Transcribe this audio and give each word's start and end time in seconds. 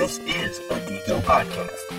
This 0.00 0.16
is 0.20 0.58
a 0.70 0.80
Geeko 0.80 1.20
podcast. 1.20 1.92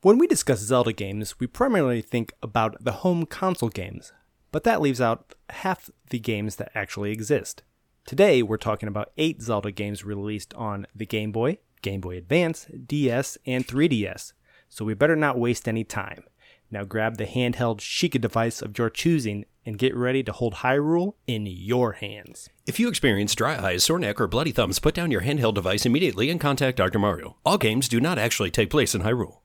When 0.00 0.16
we 0.16 0.26
discuss 0.26 0.60
Zelda 0.60 0.94
games, 0.94 1.38
we 1.38 1.46
primarily 1.46 2.00
think 2.00 2.32
about 2.42 2.82
the 2.82 2.92
home 2.92 3.26
console 3.26 3.68
games, 3.68 4.14
but 4.50 4.64
that 4.64 4.80
leaves 4.80 4.98
out 4.98 5.34
half 5.50 5.90
the 6.08 6.18
games 6.18 6.56
that 6.56 6.72
actually 6.74 7.12
exist. 7.12 7.62
Today, 8.06 8.42
we're 8.42 8.56
talking 8.56 8.88
about 8.88 9.12
eight 9.18 9.42
Zelda 9.42 9.70
games 9.70 10.06
released 10.06 10.54
on 10.54 10.86
the 10.94 11.04
Game 11.04 11.32
Boy, 11.32 11.58
Game 11.82 12.00
Boy 12.00 12.16
Advance, 12.16 12.66
DS, 12.86 13.36
and 13.44 13.66
3DS, 13.66 14.32
so 14.70 14.86
we 14.86 14.94
better 14.94 15.16
not 15.16 15.38
waste 15.38 15.68
any 15.68 15.84
time. 15.84 16.24
Now 16.70 16.84
grab 16.84 17.16
the 17.16 17.26
handheld 17.26 17.80
Sheikah 17.80 18.20
device 18.20 18.60
of 18.60 18.76
your 18.76 18.90
choosing 18.90 19.44
and 19.64 19.78
get 19.78 19.94
ready 19.94 20.22
to 20.22 20.32
hold 20.32 20.54
Hyrule 20.54 21.14
in 21.26 21.46
your 21.46 21.92
hands. 21.92 22.48
If 22.66 22.80
you 22.80 22.88
experience 22.88 23.34
dry 23.34 23.56
eyes, 23.56 23.84
sore 23.84 23.98
neck, 23.98 24.20
or 24.20 24.26
bloody 24.26 24.52
thumbs, 24.52 24.78
put 24.78 24.94
down 24.94 25.10
your 25.10 25.22
handheld 25.22 25.54
device 25.54 25.86
immediately 25.86 26.30
and 26.30 26.40
contact 26.40 26.78
Dr. 26.78 26.98
Mario. 26.98 27.36
All 27.44 27.58
games 27.58 27.88
do 27.88 28.00
not 28.00 28.18
actually 28.18 28.50
take 28.50 28.70
place 28.70 28.94
in 28.94 29.02
Hyrule. 29.02 29.38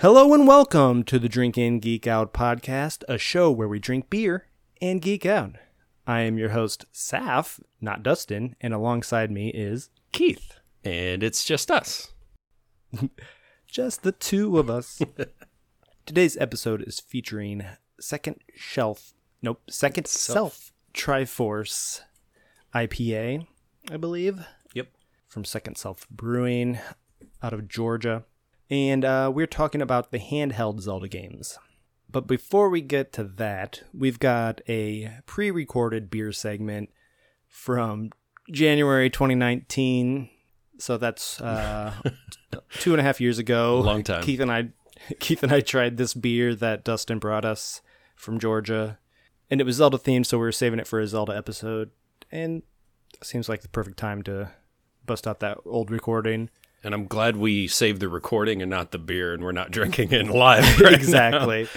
Hello 0.00 0.32
and 0.32 0.46
welcome 0.46 1.02
to 1.02 1.18
the 1.18 1.28
Drink 1.28 1.58
In 1.58 1.80
Geek 1.80 2.06
Out 2.06 2.32
podcast, 2.32 3.02
a 3.08 3.18
show 3.18 3.50
where 3.50 3.66
we 3.66 3.80
drink 3.80 4.08
beer 4.08 4.46
and 4.80 5.02
geek 5.02 5.26
out. 5.26 5.56
I 6.06 6.20
am 6.20 6.38
your 6.38 6.50
host, 6.50 6.84
Saf, 6.94 7.58
not 7.80 8.04
Dustin, 8.04 8.54
and 8.60 8.72
alongside 8.72 9.32
me 9.32 9.48
is 9.48 9.90
Keith. 10.12 10.52
And 10.84 11.24
it's 11.24 11.44
just 11.44 11.68
us. 11.68 12.12
Just 13.66 14.04
the 14.04 14.12
two 14.12 14.60
of 14.60 14.70
us. 14.70 15.02
Today's 16.06 16.36
episode 16.36 16.80
is 16.86 17.00
featuring 17.00 17.64
Second 17.98 18.36
Shelf, 18.54 19.14
nope, 19.42 19.62
Second 19.68 20.06
Self 20.06 20.72
Triforce 20.94 22.02
IPA, 22.72 23.48
I 23.90 23.96
believe. 23.96 24.46
Yep. 24.74 24.92
From 25.26 25.44
Second 25.44 25.76
Self 25.76 26.08
Brewing 26.08 26.78
out 27.42 27.52
of 27.52 27.66
Georgia. 27.66 28.22
And 28.70 29.04
uh, 29.04 29.30
we're 29.34 29.46
talking 29.46 29.80
about 29.80 30.10
the 30.10 30.18
handheld 30.18 30.80
Zelda 30.80 31.08
games. 31.08 31.58
But 32.10 32.26
before 32.26 32.68
we 32.70 32.80
get 32.80 33.12
to 33.14 33.24
that, 33.24 33.82
we've 33.92 34.18
got 34.18 34.60
a 34.68 35.18
pre 35.26 35.50
recorded 35.50 36.10
beer 36.10 36.32
segment 36.32 36.90
from 37.46 38.10
January 38.50 39.10
2019. 39.10 40.30
So 40.78 40.96
that's 40.96 41.40
uh, 41.40 41.94
two 42.70 42.92
and 42.92 43.00
a 43.00 43.02
half 43.02 43.20
years 43.20 43.38
ago. 43.38 43.80
Long 43.80 44.02
time. 44.02 44.22
Keith 44.22 44.40
and 44.40 44.50
I, 44.50 44.68
Keith 45.20 45.42
and 45.42 45.52
I 45.52 45.60
tried 45.60 45.96
this 45.96 46.14
beer 46.14 46.54
that 46.54 46.84
Dustin 46.84 47.18
brought 47.18 47.44
us 47.44 47.82
from 48.16 48.38
Georgia, 48.38 48.98
and 49.50 49.60
it 49.60 49.64
was 49.64 49.76
Zelda 49.76 49.98
themed, 49.98 50.26
so 50.26 50.38
we 50.38 50.42
were 50.42 50.52
saving 50.52 50.80
it 50.80 50.86
for 50.86 51.00
a 51.00 51.06
Zelda 51.06 51.36
episode. 51.36 51.90
And 52.30 52.62
it 53.14 53.24
seems 53.24 53.48
like 53.48 53.62
the 53.62 53.68
perfect 53.68 53.96
time 53.96 54.22
to 54.24 54.50
bust 55.06 55.26
out 55.26 55.40
that 55.40 55.58
old 55.64 55.90
recording. 55.90 56.50
And 56.84 56.94
I'm 56.94 57.06
glad 57.06 57.36
we 57.36 57.66
saved 57.66 58.00
the 58.00 58.08
recording 58.08 58.62
and 58.62 58.70
not 58.70 58.92
the 58.92 58.98
beer, 58.98 59.34
and 59.34 59.42
we're 59.42 59.52
not 59.52 59.70
drinking 59.72 60.12
it 60.12 60.26
live. 60.28 60.80
right 60.80 60.92
exactly. 60.92 61.68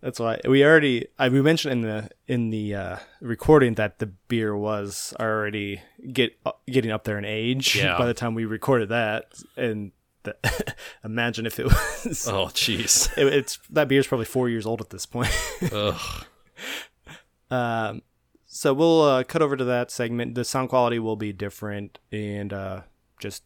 That's 0.00 0.18
why 0.18 0.40
we 0.48 0.64
already 0.64 1.06
I, 1.16 1.28
we 1.28 1.40
mentioned 1.42 1.72
in 1.72 1.80
the 1.82 2.10
in 2.26 2.50
the 2.50 2.74
uh, 2.74 2.96
recording 3.20 3.74
that 3.74 4.00
the 4.00 4.06
beer 4.06 4.56
was 4.56 5.14
already 5.20 5.80
get 6.12 6.36
uh, 6.44 6.50
getting 6.66 6.90
up 6.90 7.04
there 7.04 7.16
in 7.18 7.24
age 7.24 7.76
Yeah. 7.76 7.96
by 7.96 8.06
the 8.06 8.14
time 8.14 8.34
we 8.34 8.44
recorded 8.44 8.88
that, 8.88 9.26
and 9.56 9.92
the, 10.24 10.34
imagine 11.04 11.46
if 11.46 11.60
it 11.60 11.66
was. 11.66 12.26
Oh, 12.28 12.46
jeez. 12.46 13.10
it, 13.16 13.32
it's 13.32 13.60
that 13.70 13.86
beer's 13.86 14.08
probably 14.08 14.24
four 14.26 14.48
years 14.48 14.66
old 14.66 14.80
at 14.80 14.90
this 14.90 15.06
point. 15.06 15.30
Ugh. 15.70 16.24
Um, 17.50 18.02
so 18.46 18.74
we'll 18.74 19.02
uh, 19.02 19.24
cut 19.24 19.42
over 19.42 19.56
to 19.56 19.64
that 19.64 19.90
segment. 19.90 20.34
The 20.34 20.44
sound 20.44 20.68
quality 20.68 20.98
will 20.98 21.16
be 21.16 21.32
different, 21.32 21.98
and 22.10 22.52
uh, 22.52 22.80
just 23.20 23.44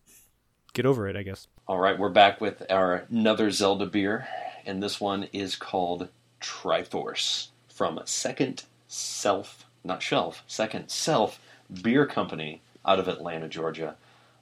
get 0.77 0.87
over 0.87 1.09
it, 1.09 1.17
I 1.17 1.23
guess. 1.23 1.49
All 1.67 1.79
right, 1.79 1.99
we're 1.99 2.11
back 2.11 2.39
with 2.39 2.63
our 2.71 3.07
another 3.11 3.51
Zelda 3.51 3.87
beer, 3.87 4.29
and 4.67 4.83
this 4.83 5.01
one 5.01 5.27
is 5.33 5.57
called 5.57 6.09
Triforce 6.39 7.49
from 7.67 7.99
Second 8.05 8.65
Self, 8.87 9.65
not 9.83 10.03
Shelf, 10.03 10.45
Second 10.47 10.91
Self 10.91 11.41
Beer 11.83 12.05
Company 12.05 12.61
out 12.85 12.99
of 12.99 13.09
Atlanta, 13.09 13.49
Georgia. 13.49 13.97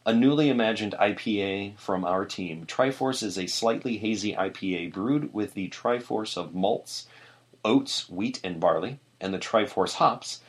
A 0.05 0.13
newly 0.13 0.51
imagined 0.51 0.97
IPA 1.01 1.79
from 1.79 2.05
our 2.05 2.27
team. 2.27 2.67
Triforce 2.67 3.23
is 3.23 3.39
a 3.39 3.47
slightly 3.47 3.97
hazy 3.97 4.35
IPA 4.35 4.93
brewed 4.93 5.33
with 5.33 5.55
the 5.55 5.69
Triforce 5.69 6.37
of 6.37 6.53
malts, 6.53 7.07
oats, 7.65 8.11
wheat, 8.11 8.41
and 8.43 8.59
barley, 8.59 8.99
and 9.21 9.33
the 9.33 9.39
Triforce 9.39 9.95
hops 9.95 10.41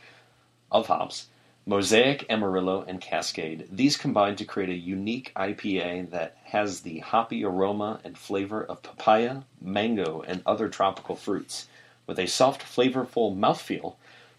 of 0.72 0.88
hops, 0.88 1.28
Mosaic, 1.68 2.28
Amarillo, 2.30 2.86
and 2.88 3.02
Cascade. 3.02 3.68
These 3.72 3.98
combine 3.98 4.36
to 4.36 4.46
create 4.46 4.70
a 4.70 4.76
unique 4.76 5.32
IPA 5.36 6.12
that 6.12 6.38
has 6.44 6.82
the 6.82 7.00
hoppy 7.00 7.44
aroma 7.44 8.00
and 8.04 8.16
flavor 8.16 8.64
of 8.64 8.84
papaya, 8.84 9.42
mango, 9.60 10.22
and 10.28 10.44
other 10.46 10.70
tropical 10.70 11.16
fruits, 11.16 11.68
with 12.06 12.20
a 12.20 12.28
soft, 12.28 12.62
flavorful 12.62 13.36
mouthfeel 13.36 13.96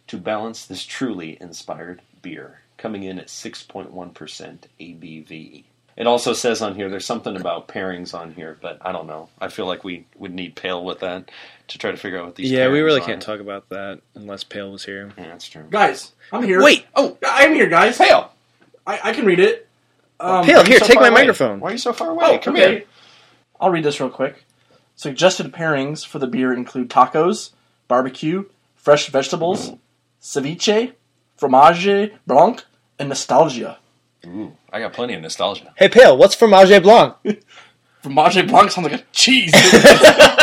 to 0.07 0.19
balance 0.19 0.65
this 0.65 0.85
truly 0.85 1.37
inspired 1.41 2.01
beer, 2.23 2.61
coming 2.77 3.03
in 3.03 3.19
at 3.19 3.27
6.1% 3.27 4.59
ABV. 4.79 5.65
It 5.97 6.07
also 6.07 6.35
says 6.35 6.61
on 6.61 6.75
here 6.75 6.91
there's 6.91 7.07
something 7.07 7.37
about 7.37 7.69
pairings 7.69 8.13
on 8.13 8.35
here, 8.35 8.59
but 8.61 8.79
I 8.83 8.93
don't 8.93 9.07
know. 9.07 9.31
I 9.41 9.49
feel 9.49 9.67
like 9.67 9.83
we 9.83 10.07
would 10.17 10.35
need 10.35 10.55
pale 10.55 10.85
with 10.85 11.01
that 11.01 11.31
to 11.69 11.79
try 11.79 11.91
to 11.91 11.97
figure 11.97 12.19
out 12.19 12.27
what 12.27 12.35
these. 12.35 12.51
Yeah, 12.51 12.69
we 12.69 12.81
really 12.81 13.01
are. 13.01 13.05
can't 13.05 13.23
talk 13.23 13.41
about 13.41 13.69
that 13.71 14.01
unless 14.15 14.45
Pale 14.45 14.73
was 14.73 14.85
here. 14.85 15.11
Yeah, 15.17 15.29
that's 15.29 15.49
true. 15.49 15.65
Guys, 15.71 16.13
I'm 16.33 16.43
here. 16.43 16.63
Wait! 16.63 16.85
Oh, 16.95 17.17
I'm 17.27 17.55
here, 17.55 17.69
guys. 17.69 17.97
Pale, 17.97 18.31
I, 18.87 19.01
I 19.05 19.13
can 19.15 19.25
read 19.25 19.41
it. 19.41 19.67
Um, 20.21 20.45
Pale, 20.45 20.57
why 20.57 20.61
are 20.61 20.65
you 20.65 20.71
here, 20.71 20.79
so 20.81 20.87
take 20.87 20.97
my 20.97 21.09
away? 21.09 21.21
microphone. 21.23 21.61
Why 21.61 21.71
are 21.71 21.73
you 21.73 21.79
so 21.79 21.93
far 21.93 22.11
away? 22.11 22.25
Oh, 22.27 22.39
Come 22.39 22.55
okay. 22.57 22.71
here. 22.71 22.85
I'll 23.61 23.71
read 23.71 23.85
this 23.85 23.99
real 24.01 24.11
quick. 24.11 24.45
Suggested 24.97 25.53
pairings 25.53 26.07
for 26.07 26.19
the 26.19 26.27
beer 26.27 26.53
include 26.53 26.89
tacos, 26.91 27.51
barbecue, 27.89 28.45
fresh 28.75 29.09
vegetables, 29.09 29.73
ceviche, 30.21 30.93
fromage 31.39 32.13
blanc, 32.27 32.65
and 32.99 33.09
nostalgia. 33.09 33.79
Ooh, 34.27 34.53
I 34.73 34.81
got 34.81 34.93
plenty 34.93 35.15
of 35.15 35.23
nostalgia. 35.23 35.73
Hey, 35.77 35.89
Pale, 35.89 36.17
what's 36.17 36.35
fromage 36.35 36.83
blanc? 36.83 37.15
Fromage 38.03 38.47
blanc 38.49 38.71
sounds 38.71 38.89
like 38.91 39.01
a 39.01 39.05
cheese. 39.13 39.53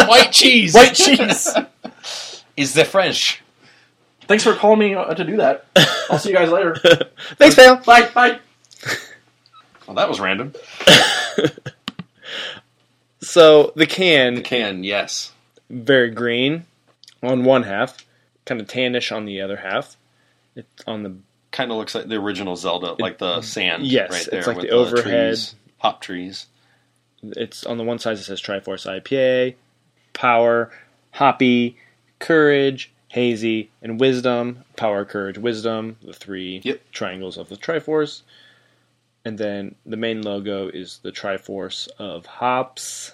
White 0.07 0.31
cheese. 0.31 0.73
White 0.73 0.93
cheese. 0.95 1.53
is 2.57 2.73
the 2.73 2.83
French. 2.85 3.41
Thanks 4.27 4.43
for 4.43 4.53
calling 4.55 4.79
me 4.79 4.93
uh, 4.95 5.13
to 5.13 5.23
do 5.23 5.37
that. 5.37 5.65
I'll 6.09 6.19
see 6.19 6.29
you 6.29 6.35
guys 6.35 6.49
later. 6.49 6.75
Thanks, 7.35 7.55
Pale. 7.55 7.77
Bye. 7.77 8.09
Bye. 8.13 8.39
Well, 9.87 9.95
that 9.95 10.07
was 10.09 10.19
random. 10.19 10.53
So 13.23 13.71
the 13.75 13.85
can, 13.87 14.35
The 14.35 14.41
Can 14.41 14.83
yes. 14.83 15.31
very 15.69 16.09
green 16.09 16.65
on 17.21 17.43
one 17.45 17.63
half, 17.63 18.05
kind 18.45 18.59
of 18.59 18.67
tannish 18.67 19.15
on 19.15 19.25
the 19.25 19.39
other 19.41 19.57
half. 19.57 19.95
It's 20.55 20.83
on 20.85 21.03
the 21.03 21.15
Kind 21.53 21.71
of 21.71 21.77
looks 21.77 21.93
like 21.95 22.07
the 22.07 22.15
original 22.15 22.55
Zelda, 22.55 22.95
like 22.99 23.19
the 23.19 23.35
mm-hmm. 23.37 23.41
sand. 23.43 23.85
yes, 23.85 24.11
right 24.11 24.21
it's 24.21 24.29
there 24.29 24.41
like 24.41 24.57
with 24.57 24.65
the 24.65 24.71
overhead. 24.71 25.35
trees, 25.35 25.55
hop 25.77 26.01
trees. 26.01 26.47
it's 27.21 27.63
on 27.65 27.77
the 27.77 27.83
one 27.83 27.99
side 27.99 28.17
it 28.17 28.23
says 28.23 28.41
Triforce 28.41 28.85
IPA, 28.87 29.53
power, 30.13 30.71
hoppy, 31.11 31.77
courage, 32.17 32.91
hazy, 33.09 33.69
and 33.83 33.99
wisdom. 33.99 34.63
Power, 34.75 35.05
courage, 35.05 35.37
wisdom, 35.37 35.97
the 36.01 36.13
three 36.13 36.59
Yep. 36.63 36.81
triangles 36.91 37.37
of 37.37 37.49
the 37.49 37.55
Triforce. 37.55 38.23
And 39.23 39.37
then 39.37 39.75
the 39.85 39.95
main 39.95 40.23
logo 40.23 40.67
is 40.69 41.01
the 41.03 41.11
Triforce 41.11 41.87
of 41.99 42.25
hops, 42.25 43.11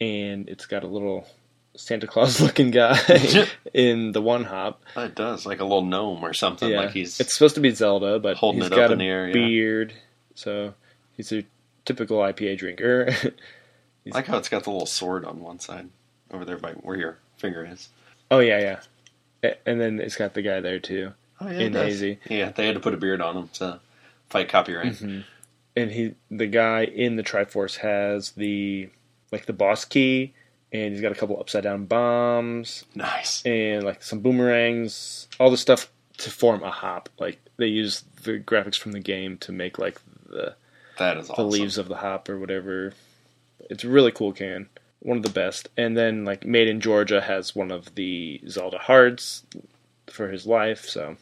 and 0.00 0.48
it's 0.48 0.64
got 0.64 0.82
a 0.82 0.88
little 0.88 1.28
Santa 1.76 2.06
Claus 2.06 2.40
looking 2.42 2.70
guy 2.70 2.98
in 3.74 4.12
the 4.12 4.22
one 4.22 4.44
hop. 4.44 4.82
It 4.96 5.14
does, 5.14 5.46
like 5.46 5.60
a 5.60 5.64
little 5.64 5.84
gnome 5.84 6.24
or 6.24 6.32
something. 6.32 6.68
Yeah, 6.70 6.80
Like 6.80 6.92
he's 6.92 7.20
it's 7.20 7.32
supposed 7.34 7.54
to 7.56 7.60
be 7.60 7.70
Zelda, 7.70 8.18
but 8.18 8.36
holding 8.36 8.62
he's 8.62 8.68
it 8.68 8.72
up 8.72 8.78
got 8.78 8.92
in 8.92 8.98
the 8.98 9.06
air, 9.06 9.28
yeah. 9.28 9.32
beard, 9.34 9.92
so 10.34 10.74
he's 11.16 11.32
a 11.32 11.44
typical 11.84 12.18
IPA 12.18 12.58
drinker. 12.58 13.10
I 14.06 14.10
like 14.10 14.26
how 14.26 14.38
it's 14.38 14.48
got 14.48 14.64
the 14.64 14.70
little 14.70 14.86
sword 14.86 15.24
on 15.24 15.40
one 15.40 15.58
side 15.58 15.88
over 16.30 16.44
there 16.44 16.58
by 16.58 16.72
where 16.72 16.96
your 16.96 17.18
finger 17.38 17.64
is. 17.64 17.88
oh 18.30 18.38
yeah, 18.38 18.78
yeah, 19.42 19.54
and 19.66 19.80
then 19.80 19.98
it's 20.00 20.16
got 20.16 20.34
the 20.34 20.42
guy 20.42 20.60
there 20.60 20.78
too. 20.78 21.12
Oh, 21.40 21.48
yeah, 21.50 21.58
In 21.58 21.72
hazy. 21.74 22.18
Yeah, 22.30 22.50
they 22.50 22.66
had 22.66 22.74
to 22.74 22.80
put 22.80 22.94
a 22.94 22.96
beard 22.96 23.20
on 23.20 23.36
him 23.36 23.48
to 23.54 23.80
fight 24.30 24.48
copyright. 24.48 24.94
Mm-hmm. 24.94 25.20
and 25.76 25.90
he 25.90 26.14
the 26.30 26.46
guy 26.46 26.84
in 26.84 27.16
the 27.16 27.22
Triforce 27.22 27.78
has 27.78 28.30
the 28.30 28.88
like 29.32 29.46
the 29.46 29.52
boss 29.52 29.84
key, 29.84 30.32
and 30.72 30.92
he's 30.92 31.00
got 31.00 31.12
a 31.12 31.14
couple 31.14 31.38
upside 31.40 31.62
down 31.62 31.84
bombs 31.86 32.84
Nice. 32.94 33.42
and 33.46 33.84
like 33.84 34.02
some 34.02 34.20
boomerangs, 34.20 35.28
all 35.38 35.50
the 35.50 35.56
stuff 35.56 35.90
to 36.18 36.30
form 36.30 36.62
a 36.62 36.70
hop. 36.70 37.08
Like 37.18 37.38
they 37.56 37.66
use 37.66 38.02
the 38.22 38.38
graphics 38.40 38.78
from 38.78 38.92
the 38.92 39.00
game 39.00 39.38
to 39.38 39.52
make 39.52 39.78
like 39.78 40.00
the 40.28 40.54
That 40.98 41.16
is 41.18 41.28
the 41.28 41.34
awesome. 41.34 41.50
leaves 41.50 41.78
of 41.78 41.88
the 41.88 41.96
hop 41.96 42.28
or 42.28 42.38
whatever. 42.38 42.92
It's 43.70 43.84
a 43.84 43.88
really 43.88 44.12
cool 44.12 44.32
can. 44.32 44.68
One 45.00 45.18
of 45.18 45.22
the 45.22 45.30
best. 45.30 45.68
And 45.76 45.96
then 45.96 46.24
like 46.24 46.44
Made 46.44 46.68
in 46.68 46.80
Georgia 46.80 47.20
has 47.20 47.54
one 47.54 47.70
of 47.70 47.94
the 47.94 48.40
Zelda 48.48 48.78
hearts 48.78 49.44
for 50.08 50.30
his 50.30 50.46
life, 50.46 50.84
so 50.88 51.16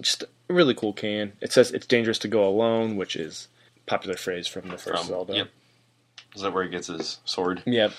just 0.00 0.22
a 0.22 0.52
really 0.54 0.74
cool 0.74 0.92
can. 0.92 1.32
It 1.40 1.52
says 1.52 1.70
it's 1.72 1.86
dangerous 1.86 2.18
to 2.20 2.28
go 2.28 2.46
alone, 2.46 2.96
which 2.96 3.16
is 3.16 3.48
a 3.76 3.80
popular 3.90 4.16
phrase 4.16 4.46
from 4.46 4.68
the 4.68 4.78
first 4.78 4.98
From- 5.04 5.08
Zelda. 5.08 5.34
Yep. 5.34 5.48
Is 6.34 6.42
that 6.42 6.52
where 6.52 6.64
he 6.64 6.70
gets 6.70 6.86
his 6.88 7.18
sword 7.24 7.62
Yep. 7.66 7.92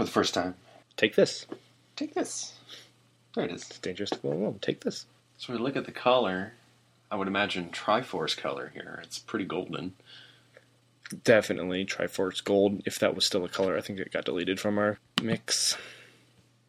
For 0.00 0.04
the 0.04 0.10
first 0.10 0.32
time? 0.32 0.54
Take 0.96 1.14
this. 1.14 1.46
Take 1.94 2.14
this. 2.14 2.54
There 3.34 3.44
it 3.44 3.52
is. 3.52 3.62
It's 3.62 3.78
dangerous 3.78 4.08
to 4.10 4.16
go 4.16 4.32
alone. 4.32 4.58
Take 4.62 4.80
this. 4.80 5.04
So 5.36 5.52
we 5.52 5.58
look 5.58 5.76
at 5.76 5.84
the 5.84 5.92
color. 5.92 6.54
I 7.10 7.16
would 7.16 7.28
imagine 7.28 7.68
Triforce 7.68 8.34
color 8.34 8.70
here. 8.72 9.00
It's 9.02 9.18
pretty 9.18 9.44
golden. 9.44 9.92
Definitely 11.24 11.84
Triforce 11.84 12.42
Gold. 12.42 12.82
If 12.86 12.98
that 13.00 13.14
was 13.14 13.26
still 13.26 13.44
a 13.44 13.48
color, 13.48 13.76
I 13.76 13.82
think 13.82 13.98
it 13.98 14.10
got 14.12 14.24
deleted 14.24 14.58
from 14.58 14.78
our 14.78 14.98
mix. 15.22 15.76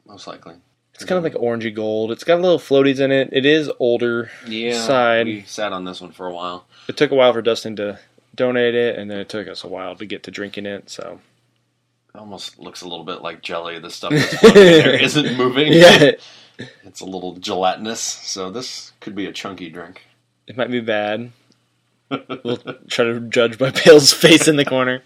Most 0.06 0.28
likely. 0.28 0.56
It's 0.96 1.06
kind 1.06 1.18
of 1.18 1.24
like 1.24 1.42
orangey 1.42 1.74
gold. 1.74 2.12
It's 2.12 2.26
got 2.26 2.40
a 2.40 2.42
little 2.42 2.60
floaties 2.60 3.00
in 3.00 3.12
it. 3.12 3.30
It 3.32 3.46
is 3.46 3.72
older 3.80 4.30
Yeah. 4.46 4.82
side. 4.86 5.26
We 5.28 5.44
sat 5.44 5.72
on 5.72 5.86
this 5.86 6.02
one 6.02 6.12
for 6.12 6.28
a 6.28 6.34
while. 6.34 6.66
It 6.90 6.98
took 6.98 7.12
a 7.12 7.16
while 7.16 7.32
for 7.32 7.42
Dustin 7.42 7.78
to 7.78 8.00
donate 8.36 8.76
it, 8.76 8.98
and 9.00 9.10
then 9.10 9.20
it 9.20 9.30
took 9.30 9.48
us 9.48 9.64
a 9.64 9.68
while 9.70 9.96
to 9.96 10.06
get 10.06 10.24
to 10.24 10.32
drinking 10.32 10.66
it. 10.66 10.90
So 10.90 11.22
It 12.14 12.18
almost 12.18 12.60
looks 12.60 12.82
a 12.82 12.88
little 12.88 13.06
bit 13.06 13.22
like 13.22 13.42
jelly. 13.42 13.80
The 13.80 13.90
stuff 13.90 14.12
that's 14.12 14.34
floating 14.38 14.62
in 14.62 14.68
there 14.80 14.96
isn't 15.04 15.38
moving. 15.38 15.72
yeah, 15.74 16.12
It's 16.84 17.02
a 17.02 17.06
little 17.06 17.36
gelatinous. 17.36 18.02
So 18.02 18.50
this 18.52 18.92
could 19.00 19.16
be 19.16 19.26
a 19.28 19.32
chunky 19.32 19.70
drink. 19.70 20.02
it 20.48 20.58
might 20.58 20.72
be 20.72 20.82
bad. 20.82 21.32
We'll 22.44 22.58
try 22.90 23.06
to 23.06 23.22
judge 23.22 23.58
by 23.58 23.72
Pale's 23.72 24.12
face 24.12 24.48
in 24.50 24.58
the 24.58 24.66
corner. 24.66 25.02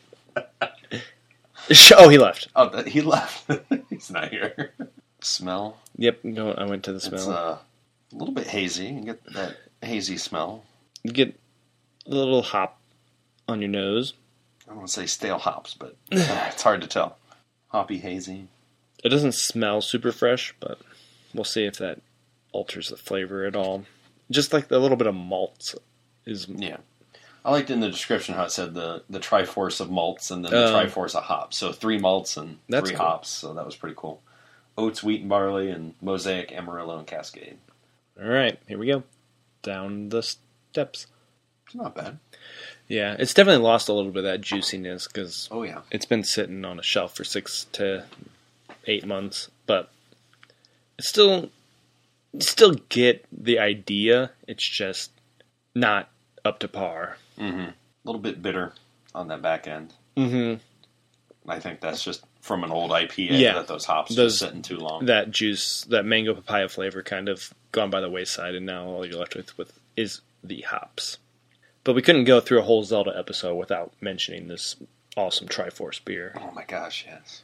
Oh, 1.98 2.10
he 2.10 2.18
left. 2.18 2.48
Oh, 2.56 2.70
that, 2.70 2.88
he 2.88 3.02
left. 3.02 3.50
He's 3.90 4.10
not 4.12 4.30
here. 4.30 4.72
Smell. 5.22 5.78
Yep, 5.98 6.20
no, 6.24 6.52
I 6.54 6.66
went 6.66 6.84
to 6.84 6.92
the 6.92 6.98
It's 6.98 7.06
smell. 7.08 7.30
uh, 7.30 7.58
a 8.14 8.16
little 8.16 8.34
bit 8.34 8.48
hazy. 8.48 8.86
You 8.88 9.02
get 9.02 9.24
that 9.34 9.58
hazy 9.82 10.18
smell. 10.18 10.64
You 11.04 11.12
get 11.12 11.40
a 12.08 12.10
little 12.14 12.42
hop 12.44 12.80
on 13.48 13.62
your 13.62 13.70
nose. 13.70 14.14
I 14.66 14.70
don't 14.70 14.78
want 14.78 14.88
to 14.88 14.94
say 14.94 15.06
stale 15.06 15.38
hops, 15.38 15.74
but 15.74 15.96
it's 16.12 16.62
hard 16.64 16.82
to 16.82 16.88
tell. 16.88 17.18
Hoppy, 17.70 17.98
hazy. 18.00 18.48
It 19.04 19.10
doesn't 19.10 19.34
smell 19.34 19.82
super 19.82 20.12
fresh, 20.12 20.56
but 20.60 20.80
we'll 21.34 21.44
see 21.44 21.66
if 21.66 21.78
that 21.78 22.00
alters 22.52 22.90
the 22.90 22.98
flavor 22.98 23.46
at 23.46 23.56
all. 23.56 23.86
Just 24.32 24.54
like 24.54 24.68
the 24.70 24.80
little 24.80 24.98
bit 24.98 25.08
of 25.08 25.14
malt 25.16 25.76
is 26.26 26.48
Yeah. 26.48 26.78
I 27.44 27.52
liked 27.52 27.70
in 27.70 27.80
the 27.80 27.92
description 27.92 28.34
how 28.34 28.46
it 28.46 28.52
said 28.52 28.74
the, 28.74 29.04
the 29.08 29.20
Triforce 29.20 29.80
of 29.80 29.92
malts 29.92 30.32
and 30.32 30.44
then 30.44 30.52
the 30.52 30.68
Um, 30.68 30.74
Triforce 30.88 31.14
of 31.14 31.26
hops. 31.26 31.58
So 31.58 31.72
three 31.72 32.00
malts 32.00 32.38
and 32.38 32.58
three 32.72 32.90
cool. 32.96 32.98
hops. 33.06 33.30
So 33.30 33.54
that 33.54 33.66
was 33.66 33.76
pretty 33.76 33.94
cool. 33.96 34.24
Oats, 34.78 35.04
wheat, 35.04 35.22
and 35.22 35.30
barley, 35.30 35.70
and 35.70 35.94
mosaic, 36.02 36.52
amarillo, 36.52 36.98
and 36.98 37.06
cascade. 37.06 37.58
all 38.20 38.28
right. 38.28 38.58
Here 38.68 38.80
we 38.80 38.88
go, 38.88 39.04
down 39.62 40.10
the 40.10 40.24
steps. 40.24 41.06
It's 41.68 41.76
not 41.76 41.94
bad. 41.96 42.18
Yeah, 42.88 43.16
it's 43.18 43.34
definitely 43.34 43.64
lost 43.64 43.90
a 43.90 43.94
little 43.94 44.12
bit 44.12 44.20
of 44.26 44.32
that 44.32 44.42
juiciness 44.42 45.08
because 45.08 45.48
Oh 45.52 45.64
yeah. 45.64 45.82
it's 45.92 46.06
been 46.06 46.24
sitting 46.24 46.64
on 46.66 46.80
a 46.80 46.84
shelf 46.84 47.16
for 47.16 47.24
six 47.24 47.66
to 47.74 48.06
eight 48.86 49.06
months, 49.06 49.50
but 49.66 49.90
it's 51.00 51.08
still 51.10 51.50
you 52.34 52.42
still 52.42 52.76
get 52.90 53.26
the 53.32 53.60
idea. 53.60 54.32
It's 54.48 54.68
just 54.68 55.12
not 55.74 56.10
up 56.44 56.60
to 56.60 56.68
par. 56.68 57.18
Mm-hmm. 57.40 57.60
A 57.70 57.74
little 58.04 58.22
bit 58.22 58.42
bitter 58.42 58.74
on 59.16 59.30
that 59.30 59.42
back 59.42 59.68
end. 59.68 59.94
Mm-hmm. 60.16 60.60
I 61.50 61.60
think 61.60 61.80
that's 61.80 62.04
just 62.04 62.24
from 62.42 62.64
an 62.64 62.72
old 62.72 62.92
IPA 62.92 63.40
Yeah. 63.40 63.54
that 63.54 63.68
those 63.68 63.86
hops 63.86 64.16
Those- 64.16 64.34
just 64.34 64.40
sitting 64.46 64.62
too 64.62 64.78
long. 64.78 65.06
That 65.06 65.32
juice, 65.32 65.82
that 65.90 66.06
mango 66.06 66.34
papaya 66.36 66.70
flavor, 66.70 67.02
kind 67.02 67.30
of 67.30 67.52
gone 67.72 67.90
by 67.90 68.00
the 68.02 68.10
wayside, 68.10 68.54
and 68.56 68.66
now 68.66 68.86
all 68.86 69.06
you're 69.06 69.20
left 69.20 69.36
with, 69.36 69.58
with 69.58 69.74
is 69.98 70.22
the 70.44 70.62
hops. 70.62 71.18
But 71.86 71.94
we 71.96 72.02
couldn't 72.02 72.26
go 72.26 72.42
through 72.42 72.60
a 72.60 72.64
whole 72.64 72.84
Zelda 72.84 73.14
episode 73.18 73.56
without 73.56 73.94
mentioning 74.02 74.48
this 74.50 74.76
awesome 75.16 75.48
Triforce 75.48 76.04
beer. 76.04 76.36
Oh 76.42 76.52
my 76.52 76.66
gosh, 76.66 77.06
yes. 77.08 77.44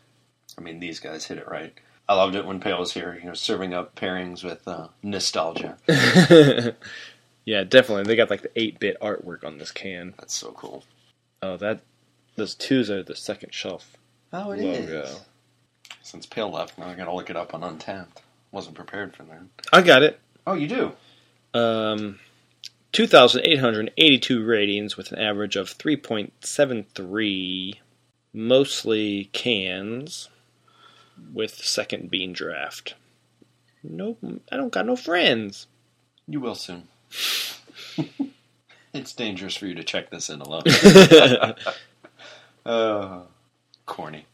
I 0.58 0.62
mean, 0.62 0.80
these 0.82 1.00
guys 1.00 1.26
hit 1.26 1.38
it 1.38 1.48
right. 1.48 1.74
I 2.10 2.16
loved 2.16 2.36
it 2.36 2.46
when 2.46 2.60
Pale 2.60 2.80
was 2.80 2.92
here, 2.94 3.18
you 3.22 3.28
know, 3.28 3.34
serving 3.34 3.74
up 3.74 3.96
pairings 3.96 4.44
with 4.44 4.68
uh, 4.68 4.88
nostalgia. 5.02 5.78
yeah, 7.46 7.64
definitely. 7.64 8.04
They 8.04 8.18
got 8.18 8.30
like 8.30 8.42
the 8.42 8.52
8 8.60 8.80
bit 8.80 9.00
artwork 9.00 9.46
on 9.46 9.60
this 9.60 9.72
can. 9.72 10.14
That's 10.18 10.34
so 10.36 10.52
cool. 10.52 10.84
Oh, 11.42 11.56
that 11.58 11.82
those 12.36 12.56
twos 12.56 12.90
are 12.90 13.04
the 13.04 13.16
second 13.16 13.54
shelf 13.54 13.96
Oh, 14.34 14.52
it 14.52 14.60
logo. 14.62 15.02
is. 15.04 15.22
Since 16.02 16.26
Pale 16.26 16.52
left, 16.52 16.78
now 16.78 16.88
I 16.88 16.96
gotta 16.96 17.14
look 17.14 17.30
it 17.30 17.36
up 17.38 17.54
on 17.54 17.62
Untappd. 17.62 18.08
Wasn't 18.52 18.76
prepared 18.76 19.16
for 19.16 19.24
that. 19.24 19.44
I 19.72 19.82
got 19.82 20.04
it. 20.04 20.20
Oh, 20.48 20.54
you 20.56 20.68
do? 20.68 20.92
Um, 21.54 22.20
2,882 22.92 24.44
ratings 24.44 24.98
with 24.98 25.12
an 25.12 25.20
average 25.20 25.56
of 25.56 25.78
3.73, 25.78 27.76
mostly 28.34 29.30
cans, 29.32 30.30
with 31.34 31.56
second 31.56 32.10
bean 32.10 32.34
draft. 32.34 32.96
Nope, 33.84 34.20
I 34.52 34.58
don't 34.58 34.74
got 34.74 34.86
no 34.86 34.96
friends. 34.96 35.68
You 36.28 36.42
will 36.42 36.56
soon. 36.56 36.88
it's 38.94 39.14
dangerous 39.14 39.56
for 39.56 39.68
you 39.68 39.76
to 39.76 39.84
check 39.84 40.10
this 40.10 40.30
in 40.30 40.42
alone. 40.42 40.64
uh, 42.66 43.22
corny. 43.86 44.26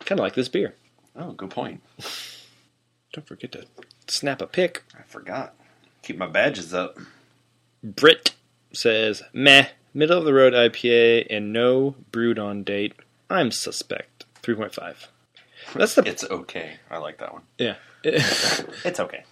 kind 0.00 0.20
of 0.20 0.22
like 0.22 0.34
this 0.34 0.48
beer. 0.48 0.74
Oh, 1.16 1.32
good 1.32 1.50
point. 1.50 1.82
Don't 3.12 3.26
forget 3.26 3.52
to 3.52 3.66
snap 4.06 4.40
a 4.40 4.46
pic. 4.46 4.84
I 4.96 5.02
forgot. 5.02 5.54
Keep 6.02 6.18
my 6.18 6.28
badges 6.28 6.72
up. 6.72 6.96
Brit 7.82 8.34
says, 8.72 9.22
meh, 9.32 9.68
middle 9.94 10.18
of 10.18 10.24
the 10.24 10.32
road 10.34 10.52
IPA 10.52 11.26
and 11.30 11.52
no 11.52 11.94
brewed 12.12 12.38
on 12.38 12.62
date. 12.64 12.94
I'm 13.30 13.50
suspect. 13.50 14.24
3.5. 14.42 15.06
That's 15.74 15.94
the 15.94 16.02
It's 16.08 16.24
okay. 16.24 16.76
I 16.90 16.98
like 16.98 17.18
that 17.18 17.32
one. 17.32 17.42
yeah. 17.58 17.76
It's 18.04 19.00
okay. 19.00 19.24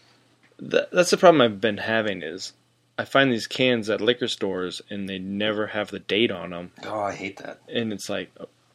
That, 0.58 0.90
that's 0.90 1.10
the 1.10 1.16
problem 1.16 1.40
I've 1.40 1.60
been 1.60 1.78
having 1.78 2.22
is 2.22 2.52
I 2.98 3.04
find 3.04 3.30
these 3.32 3.46
cans 3.46 3.88
at 3.90 4.00
liquor 4.00 4.28
stores 4.28 4.82
and 4.90 5.08
they 5.08 5.18
never 5.18 5.68
have 5.68 5.90
the 5.90 5.98
date 5.98 6.30
on 6.30 6.50
them, 6.50 6.72
Oh, 6.84 7.00
I 7.00 7.14
hate 7.14 7.36
that. 7.38 7.60
and 7.68 7.92
it's 7.92 8.08
like, 8.08 8.30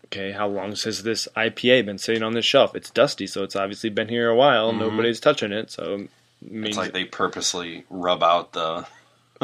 okay, 0.06 0.32
how 0.32 0.48
long 0.48 0.70
has 0.76 1.04
this 1.04 1.28
IPA 1.36 1.86
been 1.88 1.98
sitting 1.98 2.24
on 2.24 2.34
this 2.34 2.46
shelf? 2.46 2.76
It's 2.76 2.90
dusty, 2.90 3.26
so 3.28 3.44
it's 3.44 3.56
obviously 3.56 3.90
been 3.90 4.10
here 4.10 4.30
a 4.30 4.36
while. 4.36 4.70
Mm-hmm. 4.70 4.80
Nobody's 4.80 5.20
touching 5.20 5.52
it, 5.52 5.72
so 5.72 6.08
it 6.42 6.52
means 6.52 6.70
It's 6.70 6.78
like 6.78 6.94
they 6.94 7.06
purposely 7.06 7.84
rub 7.90 8.22
out 8.24 8.54
the 8.54 8.86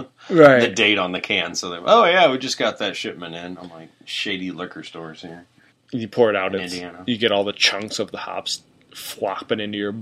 the 0.29 0.71
date 0.75 0.97
on 0.97 1.11
the 1.11 1.21
can, 1.21 1.55
so 1.55 1.69
they 1.69 1.77
oh 1.83 2.05
yeah, 2.05 2.29
we 2.31 2.37
just 2.37 2.57
got 2.57 2.77
that 2.79 2.95
shipment 2.95 3.35
in. 3.35 3.57
I'm 3.57 3.69
like 3.69 3.89
shady 4.05 4.51
liquor 4.51 4.83
stores 4.83 5.21
here. 5.21 5.45
You 5.91 6.07
pour 6.07 6.29
it 6.29 6.35
out, 6.35 6.53
In 6.53 6.61
Indiana. 6.61 7.03
you 7.07 7.17
get 7.17 7.31
all 7.31 7.43
the 7.45 7.53
chunks 7.53 7.99
of 7.99 8.11
the 8.11 8.17
hops 8.17 8.61
flopping 8.93 9.59
into 9.59 9.77
your 9.77 9.93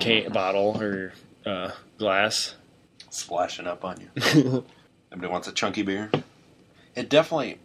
can 0.00 0.22
Mm-hmm. 0.24 0.32
bottle 0.32 0.80
or 0.80 1.12
uh, 1.44 1.70
glass. 1.98 2.54
splashing 3.10 3.66
up 3.66 3.84
on 3.84 4.00
you. 4.00 4.08
Everybody 5.12 5.30
wants 5.32 5.48
a 5.48 5.52
chunky 5.52 5.82
beer. 5.82 6.10
It 6.94 7.08
definitely, 7.10 7.58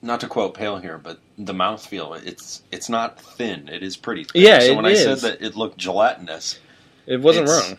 not 0.00 0.20
to 0.20 0.26
quote 0.28 0.54
Pale 0.54 0.78
here, 0.78 0.98
but 0.98 1.20
the 1.38 1.52
mouthfeel, 1.52 2.24
it's 2.26 2.62
it's 2.72 2.88
not 2.88 3.20
thin. 3.20 3.68
It 3.68 3.82
is 3.82 3.96
pretty 3.96 4.24
thin. 4.24 4.42
Yeah, 4.42 4.58
so 4.60 4.74
when 4.74 4.86
I 4.86 4.94
said 4.94 5.18
that 5.18 5.40
it 5.42 5.54
looked 5.54 5.76
gelatinous, 5.78 6.58
It 7.06 7.20
wasn't 7.20 7.48
wrong. 7.48 7.78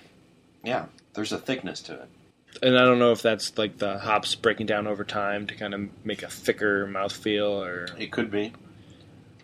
yeah, 0.64 0.86
there's 1.14 1.32
a 1.34 1.38
thickness 1.40 1.82
to 1.84 1.94
it. 1.94 2.08
And 2.62 2.78
I 2.78 2.82
don't 2.86 3.00
know 3.00 3.12
if 3.12 3.22
that's 3.22 3.58
like 3.58 3.78
the 3.78 3.98
hops 4.00 4.36
breaking 4.36 4.68
down 4.68 4.88
over 4.88 5.04
time 5.04 5.48
to 5.48 5.56
kind 5.56 5.74
of 5.74 5.90
make 6.06 6.24
a 6.24 6.28
thicker 6.30 6.86
mouthfeel 6.88 7.50
or 7.66 7.88
It 7.98 8.12
could 8.12 8.32
be. 8.32 8.54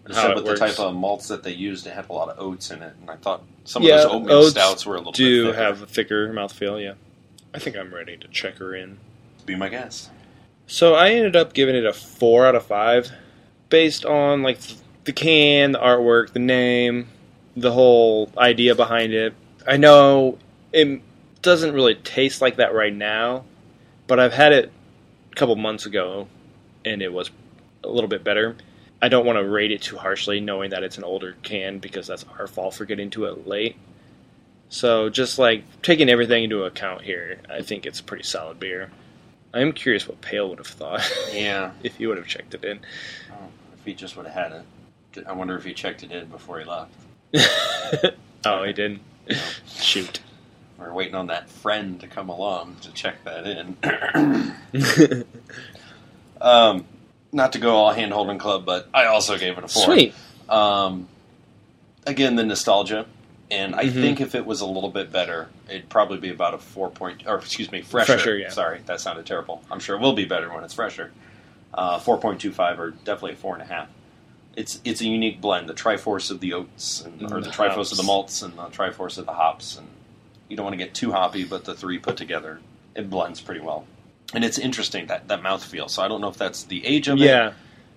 It 0.07 0.15
How 0.15 0.21
said 0.21 0.31
it 0.31 0.35
with 0.37 0.45
works. 0.45 0.59
the 0.59 0.67
type 0.67 0.79
of 0.79 0.95
malts 0.95 1.27
that 1.27 1.43
they 1.43 1.51
used, 1.53 1.85
it 1.87 1.93
had 1.93 2.09
a 2.09 2.13
lot 2.13 2.29
of 2.29 2.39
oats 2.39 2.71
in 2.71 2.81
it, 2.81 2.93
and 3.01 3.09
I 3.09 3.15
thought 3.17 3.43
some 3.65 3.83
Yeah, 3.83 3.95
of 3.97 4.03
those 4.03 4.11
oatmeal 4.13 4.35
oats 4.37 4.49
stouts 4.51 4.85
were 4.85 4.95
a 4.95 4.97
little 4.99 5.11
do 5.11 5.45
bit 5.45 5.51
thicker. 5.51 5.63
have 5.63 5.81
a 5.81 5.85
thicker 5.85 6.33
mouthfeel, 6.33 6.83
yeah. 6.83 6.93
I 7.53 7.59
think 7.59 7.75
I'm 7.75 7.93
ready 7.93 8.15
to 8.17 8.27
check 8.29 8.57
her 8.57 8.73
in. 8.75 8.97
Be 9.45 9.55
my 9.55 9.69
guest. 9.69 10.09
So 10.67 10.93
I 10.95 11.09
ended 11.09 11.35
up 11.35 11.53
giving 11.53 11.75
it 11.75 11.85
a 11.85 11.93
four 11.93 12.45
out 12.45 12.55
of 12.55 12.65
five, 12.65 13.11
based 13.69 14.05
on 14.05 14.41
like 14.43 14.59
the 15.03 15.13
can, 15.13 15.71
the 15.73 15.79
artwork, 15.79 16.31
the 16.33 16.39
name, 16.39 17.07
the 17.55 17.71
whole 17.71 18.31
idea 18.37 18.75
behind 18.75 19.13
it. 19.13 19.33
I 19.67 19.77
know 19.77 20.37
it 20.71 21.01
doesn't 21.41 21.73
really 21.73 21.95
taste 21.95 22.41
like 22.41 22.57
that 22.57 22.73
right 22.73 22.93
now, 22.93 23.45
but 24.07 24.19
I've 24.19 24.33
had 24.33 24.51
it 24.53 24.71
a 25.31 25.35
couple 25.35 25.55
months 25.55 25.85
ago, 25.85 26.27
and 26.85 27.01
it 27.01 27.11
was 27.13 27.31
a 27.83 27.87
little 27.89 28.09
bit 28.09 28.23
better. 28.23 28.55
I 29.01 29.07
don't 29.07 29.25
want 29.25 29.37
to 29.37 29.47
rate 29.47 29.71
it 29.71 29.81
too 29.81 29.97
harshly, 29.97 30.41
knowing 30.41 30.71
that 30.71 30.83
it's 30.83 30.97
an 30.97 31.03
older 31.05 31.35
can 31.43 31.79
because 31.79 32.07
that's 32.07 32.25
our 32.37 32.47
fault 32.47 32.73
for 32.73 32.85
getting 32.85 33.09
to 33.11 33.25
it 33.25 33.47
late. 33.47 33.77
So 34.67 35.09
just 35.09 35.39
like 35.39 35.63
taking 35.81 36.09
everything 36.09 36.43
into 36.43 36.63
account 36.63 37.01
here, 37.01 37.39
I 37.49 37.61
think 37.61 37.85
it's 37.85 38.01
a 38.01 38.03
pretty 38.03 38.23
solid 38.23 38.59
beer. 38.59 38.91
I'm 39.53 39.71
curious 39.71 40.07
what 40.07 40.21
Pale 40.21 40.49
would 40.49 40.57
have 40.59 40.67
thought 40.67 41.09
Yeah. 41.33 41.71
if 41.81 41.95
he 41.95 42.05
would 42.07 42.17
have 42.17 42.27
checked 42.27 42.53
it 42.53 42.63
in. 42.63 42.79
Oh, 43.31 43.47
if 43.73 43.83
he 43.85 43.93
just 43.93 44.15
would 44.17 44.27
have 44.27 44.51
had 44.51 44.63
it. 45.15 45.25
I 45.25 45.31
wonder 45.31 45.55
if 45.57 45.63
he 45.63 45.73
checked 45.73 46.03
it 46.03 46.11
in 46.11 46.27
before 46.27 46.59
he 46.59 46.65
left. 46.65 46.93
oh, 48.45 48.63
he 48.63 48.73
didn't. 48.73 49.01
Shoot. 49.67 50.19
We're 50.79 50.93
waiting 50.93 51.15
on 51.15 51.27
that 51.27 51.49
friend 51.49 51.99
to 52.01 52.07
come 52.07 52.29
along 52.29 52.77
to 52.81 52.91
check 52.91 53.23
that 53.25 53.45
in. 53.45 53.77
um, 56.41 56.85
not 57.31 57.53
to 57.53 57.59
go 57.59 57.75
all 57.75 57.91
hand 57.93 58.11
holding 58.13 58.37
club, 58.37 58.65
but 58.65 58.87
I 58.93 59.05
also 59.05 59.37
gave 59.37 59.57
it 59.57 59.63
a 59.63 59.67
four. 59.67 59.83
Sweet. 59.85 60.13
Um, 60.47 61.07
again, 62.07 62.35
the 62.35 62.43
nostalgia, 62.43 63.05
and 63.51 63.75
I 63.75 63.85
Mhm. 63.85 63.93
think 64.01 64.21
if 64.21 64.35
it 64.35 64.45
was 64.45 64.61
a 64.61 64.65
little 64.65 64.89
bit 64.89 65.11
better, 65.11 65.49
it'd 65.67 65.89
probably 65.89 66.17
be 66.17 66.29
about 66.29 66.53
a 66.53 66.57
four 66.57 66.89
point, 66.89 67.23
or 67.27 67.37
excuse 67.37 67.71
me, 67.71 67.81
fresher. 67.81 68.13
Fresher, 68.13 68.37
yeah. 68.37 68.49
Sorry, 68.49 68.81
that 68.85 68.99
sounded 69.01 69.25
terrible. 69.25 69.61
I'm 69.69 69.79
sure 69.79 69.95
it 69.95 70.01
will 70.01 70.13
be 70.13 70.25
better 70.25 70.51
when 70.53 70.63
it's 70.63 70.73
fresher. 70.73 71.11
Uh, 71.73 71.99
four 71.99 72.17
point 72.17 72.41
two 72.41 72.51
five, 72.51 72.79
or 72.79 72.91
definitely 72.91 73.33
a 73.33 73.35
four 73.35 73.53
and 73.53 73.61
a 73.61 73.65
half. 73.65 73.89
It's 74.55 74.79
it's 74.83 75.01
a 75.01 75.05
unique 75.05 75.39
blend, 75.39 75.69
the 75.69 75.73
Triforce 75.75 76.31
of 76.31 76.39
the 76.39 76.53
oats, 76.53 77.01
and, 77.01 77.21
or 77.31 77.39
the 77.41 77.49
the 77.49 77.49
Triforce 77.51 77.91
of 77.91 77.97
the 77.97 78.03
malts, 78.03 78.41
and 78.41 78.57
the 78.57 78.63
Triforce 78.63 79.17
of 79.19 79.27
the 79.27 79.33
hops, 79.33 79.77
and 79.77 79.87
you 80.49 80.57
don't 80.57 80.65
want 80.65 80.73
to 80.73 80.83
get 80.83 80.93
too 80.93 81.11
hoppy, 81.11 81.43
but 81.45 81.63
the 81.65 81.73
three 81.75 81.99
put 81.99 82.17
together, 82.17 82.59
it 82.95 83.09
blends 83.09 83.39
pretty 83.39 83.61
well. 83.61 83.85
And 84.33 84.43
it's 84.43 84.57
interesting 84.57 85.07
that 85.07 85.27
that 85.29 85.41
mouthfeel. 85.41 85.89
So 85.89 86.03
I 86.03 86.07
don't 86.07 86.21
know 86.21 86.27
if 86.29 86.37
that's 86.37 86.63
the 86.63 86.85
age 86.85 87.07
of 87.07 87.17
it, 87.19 87.25
Yeah. 87.25 87.53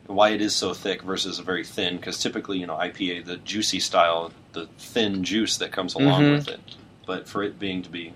why 0.06 0.30
it 0.30 0.40
is 0.40 0.54
so 0.54 0.72
thick 0.74 1.02
versus 1.02 1.38
a 1.38 1.42
very 1.42 1.64
thin. 1.64 1.96
Because 1.96 2.18
typically, 2.18 2.58
you 2.58 2.66
know, 2.66 2.76
IPA, 2.76 3.20
the 3.24 3.36
juicy 3.38 3.80
style, 3.80 4.32
the 4.52 4.66
thin 4.78 5.24
juice 5.24 5.56
that 5.58 5.72
comes 5.72 5.94
along 5.94 6.22
Mhm. 6.24 6.32
with 6.32 6.48
it. 6.48 6.60
But 7.06 7.28
for 7.28 7.42
it 7.42 7.58
being 7.58 7.82
to 7.82 7.90
be, 7.90 8.12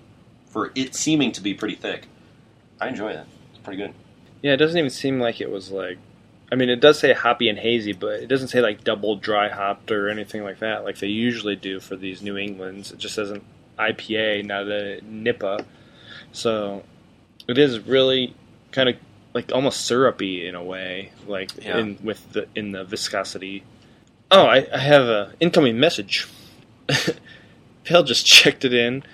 for 0.47 0.71
it 0.75 0.95
seeming 0.95 1.33
to 1.33 1.41
be 1.41 1.55
pretty 1.55 1.75
thick, 1.75 2.07
I 2.81 2.89
enjoy 2.89 3.11
it. 3.11 3.27
It's 3.51 3.63
pretty 3.63 3.79
good. 3.83 3.93
Yeah, 4.43 4.53
it 4.53 4.59
doesn't 4.59 4.79
even 4.79 4.91
seem 4.91 5.19
like 5.19 5.41
it 5.41 5.51
was 5.51 5.71
like. 5.71 5.99
I 6.53 6.55
mean, 6.55 6.69
it 6.69 6.81
does 6.81 7.01
say 7.01 7.13
hoppy 7.13 7.49
and 7.49 7.59
hazy, 7.59 7.93
but 7.93 8.21
it 8.21 8.29
doesn't 8.29 8.49
say 8.49 8.61
like 8.61 8.85
double 8.85 9.17
dry 9.17 9.49
hopped 9.49 9.91
or 9.91 10.09
anything 10.09 10.45
like 10.45 10.61
that, 10.61 10.85
like 10.85 10.99
they 10.99 11.09
usually 11.09 11.57
do 11.57 11.81
for 11.81 11.97
these 11.97 12.23
New 12.23 12.37
Englands. 12.37 12.93
It 12.93 12.99
just 12.99 13.19
an 13.19 13.43
IPA, 13.79 14.45
not 14.47 14.69
a 14.69 15.01
NIPA. 15.03 15.65
So 16.33 16.83
it 17.49 17.59
is 17.59 17.79
really 17.81 18.35
kind 18.73 18.89
of 18.89 18.97
like 19.35 19.53
almost 19.53 19.85
syrupy 19.87 20.47
in 20.47 20.55
a 20.55 20.63
way, 20.65 21.13
like 21.27 21.51
Yeah. 21.63 21.79
in 21.79 21.99
with 22.03 22.33
the 22.33 22.47
in 22.55 22.73
the 22.73 22.85
viscosity. 22.85 23.63
Oh, 24.31 24.45
I, 24.47 24.67
I 24.73 24.79
have 24.79 25.05
a 25.05 25.33
incoming 25.41 25.79
message. 25.79 26.27
Phil 27.85 28.03
just 28.03 28.27
checked 28.27 28.65
it 28.65 28.75
in. 28.75 29.05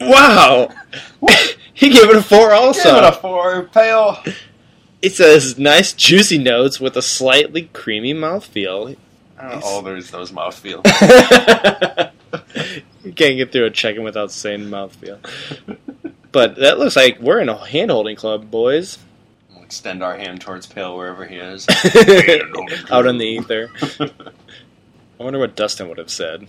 Wow, 0.00 0.68
he 1.74 1.90
gave 1.90 2.10
it 2.10 2.16
a 2.16 2.22
four. 2.22 2.52
Also, 2.52 2.82
Give 2.94 3.04
it 3.04 3.04
a 3.04 3.12
four, 3.12 3.64
pale. 3.72 4.22
it 5.02 5.14
says 5.14 5.58
nice 5.58 5.92
juicy 5.92 6.38
notes 6.38 6.78
with 6.80 6.96
a 6.96 7.02
slightly 7.02 7.70
creamy 7.72 8.12
mouthfeel. 8.14 8.96
Oh, 9.40 9.82
there's 9.82 10.10
those 10.10 10.30
mouthfeel. 10.30 10.82
you 13.04 13.12
can't 13.12 13.36
get 13.36 13.52
through 13.52 13.66
a 13.66 13.70
check-in 13.70 14.02
without 14.02 14.30
saying 14.32 14.60
mouthfeel. 14.62 15.18
But 16.32 16.56
that 16.56 16.78
looks 16.78 16.96
like 16.96 17.20
we're 17.20 17.40
in 17.40 17.48
a 17.48 17.56
hand-holding 17.66 18.16
club, 18.16 18.50
boys. 18.50 18.98
We'll 19.54 19.62
extend 19.64 20.02
our 20.02 20.16
hand 20.16 20.40
towards 20.40 20.66
pale 20.66 20.96
wherever 20.96 21.24
he 21.26 21.36
is. 21.36 21.66
Out 22.90 23.06
in 23.06 23.18
the 23.18 23.26
ether. 23.26 23.70
I 24.00 25.22
wonder 25.22 25.38
what 25.38 25.54
Dustin 25.54 25.88
would 25.88 25.98
have 25.98 26.10
said. 26.10 26.48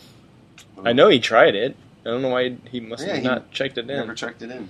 I 0.83 0.93
know 0.93 1.07
he 1.09 1.19
tried 1.19 1.55
it. 1.55 1.75
I 2.05 2.09
don't 2.09 2.21
know 2.21 2.29
why 2.29 2.55
he 2.69 2.79
must 2.79 3.05
Yeah, 3.05 3.15
have 3.15 3.23
not 3.23 3.51
checked 3.51 3.77
it 3.77 3.81
in. 3.81 3.87
Never 3.97 4.13
checked 4.15 4.41
it 4.41 4.51
in. 4.51 4.69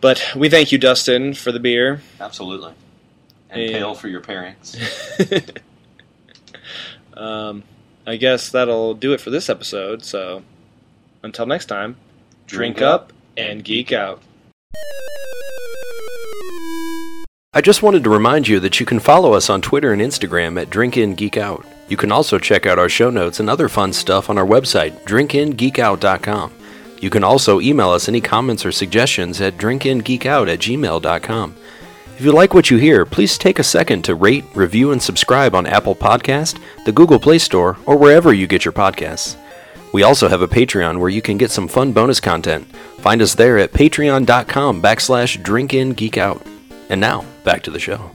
But 0.00 0.22
we 0.36 0.48
thank 0.48 0.70
you, 0.72 0.78
Dustin, 0.78 1.34
for 1.34 1.50
the 1.52 1.60
beer. 1.60 2.00
Absolutely. 2.20 2.72
And 3.50 3.62
Yeah. 3.62 3.78
pale 3.78 3.94
for 3.94 4.08
your 4.08 4.20
pairings. 4.20 4.76
um, 7.16 7.62
I 8.06 8.16
guess 8.16 8.50
that'll 8.50 8.94
do 8.94 9.12
it 9.12 9.20
for 9.20 9.30
this 9.30 9.48
episode. 9.48 10.04
So 10.04 10.42
until 11.24 11.46
next 11.46 11.66
time, 11.66 11.96
drink, 12.46 12.80
up 12.80 13.12
and 13.36 13.64
geek 13.64 13.92
out. 13.92 14.22
I 17.52 17.60
just 17.60 17.82
wanted 17.82 18.04
to 18.04 18.10
remind 18.10 18.48
you 18.48 18.60
that 18.60 18.80
you 18.80 18.86
can 18.86 18.98
follow 18.98 19.32
us 19.32 19.48
on 19.48 19.62
Twitter 19.62 19.92
and 19.92 20.02
Instagram 20.02 20.60
at 20.60 20.70
DrinkInGeekOut. 20.70 21.64
You 21.88 21.96
can 21.96 22.10
also 22.10 22.38
check 22.38 22.66
out 22.66 22.78
our 22.78 22.88
show 22.88 23.10
notes 23.10 23.38
and 23.40 23.48
other 23.48 23.68
fun 23.68 23.92
stuff 23.92 24.28
on 24.28 24.38
our 24.38 24.46
website, 24.46 24.92
drinkingeekout.com. 25.04 26.52
You 27.00 27.10
can 27.10 27.22
also 27.22 27.60
email 27.60 27.90
us 27.90 28.08
any 28.08 28.20
comments 28.20 28.64
or 28.66 28.72
suggestions 28.72 29.40
at 29.40 29.56
drinkingeekout 29.56 30.52
at 30.52 30.58
gmail.com. 30.58 31.56
If 32.16 32.24
you 32.24 32.32
like 32.32 32.54
what 32.54 32.70
you 32.70 32.76
hear, 32.76 33.04
please 33.04 33.36
take 33.36 33.58
a 33.58 33.64
second 33.64 34.02
to 34.02 34.14
rate, 34.14 34.44
review, 34.54 34.92
and 34.92 35.02
subscribe 35.02 35.54
on 35.54 35.66
Apple 35.66 35.94
Podcast, 35.94 36.60
the 36.86 36.92
Google 36.92 37.18
Play 37.18 37.38
Store, 37.38 37.76
or 37.86 37.96
wherever 37.96 38.32
you 38.32 38.46
get 38.46 38.64
your 38.64 38.72
podcasts. 38.72 39.36
We 39.94 40.02
also 40.02 40.26
have 40.26 40.42
a 40.42 40.48
Patreon 40.48 40.98
where 40.98 41.08
you 41.08 41.22
can 41.22 41.38
get 41.38 41.52
some 41.52 41.68
fun 41.68 41.92
bonus 41.92 42.18
content. 42.18 42.66
Find 42.98 43.22
us 43.22 43.36
there 43.36 43.58
at 43.58 43.72
patreon.com 43.72 44.82
backslash 44.82 45.40
drinkingeekout. 45.40 46.44
And 46.88 47.00
now, 47.00 47.24
back 47.44 47.62
to 47.62 47.70
the 47.70 47.78
show. 47.78 48.10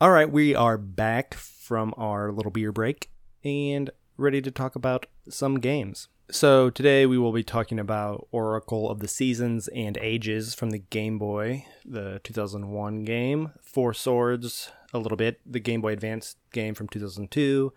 All 0.00 0.10
right, 0.10 0.30
we 0.30 0.54
are 0.54 0.78
back 0.78 1.34
from 1.34 1.92
our 1.98 2.32
little 2.32 2.50
beer 2.50 2.72
break 2.72 3.10
and 3.44 3.90
ready 4.16 4.40
to 4.40 4.50
talk 4.50 4.76
about 4.76 5.04
some 5.28 5.60
games. 5.60 6.08
So, 6.30 6.70
today 6.70 7.04
we 7.04 7.18
will 7.18 7.32
be 7.32 7.44
talking 7.44 7.78
about 7.78 8.28
Oracle 8.32 8.88
of 8.88 9.00
the 9.00 9.08
Seasons 9.08 9.68
and 9.68 9.98
Ages 9.98 10.54
from 10.54 10.70
the 10.70 10.78
Game 10.78 11.18
Boy, 11.18 11.66
the 11.84 12.18
2001 12.24 13.04
game, 13.04 13.50
Four 13.60 13.92
Swords, 13.92 14.70
a 14.94 14.98
little 14.98 15.18
bit, 15.18 15.38
the 15.44 15.60
Game 15.60 15.82
Boy 15.82 15.92
Advance 15.92 16.36
game 16.50 16.72
from 16.74 16.88
2002, 16.88 17.74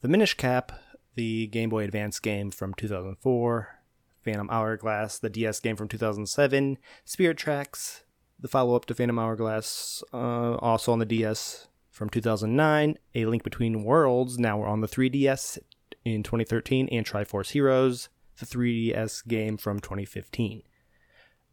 the 0.00 0.08
Minish 0.08 0.34
Cap, 0.34 0.72
the 1.14 1.46
Game 1.48 1.68
Boy 1.68 1.84
Advance 1.84 2.18
game 2.20 2.50
from 2.50 2.72
2004, 2.74 3.80
Phantom 4.22 4.48
Hourglass, 4.50 5.18
the 5.18 5.30
DS 5.30 5.60
game 5.60 5.76
from 5.76 5.88
2007, 5.88 6.78
Spirit 7.04 7.36
Tracks, 7.36 8.04
the 8.38 8.48
follow 8.48 8.74
up 8.74 8.86
to 8.86 8.94
Phantom 8.94 9.18
Hourglass, 9.18 10.02
uh, 10.12 10.54
also 10.56 10.92
on 10.92 10.98
the 10.98 11.04
DS 11.04 11.68
from 11.90 12.08
2009, 12.08 12.96
A 13.14 13.26
Link 13.26 13.42
Between 13.42 13.84
Worlds, 13.84 14.38
now 14.38 14.58
we're 14.58 14.68
on 14.68 14.80
the 14.80 14.88
3DS 14.88 15.58
in 16.04 16.22
2013, 16.22 16.88
and 16.90 17.04
Triforce 17.04 17.50
Heroes, 17.50 18.08
the 18.38 18.46
3DS 18.46 19.26
game 19.28 19.58
from 19.58 19.80
2015. 19.80 20.62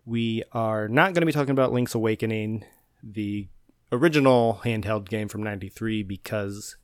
We 0.05 0.43
are 0.53 0.87
not 0.87 1.13
going 1.13 1.21
to 1.21 1.25
be 1.25 1.33
talking 1.33 1.51
about 1.51 1.73
Link's 1.73 1.95
Awakening, 1.95 2.63
the 3.03 3.49
original 3.91 4.61
handheld 4.63 5.09
game 5.09 5.27
from 5.27 5.43
93, 5.43 6.03
because 6.03 6.77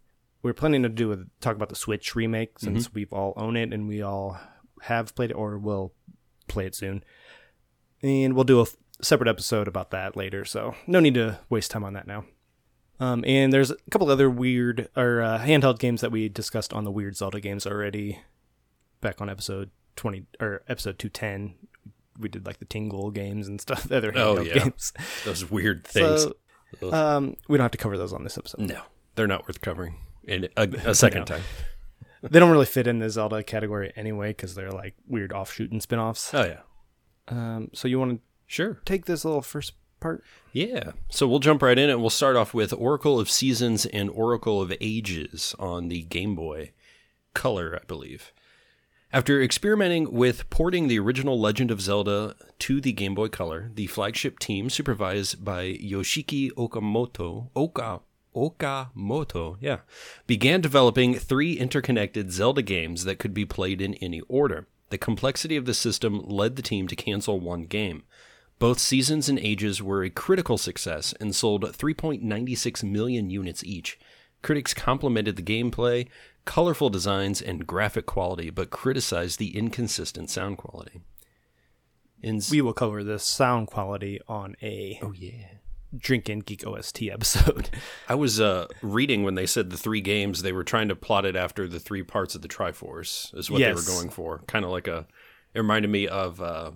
we're 0.44 0.54
planning 0.54 0.84
to 0.84 0.90
do 0.90 1.12
a, 1.12 1.18
talk 1.42 1.56
about 1.56 1.70
the 1.70 1.76
Switch 1.76 2.16
remake 2.16 2.60
since 2.60 2.94
we've 2.94 3.12
all 3.12 3.34
own 3.38 3.56
it 3.58 3.74
and 3.74 3.88
we 3.88 4.02
all 4.02 4.38
have 4.82 5.16
played 5.16 5.32
it 5.32 5.36
or 5.36 5.58
will 5.58 5.94
play 6.48 6.66
it 6.68 6.76
soon. 6.76 7.04
And 8.02 8.34
we'll 8.36 8.44
do 8.44 8.60
a 8.60 8.64
f- 8.64 8.76
separate 9.02 9.30
episode 9.30 9.68
about 9.68 9.92
that 9.92 10.16
later, 10.18 10.44
so 10.46 10.76
no 10.86 11.00
need 11.00 11.14
to 11.16 11.40
waste 11.50 11.72
time 11.72 11.84
on 11.86 11.94
that 11.94 12.06
now. 12.06 12.26
Um, 13.00 13.24
and 13.26 13.52
there's 13.52 13.72
a 13.72 13.78
couple 13.92 14.10
other 14.12 14.30
weird 14.30 14.90
or 14.96 15.22
uh, 15.22 15.40
handheld 15.40 15.80
games 15.80 16.02
that 16.02 16.12
we 16.12 16.30
discussed 16.30 16.74
on 16.74 16.84
the 16.84 16.92
Weird 16.92 17.16
Zelda 17.18 17.40
games 17.40 17.66
already. 17.66 18.20
Back 19.02 19.20
on 19.20 19.30
episode 19.30 19.72
twenty 19.96 20.26
or 20.40 20.64
episode 20.68 21.00
two 21.00 21.10
ten, 21.10 21.56
we 22.20 22.30
did 22.30 22.46
like 22.46 22.60
the 22.60 22.66
Tingle 22.66 23.10
games 23.12 23.48
and 23.48 23.60
stuff. 23.60 23.92
Other 23.92 24.14
Oh, 24.16 24.40
yeah. 24.42 24.60
games. 24.60 24.94
Those 25.26 25.50
weird 25.50 25.86
things. 25.86 26.28
So 26.80 26.94
um, 26.94 27.36
we 27.50 27.58
don't 27.58 27.64
have 27.66 27.72
to 27.72 27.78
cover 27.78 27.98
those 27.98 28.14
on 28.14 28.24
this 28.24 28.38
episode. 28.38 28.62
no, 28.62 28.82
they're 29.16 29.28
not 29.28 29.48
worth 29.48 29.60
covering 29.62 29.96
in 30.24 30.48
a, 30.58 30.68
a 30.86 30.96
second 30.96 31.26
time. 31.26 31.42
They 32.22 32.40
don't 32.40 32.52
really 32.52 32.66
fit 32.66 32.88
in 32.88 33.00
the 33.00 33.10
Zelda 33.10 33.44
category 33.44 33.92
anyway 33.96 34.30
because 34.30 34.56
they're 34.56 34.72
like 34.72 34.96
weird 35.08 35.34
offshoot 35.34 35.72
and 35.72 35.82
spin-offs. 35.84 36.34
Oh, 36.34 36.46
yeah. 36.46 36.60
Um, 37.28 37.70
so 37.74 37.88
you 37.88 38.00
want 38.00 38.18
to 38.18 38.20
Sure. 38.46 38.80
take 38.86 39.06
this 39.06 39.26
little 39.26 39.42
first 39.42 39.74
part? 40.00 40.24
Yeah. 40.52 40.92
So 41.10 41.28
we'll 41.28 41.40
jump 41.40 41.62
right 41.62 41.78
in 41.78 41.90
and 41.90 42.00
we'll 42.02 42.10
start 42.10 42.36
off 42.36 42.54
with 42.54 42.72
Oracle 42.74 43.20
of 43.20 43.30
Seasons 43.30 43.86
and 43.88 44.10
Oracle 44.10 44.62
of 44.62 44.72
Ages 44.80 45.56
on 45.60 45.88
the 45.90 46.04
Game 46.04 46.36
Boy 46.36 46.72
Color, 47.34 47.80
I 47.82 47.86
believe. 47.86 48.32
After 49.12 49.42
experimenting 49.42 50.12
with 50.12 50.50
porting 50.50 50.88
the 50.88 51.00
original 51.00 51.40
Legend 51.40 51.72
of 51.72 51.82
Zelda 51.82 52.36
to 52.60 52.82
the 52.82 52.92
Game 52.94 53.16
Boy 53.16 53.28
Color, 53.28 53.70
the 53.74 53.88
flagship 53.88 54.40
team, 54.40 54.70
supervised 54.70 55.44
by 55.44 55.74
Yoshiki 55.74 56.52
Okamoto, 56.54 57.50
Oka, 57.56 58.02
Okamoto, 58.36 59.58
yeah, 59.60 59.80
began 60.28 60.62
developing 60.62 61.16
three 61.16 61.54
interconnected 61.54 62.32
Zelda 62.32 62.62
games 62.62 63.06
that 63.06 63.20
could 63.20 63.34
be 63.34 63.46
played 63.46 63.82
in 63.82 63.94
any 63.96 64.22
order. 64.22 64.68
The 64.90 64.98
complexity 64.98 65.56
of 65.56 65.66
the 65.66 65.74
system 65.74 66.20
led 66.20 66.56
the 66.56 66.62
team 66.62 66.88
to 66.88 66.96
cancel 66.96 67.40
one 67.40 67.66
game. 67.66 68.04
Both 68.60 68.80
Seasons 68.80 69.28
and 69.28 69.40
Ages 69.40 69.82
were 69.82 70.04
a 70.04 70.10
critical 70.10 70.58
success 70.58 71.14
and 71.20 71.36
sold 71.36 71.64
3.96 71.64 72.84
million 72.84 73.30
units 73.30 73.64
each. 73.64 74.00
Critics 74.42 74.74
complimented 74.74 75.36
the 75.36 75.42
gameplay, 75.42 76.08
colorful 76.46 76.90
designs, 76.90 77.42
and 77.42 77.66
graphic 77.66 78.06
quality, 78.06 78.50
but 78.50 78.70
criticized 78.70 79.40
the 79.40 79.58
inconsistent 79.58 80.30
sound 80.30 80.58
quality. 80.58 81.02
In 82.22 82.42
We 82.52 82.62
will 82.62 82.74
cover 82.74 83.04
the 83.04 83.20
sound 83.20 83.68
quality 83.68 84.20
on 84.28 84.56
a 84.62 85.00
oh 85.02 85.12
yeah. 85.12 85.48
Drinkin' 85.98 86.40
Geek 86.46 86.66
OST 86.66 87.04
episode. 87.04 87.70
I 88.10 88.16
was 88.16 88.42
uh, 88.42 88.68
reading 88.82 89.24
when 89.24 89.36
they 89.36 89.46
said 89.46 89.70
the 89.70 89.78
three 89.78 90.02
games, 90.02 90.42
they 90.42 90.52
were 90.52 90.64
trying 90.64 90.88
to 90.90 90.96
plot 90.96 91.26
it 91.26 91.36
after 91.36 91.68
the 91.68 91.80
three 91.80 92.04
parts 92.04 92.36
of 92.36 92.42
the 92.42 92.48
Triforce, 92.48 93.36
is 93.38 93.50
what 93.52 93.60
Yes. 93.60 93.86
they 93.86 93.92
were 93.94 93.98
going 94.00 94.10
for. 94.10 94.40
Kind 94.48 94.66
of 94.66 94.72
like 94.72 94.88
a. 94.88 95.06
It 95.54 95.60
reminded 95.60 95.92
me 95.92 96.08
of 96.08 96.42
uh, 96.42 96.72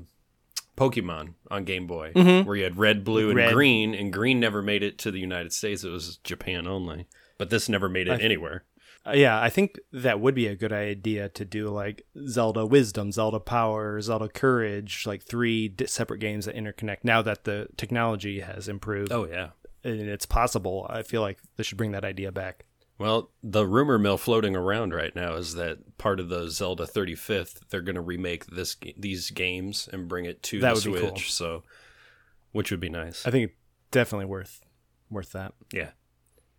Pokemon 0.75 1.33
on 1.50 1.63
Game 1.63 1.88
Boy, 1.88 2.12
where 2.13 2.55
you 2.55 2.63
had 2.63 2.77
red, 2.77 3.03
blue, 3.03 3.29
and 3.29 3.38
Red. 3.38 3.53
green, 3.53 3.95
and 3.95 4.13
green 4.13 4.39
never 4.39 4.62
made 4.62 4.83
it 4.83 5.00
to 5.00 5.12
the 5.12 5.19
United 5.19 5.51
States. 5.51 5.83
It 5.83 5.89
was 5.89 6.17
Japan 6.17 6.67
only. 6.67 7.07
But 7.39 7.50
this 7.50 7.69
never 7.69 7.88
made 7.89 8.07
it 8.07 8.21
anywhere. 8.21 8.63
Uh, 9.07 9.13
yeah, 9.13 9.41
I 9.41 9.49
think 9.49 9.79
that 9.93 10.19
would 10.19 10.35
be 10.35 10.47
a 10.47 10.55
good 10.55 10.73
idea 10.73 11.29
to 11.29 11.45
do 11.45 11.69
like 11.69 12.03
Zelda 12.27 12.65
Wisdom, 12.65 13.11
Zelda 13.11 13.39
Power, 13.39 14.01
Zelda 14.01 14.27
Courage, 14.27 15.05
like 15.05 15.23
three 15.23 15.69
di- 15.69 15.85
separate 15.87 16.19
games 16.19 16.45
that 16.45 16.55
interconnect. 16.55 17.03
Now 17.03 17.21
that 17.21 17.43
the 17.45 17.67
technology 17.77 18.41
has 18.41 18.67
improved 18.67 19.11
Oh, 19.11 19.25
yeah. 19.25 19.49
and 19.83 20.01
it's 20.01 20.25
possible, 20.25 20.85
I 20.89 21.03
feel 21.03 21.21
like 21.21 21.37
they 21.55 21.63
should 21.63 21.77
bring 21.77 21.91
that 21.91 22.03
idea 22.05 22.31
back. 22.31 22.65
Well, 22.99 23.29
the 23.43 23.65
rumor 23.67 23.99
mill 23.99 24.17
floating 24.17 24.55
around 24.55 24.91
right 24.93 25.15
now 25.15 25.35
is 25.35 25.53
that 25.53 25.99
part 25.99 26.19
of 26.19 26.29
the 26.29 26.49
Zelda 26.49 26.85
35th, 26.87 27.59
they're 27.69 27.81
going 27.81 27.93
to 27.95 28.01
remake 28.01 28.47
this 28.47 28.75
these 28.97 29.29
games 29.29 29.87
and 29.93 30.07
bring 30.07 30.25
it 30.25 30.41
to 30.43 30.59
That 30.59 30.73
the 30.75 30.81
Switch. 30.81 31.01
cool. 31.03 31.15
So, 31.17 31.63
which 32.53 32.71
would 32.71 32.79
be 32.79 32.89
nice. 32.89 33.25
I 33.27 33.29
think 33.29 33.51
definitely 33.91 34.25
worth 34.25 34.61
worth 35.11 35.31
that. 35.33 35.53
Yeah. 35.71 35.91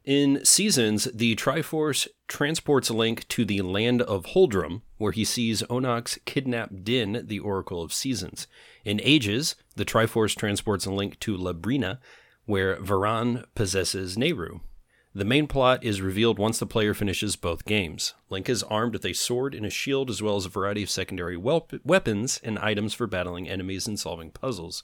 In 0.09 0.43
Seasons, 0.43 1.05
the 1.13 1.37
Triforce 1.37 2.09
transports 2.29 2.91
Link 2.91 3.29
to 3.29 3.45
the 3.45 3.61
land 3.61 4.01
of 4.01 4.25
Holodrum, 4.29 4.81
where 4.97 5.13
he 5.13 5.23
sees 5.23 5.63
Onox 5.65 6.19
kidnap 6.25 6.71
Din, 6.83 7.25
the 7.27 7.41
Oracle 7.41 7.83
of 7.83 7.93
Seasons. 7.93 8.47
In 8.87 9.03
Ages, 9.05 9.55
the 9.77 9.85
Triforce 9.85 10.35
transports 10.35 10.87
Link 10.87 11.21
to 11.21 11.37
Labrynna, 11.37 11.99
where 12.47 12.81
Veran 12.81 13.45
possesses 13.55 14.17
Nayru. 14.17 14.63
The 15.15 15.27
main 15.27 15.47
plot 15.47 15.85
is 15.85 16.01
revealed 16.01 16.39
once 16.39 16.59
the 16.59 16.65
player 16.65 16.95
finishes 16.95 17.37
both 17.37 17.67
games. 17.67 18.15
Link 18.31 18.49
is 18.49 18.63
armed 18.63 18.95
with 18.95 19.05
a 19.05 19.13
sword 19.13 19.55
and 19.55 19.67
a 19.67 19.71
shield, 19.71 20.09
as 20.09 20.23
well 20.23 20.37
as 20.37 20.47
a 20.47 20.49
variety 20.49 20.83
of 20.83 20.89
secondary 20.89 21.37
weapons 21.37 22.41
and 22.43 22.59
items 22.61 22.95
for 22.95 23.07
battling 23.07 23.47
enemies 23.47 23.87
and 23.87 24.01
solving 24.01 24.31
puzzles. 24.31 24.83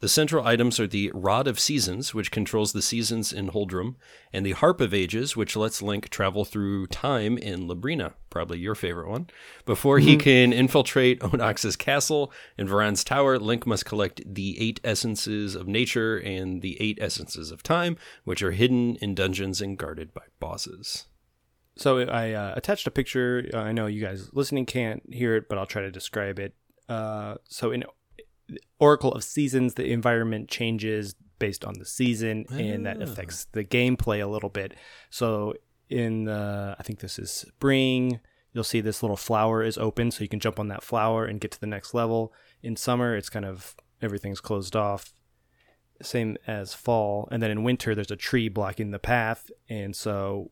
The 0.00 0.08
central 0.08 0.46
items 0.46 0.78
are 0.78 0.86
the 0.86 1.10
Rod 1.12 1.48
of 1.48 1.58
Seasons, 1.58 2.14
which 2.14 2.30
controls 2.30 2.72
the 2.72 2.82
seasons 2.82 3.32
in 3.32 3.48
Holodrum, 3.48 3.96
and 4.32 4.46
the 4.46 4.52
Harp 4.52 4.80
of 4.80 4.94
Ages, 4.94 5.36
which 5.36 5.56
lets 5.56 5.82
Link 5.82 6.08
travel 6.08 6.44
through 6.44 6.86
time 6.86 7.36
in 7.36 7.66
Labrynna, 7.66 8.12
probably 8.30 8.60
your 8.60 8.76
favorite 8.76 9.08
one. 9.08 9.28
Before 9.64 9.98
he 9.98 10.16
can 10.16 10.52
infiltrate 10.52 11.20
Onox's 11.24 11.74
castle 11.74 12.32
and 12.56 12.68
Veran's 12.68 13.02
tower, 13.02 13.40
Link 13.40 13.66
must 13.66 13.86
collect 13.86 14.22
the 14.24 14.56
eight 14.60 14.80
essences 14.84 15.56
of 15.56 15.66
nature 15.66 16.16
and 16.16 16.62
the 16.62 16.80
eight 16.80 16.98
essences 17.00 17.50
of 17.50 17.64
time, 17.64 17.96
which 18.22 18.40
are 18.40 18.52
hidden 18.52 18.94
in 18.96 19.16
dungeons 19.16 19.60
and 19.60 19.76
guarded 19.76 20.14
by 20.14 20.22
bosses. 20.38 21.06
So 21.76 21.98
I 22.00 22.32
uh, 22.32 22.52
attached 22.56 22.86
a 22.86 22.92
picture. 22.92 23.50
Uh, 23.52 23.58
I 23.58 23.72
know 23.72 23.86
you 23.86 24.00
guys 24.00 24.30
listening 24.32 24.66
can't 24.66 25.02
hear 25.12 25.34
it, 25.34 25.48
but 25.48 25.58
I'll 25.58 25.66
try 25.66 25.82
to 25.82 25.90
describe 25.90 26.38
it. 26.38 26.54
Uh, 26.88 27.34
so 27.48 27.72
in 27.72 27.84
Oracle 28.78 29.12
of 29.12 29.24
Seasons, 29.24 29.74
the 29.74 29.90
environment 29.92 30.48
changes 30.48 31.14
based 31.38 31.64
on 31.64 31.74
the 31.78 31.84
season, 31.84 32.46
and 32.50 32.86
that 32.86 33.00
affects 33.02 33.44
the 33.52 33.64
gameplay 33.64 34.22
a 34.22 34.26
little 34.26 34.48
bit. 34.48 34.74
So 35.10 35.54
in 35.88 36.24
the, 36.24 36.76
I 36.78 36.82
think 36.82 37.00
this 37.00 37.18
is 37.18 37.30
spring. 37.30 38.20
You'll 38.52 38.64
see 38.64 38.80
this 38.80 39.02
little 39.02 39.16
flower 39.16 39.62
is 39.62 39.78
open, 39.78 40.10
so 40.10 40.22
you 40.22 40.28
can 40.28 40.40
jump 40.40 40.58
on 40.58 40.68
that 40.68 40.82
flower 40.82 41.24
and 41.24 41.40
get 41.40 41.50
to 41.52 41.60
the 41.60 41.66
next 41.66 41.94
level. 41.94 42.32
In 42.62 42.76
summer, 42.76 43.16
it's 43.16 43.28
kind 43.28 43.44
of 43.44 43.76
everything's 44.00 44.40
closed 44.40 44.74
off 44.74 45.12
same 46.02 46.36
as 46.46 46.74
fall 46.74 47.28
and 47.30 47.42
then 47.42 47.50
in 47.50 47.64
winter 47.64 47.94
there's 47.94 48.10
a 48.10 48.16
tree 48.16 48.48
blocking 48.48 48.90
the 48.90 48.98
path 48.98 49.50
and 49.68 49.96
so 49.96 50.50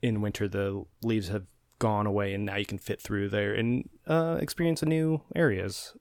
in 0.00 0.20
winter 0.20 0.48
the 0.48 0.84
leaves 1.02 1.28
have 1.28 1.46
gone 1.78 2.06
away 2.06 2.34
and 2.34 2.44
now 2.44 2.56
you 2.56 2.66
can 2.66 2.78
fit 2.78 3.00
through 3.00 3.28
there 3.28 3.54
and 3.54 3.88
uh, 4.06 4.38
experience 4.40 4.82
a 4.82 4.86
new 4.86 5.20
areas 5.34 5.94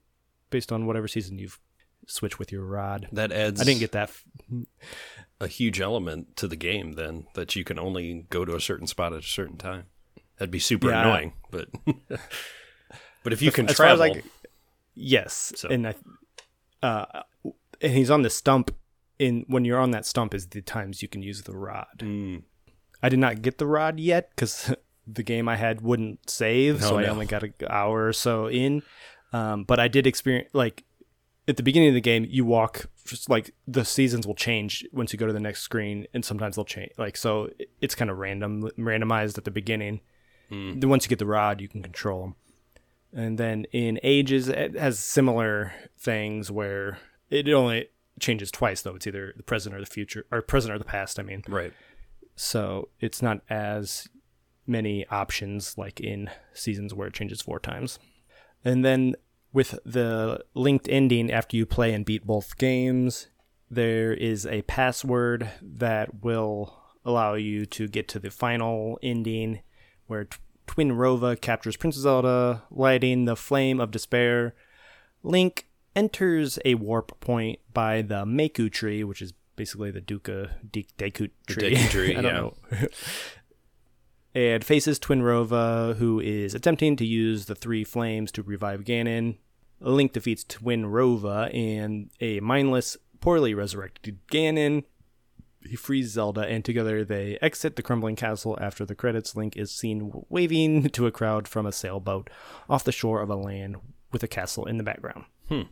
based 0.51 0.71
on 0.71 0.85
whatever 0.85 1.07
season 1.07 1.39
you've 1.39 1.59
switched 2.07 2.37
with 2.39 2.51
your 2.51 2.63
rod 2.65 3.07
That 3.11 3.31
adds 3.31 3.59
i 3.61 3.63
didn't 3.63 3.79
get 3.79 3.91
that 3.93 4.09
f- 4.09 4.25
a 5.39 5.47
huge 5.47 5.79
element 5.81 6.35
to 6.37 6.47
the 6.47 6.55
game 6.55 6.93
then 6.93 7.25
that 7.33 7.55
you 7.55 7.63
can 7.63 7.79
only 7.79 8.27
go 8.29 8.45
to 8.45 8.55
a 8.55 8.61
certain 8.61 8.85
spot 8.87 9.13
at 9.13 9.19
a 9.19 9.23
certain 9.23 9.57
time. 9.57 9.85
That'd 10.37 10.51
be 10.51 10.59
super 10.59 10.89
Yeah. 10.89 11.01
annoying, 11.01 11.33
but 11.51 11.67
but 13.23 13.33
if 13.33 13.41
you 13.41 13.51
can 13.51 13.69
as 13.69 13.77
far 13.77 13.87
as 13.87 13.97
travel, 13.99 14.15
c- 14.15 14.21
yes 14.95 15.53
So- 15.55 15.69
and 15.69 15.87
i 15.87 15.95
uh 16.83 17.21
and 17.81 17.93
he's 17.93 18.09
on 18.11 18.21
the 18.23 18.29
stump 18.29 18.75
in 19.19 19.45
when 19.47 19.65
you're 19.65 19.79
on 19.79 19.91
that 19.91 20.05
stump 20.05 20.33
is 20.33 20.47
the 20.47 20.61
times 20.61 21.01
you 21.01 21.07
can 21.07 21.21
use 21.21 21.43
the 21.43 21.55
rod 21.55 21.87
Mm, 21.99 22.43
I 23.03 23.09
did 23.09 23.19
not 23.19 23.41
get 23.41 23.57
the 23.59 23.67
rod 23.67 23.99
yet 23.99 24.31
because 24.35 24.73
the 25.07 25.23
game 25.23 25.49
I 25.49 25.55
had 25.55 25.81
wouldn't 25.81 26.29
save, 26.29 26.83
so 26.83 26.95
Oh, 26.95 26.99
I 26.99 27.05
only 27.07 27.25
got 27.25 27.43
an 27.43 27.53
hour 27.69 28.07
or 28.07 28.13
so 28.13 28.47
in. 28.47 28.83
Um, 29.33 29.63
but 29.63 29.79
I 29.79 29.87
did 29.87 30.05
experience 30.07 30.49
like 30.53 30.83
at 31.47 31.57
the 31.57 31.63
beginning 31.63 31.89
of 31.89 31.95
the 31.95 32.01
game, 32.01 32.25
you 32.29 32.45
walk 32.45 32.85
just 33.05 33.29
like 33.29 33.53
the 33.67 33.83
seasons 33.83 34.27
will 34.27 34.35
change 34.35 34.85
once 34.91 35.11
you 35.11 35.19
go 35.19 35.27
to 35.27 35.33
the 35.33 35.39
next 35.39 35.61
screen, 35.61 36.07
and 36.13 36.23
sometimes 36.23 36.55
they'll 36.55 36.65
change. 36.65 36.91
Like 36.97 37.17
so, 37.17 37.49
it's 37.79 37.95
kind 37.95 38.11
of 38.11 38.17
random, 38.17 38.69
randomized 38.77 39.37
at 39.37 39.43
the 39.43 39.51
beginning. 39.51 40.01
Then 40.79 40.89
once 40.89 41.05
you 41.05 41.09
get 41.09 41.19
the 41.19 41.25
rod, 41.25 41.61
you 41.61 41.67
can 41.67 41.81
control 41.81 42.21
them. 42.21 42.35
And 43.13 43.37
then 43.37 43.65
in 43.71 43.99
Ages, 44.03 44.47
it 44.47 44.75
has 44.75 44.99
similar 44.99 45.73
things 45.97 46.51
where 46.51 46.99
it 47.29 47.49
only 47.49 47.89
changes 48.19 48.51
twice 48.51 48.81
though. 48.81 48.95
It's 48.95 49.07
either 49.07 49.33
the 49.35 49.43
present 49.43 49.75
or 49.75 49.79
the 49.79 49.85
future, 49.85 50.25
or 50.31 50.41
present 50.41 50.73
or 50.73 50.77
the 50.77 50.85
past. 50.85 51.19
I 51.19 51.23
mean 51.23 51.43
right. 51.47 51.73
so 52.35 52.89
it's 52.99 53.21
not 53.21 53.41
as 53.49 54.07
many 54.67 55.05
options 55.07 55.77
like 55.77 55.99
in 55.99 56.29
seasons 56.53 56.93
where 56.93 57.07
it 57.07 57.13
changes 57.13 57.41
four 57.41 57.59
times. 57.59 57.99
And 58.63 58.85
then 58.85 59.15
with 59.53 59.79
the 59.85 60.43
linked 60.53 60.87
ending 60.89 61.31
after 61.31 61.57
you 61.57 61.65
play 61.65 61.93
and 61.93 62.05
beat 62.05 62.25
both 62.25 62.57
games, 62.57 63.27
there 63.69 64.13
is 64.13 64.45
a 64.45 64.61
password 64.63 65.49
that 65.61 66.23
will 66.23 66.77
allow 67.03 67.33
you 67.33 67.65
to 67.65 67.87
get 67.87 68.07
to 68.09 68.19
the 68.19 68.29
final 68.29 68.99
ending 69.01 69.61
where 70.07 70.25
T- 70.25 70.37
Twinrova 70.67 71.39
captures 71.39 71.75
Princess 71.75 72.03
Zelda, 72.03 72.63
lighting 72.69 73.25
the 73.25 73.35
flame 73.35 73.79
of 73.79 73.91
despair. 73.91 74.53
Link 75.23 75.67
enters 75.95 76.59
a 76.63 76.75
warp 76.75 77.19
point 77.19 77.59
by 77.73 78.01
the 78.01 78.25
Maku 78.25 78.71
tree, 78.71 79.03
which 79.03 79.21
is 79.21 79.33
basically 79.55 79.91
the 79.91 80.01
Duka 80.01 80.51
De- 80.69 80.87
Deku 80.97 81.29
tree. 81.47 81.69
The 81.69 81.75
Deku 81.75 81.89
tree, 81.89 82.15
I 82.15 82.21
don't 82.21 82.33
know. 82.33 82.55
And 84.33 84.63
faces 84.63 84.99
Twinrova, 84.99 85.97
who 85.97 86.19
is 86.19 86.53
attempting 86.53 86.95
to 86.97 87.05
use 87.05 87.45
the 87.45 87.55
three 87.55 87.83
flames 87.83 88.31
to 88.33 88.43
revive 88.43 88.83
Ganon. 88.83 89.37
Link 89.81 90.13
defeats 90.13 90.43
Twinrova 90.43 91.53
and 91.53 92.11
a 92.21 92.39
mindless, 92.39 92.97
poorly 93.19 93.53
resurrected 93.53 94.19
Ganon. 94.31 94.83
He 95.67 95.75
frees 95.75 96.11
Zelda, 96.11 96.41
and 96.41 96.65
together 96.65 97.03
they 97.03 97.37
exit 97.41 97.75
the 97.75 97.83
crumbling 97.83 98.15
castle. 98.15 98.57
After 98.59 98.85
the 98.85 98.95
credits, 98.95 99.35
Link 99.35 99.57
is 99.57 99.71
seen 99.71 100.11
waving 100.29 100.89
to 100.91 101.07
a 101.07 101.11
crowd 101.11 101.47
from 101.47 101.65
a 101.65 101.71
sailboat 101.71 102.29
off 102.69 102.83
the 102.83 102.91
shore 102.91 103.21
of 103.21 103.29
a 103.29 103.35
land 103.35 103.75
with 104.11 104.23
a 104.23 104.27
castle 104.27 104.65
in 104.65 104.77
the 104.77 104.83
background. 104.83 105.25
Hmm. 105.49 105.63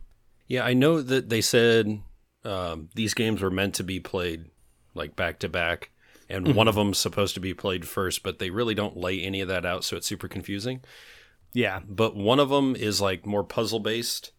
Yeah, 0.48 0.66
I 0.66 0.74
know 0.74 1.02
that 1.02 1.30
they 1.30 1.42
said 1.42 2.02
um, 2.44 2.90
these 2.96 3.14
games 3.14 3.42
were 3.42 3.52
meant 3.52 3.76
to 3.76 3.84
be 3.84 4.00
played 4.00 4.46
like 4.94 5.16
back 5.16 5.40
to 5.40 5.50
back, 5.50 5.92
and 6.30 6.56
one 6.56 6.68
of 6.68 6.76
them's 6.76 6.98
supposed 6.98 7.34
to 7.36 7.40
be 7.40 7.54
played 7.54 7.88
first, 7.88 8.24
but 8.24 8.40
they 8.40 8.50
really 8.50 8.76
don't 8.76 8.98
lay 8.98 9.22
any 9.22 9.42
of 9.42 9.48
that 9.48 9.66
out, 9.66 9.84
so 9.84 9.98
it's 9.98 10.08
super 10.08 10.28
confusing. 10.28 10.82
Yeah, 11.54 11.80
But 11.88 12.16
one 12.16 12.40
of 12.40 12.50
them 12.50 12.76
is 12.76 13.02
like 13.02 13.26
more 13.26 13.44
puzzle 13.44 13.80
based, 13.80 14.32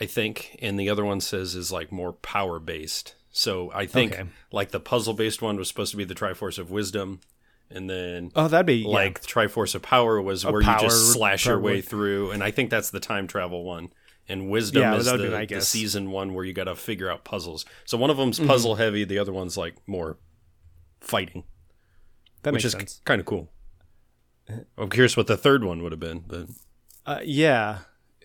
I 0.00 0.06
think, 0.06 0.58
and 0.60 0.78
the 0.78 0.90
other 0.90 1.04
one 1.04 1.20
says 1.20 1.54
is 1.54 1.70
like 1.70 1.92
more 1.92 2.12
power 2.12 2.58
based. 2.58 3.14
So 3.30 3.70
I 3.72 3.86
think 3.86 4.12
Okay. 4.12 4.24
like 4.50 4.70
the 4.72 4.80
puzzle 4.80 5.14
based 5.14 5.40
one 5.40 5.56
was 5.56 5.68
supposed 5.68 5.92
to 5.92 5.96
be 5.96 6.04
the 6.04 6.14
Triforce 6.14 6.58
of 6.58 6.70
Wisdom, 6.70 7.20
and 7.70 7.88
then 7.88 8.32
Oh, 8.34 8.48
that'd 8.48 8.66
be 8.66 8.84
like 8.84 9.20
the 9.20 9.26
Triforce 9.28 9.74
of 9.76 9.82
Power 9.82 10.20
was 10.20 10.44
where 10.44 10.60
you 10.60 10.76
just 10.80 11.12
slash 11.12 11.46
your 11.46 11.60
way 11.60 11.80
through, 11.80 12.32
and 12.32 12.42
I 12.42 12.50
think 12.50 12.70
that's 12.70 12.90
the 12.90 13.00
time 13.00 13.26
travel 13.28 13.64
one. 13.64 13.92
And 14.28 14.50
Wisdom 14.50 14.82
Yeah, 14.82 14.96
is 14.96 15.06
the, 15.06 15.18
be 15.18 15.46
the 15.46 15.60
season 15.62 16.10
one 16.10 16.32
where 16.34 16.44
you 16.44 16.52
got 16.52 16.64
to 16.64 16.76
figure 16.76 17.10
out 17.10 17.24
puzzles. 17.24 17.64
So 17.84 17.96
one 17.98 18.10
of 18.10 18.16
them's 18.16 18.38
Mm-hmm. 18.38 18.46
puzzle 18.48 18.74
heavy, 18.76 19.04
the 19.04 19.18
other 19.18 19.32
one's 19.32 19.56
like 19.56 19.76
more 19.86 20.16
fighting, 21.02 21.44
that 22.42 22.52
which 22.52 22.64
makes 22.64 22.74
is 22.74 22.78
sense. 22.78 23.00
kind 23.04 23.20
of 23.20 23.26
cool. 23.26 23.50
I'm 24.78 24.90
curious 24.90 25.16
what 25.16 25.26
the 25.28 25.36
third 25.36 25.64
one 25.64 25.82
would 25.82 25.92
have 25.92 26.00
been, 26.00 26.24
but 26.26 26.46
Uh, 27.06 27.20
yeah, 27.24 27.78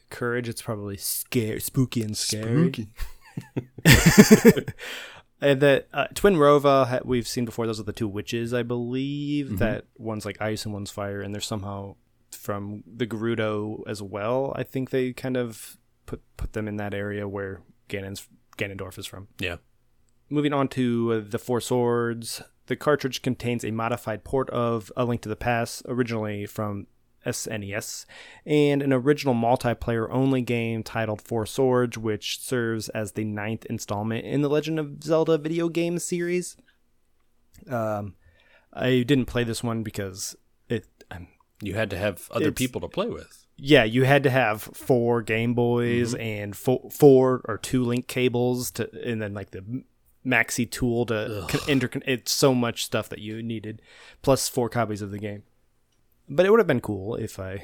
courage. 0.09 0.47
It's 0.49 0.61
probably 0.61 0.97
scary, 0.97 1.59
spooky, 1.59 2.01
and 2.03 2.15
scary. 2.17 2.87
And 5.39 5.61
the 5.61 5.85
uh, 5.93 6.07
Twinrova 6.15 6.87
ha- 6.87 6.99
we've 7.05 7.27
seen 7.27 7.45
before. 7.45 7.67
Those 7.67 7.79
are 7.79 7.83
the 7.83 7.93
two 7.93 8.07
witches, 8.07 8.55
I 8.55 8.63
believe. 8.63 9.45
Mm-hmm. 9.45 9.55
That 9.57 9.85
one's 9.95 10.25
like 10.25 10.41
ice 10.41 10.65
and 10.65 10.73
one's 10.73 10.89
fire, 10.89 11.21
and 11.21 11.31
they're 11.31 11.41
somehow 11.41 11.95
from 12.31 12.83
the 12.91 13.05
Gerudo 13.05 13.83
as 13.87 14.01
well. 14.01 14.51
I 14.55 14.63
think 14.63 14.89
they 14.89 15.13
kind 15.13 15.37
of 15.37 15.77
put 16.07 16.21
put 16.37 16.53
them 16.53 16.67
in 16.67 16.77
that 16.77 16.95
area 16.95 17.27
where 17.27 17.61
Ganon's 17.87 18.27
Ganondorf 18.57 18.97
is 18.97 19.05
from. 19.05 19.27
Yeah. 19.37 19.57
Moving 20.31 20.53
on 20.53 20.69
to 20.69 21.13
uh, 21.13 21.29
the 21.29 21.37
Four 21.37 21.61
Swords, 21.61 22.41
the 22.67 22.75
cartridge 22.75 23.21
contains 23.21 23.63
a 23.65 23.71
modified 23.71 24.23
port 24.23 24.49
of 24.51 24.91
A 24.95 25.03
Link 25.05 25.21
to 25.21 25.29
the 25.29 25.35
Past, 25.35 25.81
originally 25.87 26.45
from 26.45 26.87
SNES, 27.25 28.05
and 28.45 28.81
an 28.81 28.93
original 28.93 29.33
multiplayer 29.33 30.07
only 30.11 30.41
game 30.41 30.83
titled 30.83 31.21
Four 31.21 31.45
Swords, 31.45 31.97
which 31.97 32.39
serves 32.39 32.87
as 32.89 33.13
the 33.13 33.25
ninth 33.25 33.65
installment 33.65 34.25
in 34.25 34.41
the 34.41 34.49
Legend 34.49 34.79
of 34.79 35.03
Zelda 35.03 35.37
video 35.37 35.67
game 35.67 35.99
series. 35.99 36.55
Um, 37.69 38.15
I 38.73 39.03
didn't 39.03 39.25
play 39.25 39.43
this 39.43 39.63
one 39.63 39.83
because 39.83 40.35
it. 40.69 40.85
Um, 41.11 41.27
You 41.61 41.73
had 41.73 41.89
to 41.89 41.97
have 41.97 42.29
other 42.31 42.51
people 42.51 42.81
to 42.81 42.87
play 42.87 43.07
with. 43.07 43.45
yeah, 43.57 43.83
you 43.83 44.03
had 44.03 44.23
to 44.23 44.29
have 44.29 44.61
four 44.61 45.21
Game 45.23 45.53
Boys 45.55 46.13
and 46.13 46.55
four, 46.55 46.89
four 46.91 47.41
or 47.45 47.57
two 47.57 47.83
link 47.83 48.07
cables 48.07 48.69
to, 48.71 48.89
and 49.03 49.19
then 49.21 49.33
like 49.33 49.49
the 49.51 49.83
maxi 50.27 50.69
tool 50.69 51.05
to 51.07 51.45
con- 51.47 51.61
intercon. 51.61 52.03
It's 52.05 52.31
so 52.31 52.53
much 52.53 52.83
stuff 52.85 53.07
that 53.09 53.19
you 53.19 53.41
needed, 53.41 53.81
plus 54.21 54.49
four 54.49 54.67
copies 54.69 55.01
of 55.01 55.11
the 55.11 55.19
game. 55.19 55.43
But 56.29 56.45
it 56.45 56.49
would 56.49 56.59
have 56.59 56.67
been 56.67 56.81
cool 56.81 57.15
if 57.15 57.39
I 57.39 57.63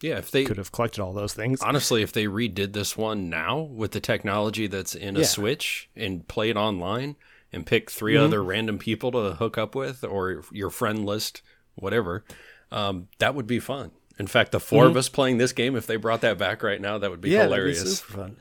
Yeah, 0.00 0.18
if 0.18 0.30
they 0.30 0.44
could 0.44 0.56
have 0.58 0.72
collected 0.72 1.00
all 1.00 1.12
those 1.12 1.32
things. 1.34 1.60
honestly, 1.62 2.02
if 2.02 2.12
they 2.12 2.24
redid 2.26 2.72
this 2.72 2.96
one 2.96 3.30
now 3.30 3.60
with 3.60 3.92
the 3.92 4.00
technology 4.00 4.66
that's 4.66 4.94
in 4.94 5.16
a 5.16 5.20
Yeah. 5.20 5.26
Switch 5.26 5.88
and 5.94 6.26
play 6.26 6.50
it 6.50 6.56
online 6.56 7.14
and 7.52 7.64
pick 7.64 7.90
3 7.90 8.14
Mm-hmm. 8.14 8.24
other 8.24 8.42
random 8.42 8.78
people 8.78 9.12
to 9.12 9.34
hook 9.36 9.56
up 9.56 9.76
with 9.76 10.02
or 10.02 10.42
your 10.50 10.70
friend 10.70 11.06
list, 11.06 11.40
whatever, 11.76 12.24
um, 12.72 13.06
that 13.18 13.36
would 13.36 13.46
be 13.46 13.60
fun. 13.60 13.92
In 14.18 14.26
fact, 14.26 14.50
the 14.52 14.60
4 14.60 14.86
of 14.86 14.96
us 14.96 15.08
playing 15.08 15.38
this 15.38 15.52
game, 15.52 15.76
if 15.76 15.86
they 15.86 15.96
brought 15.96 16.20
that 16.22 16.36
back 16.38 16.62
right 16.64 16.80
now, 16.80 16.98
that 16.98 17.10
would 17.10 17.20
be 17.20 17.30
Mm-hmm. 17.30 17.38
be 17.38 17.44
hilarious. 17.44 17.98
super 18.00 18.12
fun. 18.12 18.36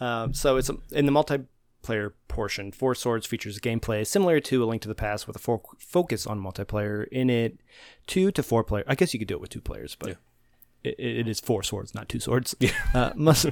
um, 0.00 0.34
so 0.34 0.56
it's 0.56 0.70
in 0.92 1.06
the 1.06 1.12
multiplayer 1.82 2.12
portion. 2.28 2.72
Four 2.72 2.94
Swords 2.94 3.26
features 3.26 3.58
gameplay 3.58 4.06
similar 4.06 4.40
to 4.40 4.64
A 4.64 4.66
Link 4.66 4.82
to 4.82 4.88
the 4.88 4.94
Past 4.94 5.26
with 5.26 5.36
a 5.36 5.38
fo- 5.38 5.62
focus 5.78 6.26
on 6.26 6.40
multiplayer. 6.40 7.06
In 7.08 7.30
it, 7.30 7.60
two 8.06 8.30
to 8.32 8.42
four 8.42 8.64
player. 8.64 8.84
I 8.86 8.94
guess 8.94 9.12
you 9.12 9.18
could 9.18 9.28
do 9.28 9.34
it 9.34 9.40
with 9.40 9.50
two 9.50 9.60
players, 9.60 9.96
but 9.98 10.16
it, 10.82 10.98
it 10.98 11.28
is 11.28 11.40
four 11.40 11.62
swords, 11.62 11.94
not 11.94 12.08
two 12.08 12.20
swords. 12.20 12.54
Uh, 12.94 13.12
must 13.14 13.46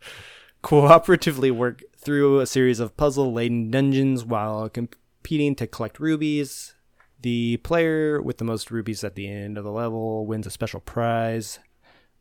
cooperatively 0.64 1.52
work 1.52 1.82
through 1.96 2.40
a 2.40 2.46
series 2.46 2.80
of 2.80 2.96
puzzle-laden 2.96 3.70
dungeons 3.70 4.24
while 4.24 4.68
competing 4.68 5.54
to 5.54 5.68
collect 5.68 6.00
rubies. 6.00 6.74
The 7.20 7.58
player 7.58 8.20
with 8.20 8.38
the 8.38 8.44
most 8.44 8.72
rubies 8.72 9.04
at 9.04 9.14
the 9.14 9.28
end 9.28 9.56
of 9.56 9.62
the 9.62 9.70
level 9.70 10.26
wins 10.26 10.48
a 10.48 10.50
special 10.50 10.80
prize, 10.80 11.60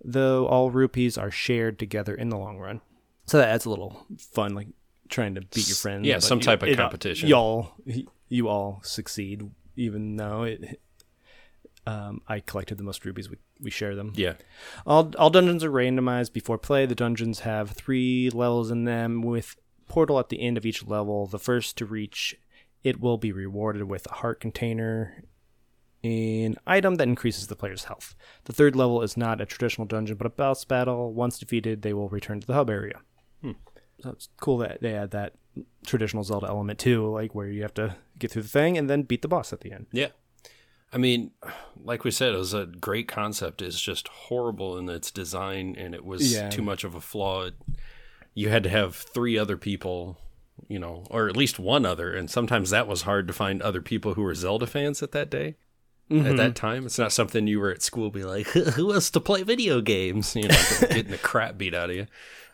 though 0.03 0.45
all 0.45 0.69
rupees 0.69 1.17
are 1.17 1.31
shared 1.31 1.79
together 1.79 2.13
in 2.13 2.29
the 2.29 2.37
long 2.37 2.59
run. 2.59 2.81
So 3.25 3.39
that 3.39 3.49
adds 3.49 3.65
a 3.65 3.71
little 3.71 4.05
fun, 4.19 4.53
like 4.53 4.67
trying 5.11 5.35
to 5.35 5.41
beat 5.41 5.67
your 5.67 5.75
friends. 5.75 6.07
yeah, 6.07 6.17
some 6.17 6.39
type 6.39 6.63
of 6.63 6.69
it- 6.69 6.77
competition. 6.77 7.29
Y'all, 7.29 7.73
you 8.29 8.47
all 8.47 8.79
succeed, 8.83 9.47
even 9.75 10.15
though 10.15 10.43
it. 10.43 10.79
Um, 11.87 12.21
I 12.27 12.39
collected 12.41 12.77
the 12.77 12.83
most 12.83 13.05
rubies. 13.05 13.29
We 13.29 13.37
we 13.59 13.71
share 13.71 13.95
them. 13.95 14.13
Yeah. 14.15 14.33
All 14.85 15.11
all 15.17 15.29
dungeons 15.31 15.63
are 15.63 15.71
randomized 15.71 16.31
before 16.31 16.57
play. 16.59 16.85
The 16.85 16.95
dungeons 16.95 17.39
have 17.39 17.71
three 17.71 18.29
levels 18.29 18.69
in 18.71 18.85
them 18.85 19.21
with 19.23 19.55
portal 19.87 20.19
at 20.19 20.29
the 20.29 20.41
end 20.41 20.57
of 20.57 20.65
each 20.65 20.85
level. 20.85 21.25
The 21.25 21.39
first 21.39 21.77
to 21.79 21.85
reach 21.85 22.35
it 22.83 22.99
will 22.99 23.17
be 23.17 23.31
rewarded 23.31 23.83
with 23.83 24.05
a 24.11 24.13
heart 24.15 24.39
container, 24.39 25.23
an 26.03 26.55
item 26.67 26.95
that 26.95 27.07
increases 27.07 27.47
the 27.47 27.55
player's 27.55 27.85
health. 27.85 28.15
The 28.45 28.53
third 28.53 28.75
level 28.75 29.01
is 29.01 29.17
not 29.17 29.41
a 29.41 29.45
traditional 29.47 29.87
dungeon, 29.87 30.17
but 30.17 30.27
a 30.27 30.31
boss 30.31 30.63
battle. 30.65 31.13
Once 31.13 31.39
defeated, 31.39 31.81
they 31.81 31.93
will 31.93 32.09
return 32.09 32.39
to 32.41 32.47
the 32.47 32.53
hub 32.53 32.69
area. 32.69 33.01
So 34.03 34.09
it's 34.09 34.29
cool 34.39 34.57
that 34.59 34.81
they 34.81 34.93
add 34.95 35.11
that 35.11 35.33
traditional 35.85 36.23
Zelda 36.23 36.47
element 36.47 36.79
too, 36.79 37.07
like 37.11 37.35
where 37.35 37.47
you 37.47 37.61
have 37.61 37.73
to 37.75 37.95
get 38.17 38.31
through 38.31 38.43
the 38.43 38.47
thing 38.47 38.77
and 38.77 38.89
then 38.89 39.03
beat 39.03 39.21
the 39.21 39.27
boss 39.27 39.51
at 39.53 39.61
the 39.61 39.71
end. 39.71 39.87
Yeah. 39.91 40.07
I 40.93 40.97
mean, 40.97 41.31
like 41.81 42.03
we 42.03 42.11
said, 42.11 42.33
it 42.33 42.37
was 42.37 42.53
a 42.53 42.65
great 42.65 43.07
concept. 43.07 43.61
It's 43.61 43.79
just 43.79 44.07
horrible 44.09 44.77
in 44.77 44.89
its 44.89 45.09
design, 45.09 45.75
and 45.77 45.95
it 45.95 46.03
was 46.03 46.33
Yeah. 46.33 46.49
too 46.49 46.61
much 46.61 46.83
of 46.83 46.95
a 46.95 47.01
flaw. 47.01 47.49
You 48.33 48.49
had 48.49 48.63
to 48.63 48.69
have 48.69 48.95
three 48.95 49.37
other 49.37 49.55
people, 49.55 50.17
you 50.67 50.79
know, 50.79 51.05
or 51.09 51.29
at 51.29 51.37
least 51.37 51.59
one 51.59 51.85
other, 51.85 52.13
and 52.13 52.29
sometimes 52.29 52.71
that 52.71 52.87
was 52.87 53.03
hard 53.03 53.25
to 53.27 53.33
find 53.33 53.61
other 53.61 53.81
people 53.81 54.15
who 54.15 54.21
were 54.21 54.35
Zelda 54.35 54.67
fans 54.67 55.01
at 55.01 55.11
that 55.13 55.29
day. 55.29 55.55
At 56.09 56.35
that 56.35 56.55
time, 56.57 56.85
it's 56.85 56.99
not 56.99 57.13
something 57.13 57.47
you 57.47 57.61
were 57.61 57.71
at 57.71 57.81
school 57.81 58.09
be 58.09 58.25
like, 58.25 58.45
"Who 58.75 58.87
wants 58.87 59.09
to 59.11 59.21
play 59.21 59.43
video 59.43 59.79
games?" 59.79 60.35
You 60.35 60.49
know, 60.49 60.57
getting 60.81 61.09
the 61.11 61.17
crap 61.17 61.57
beat 61.57 61.73
out 61.73 61.89
of 61.89 61.95
you. 61.95 62.07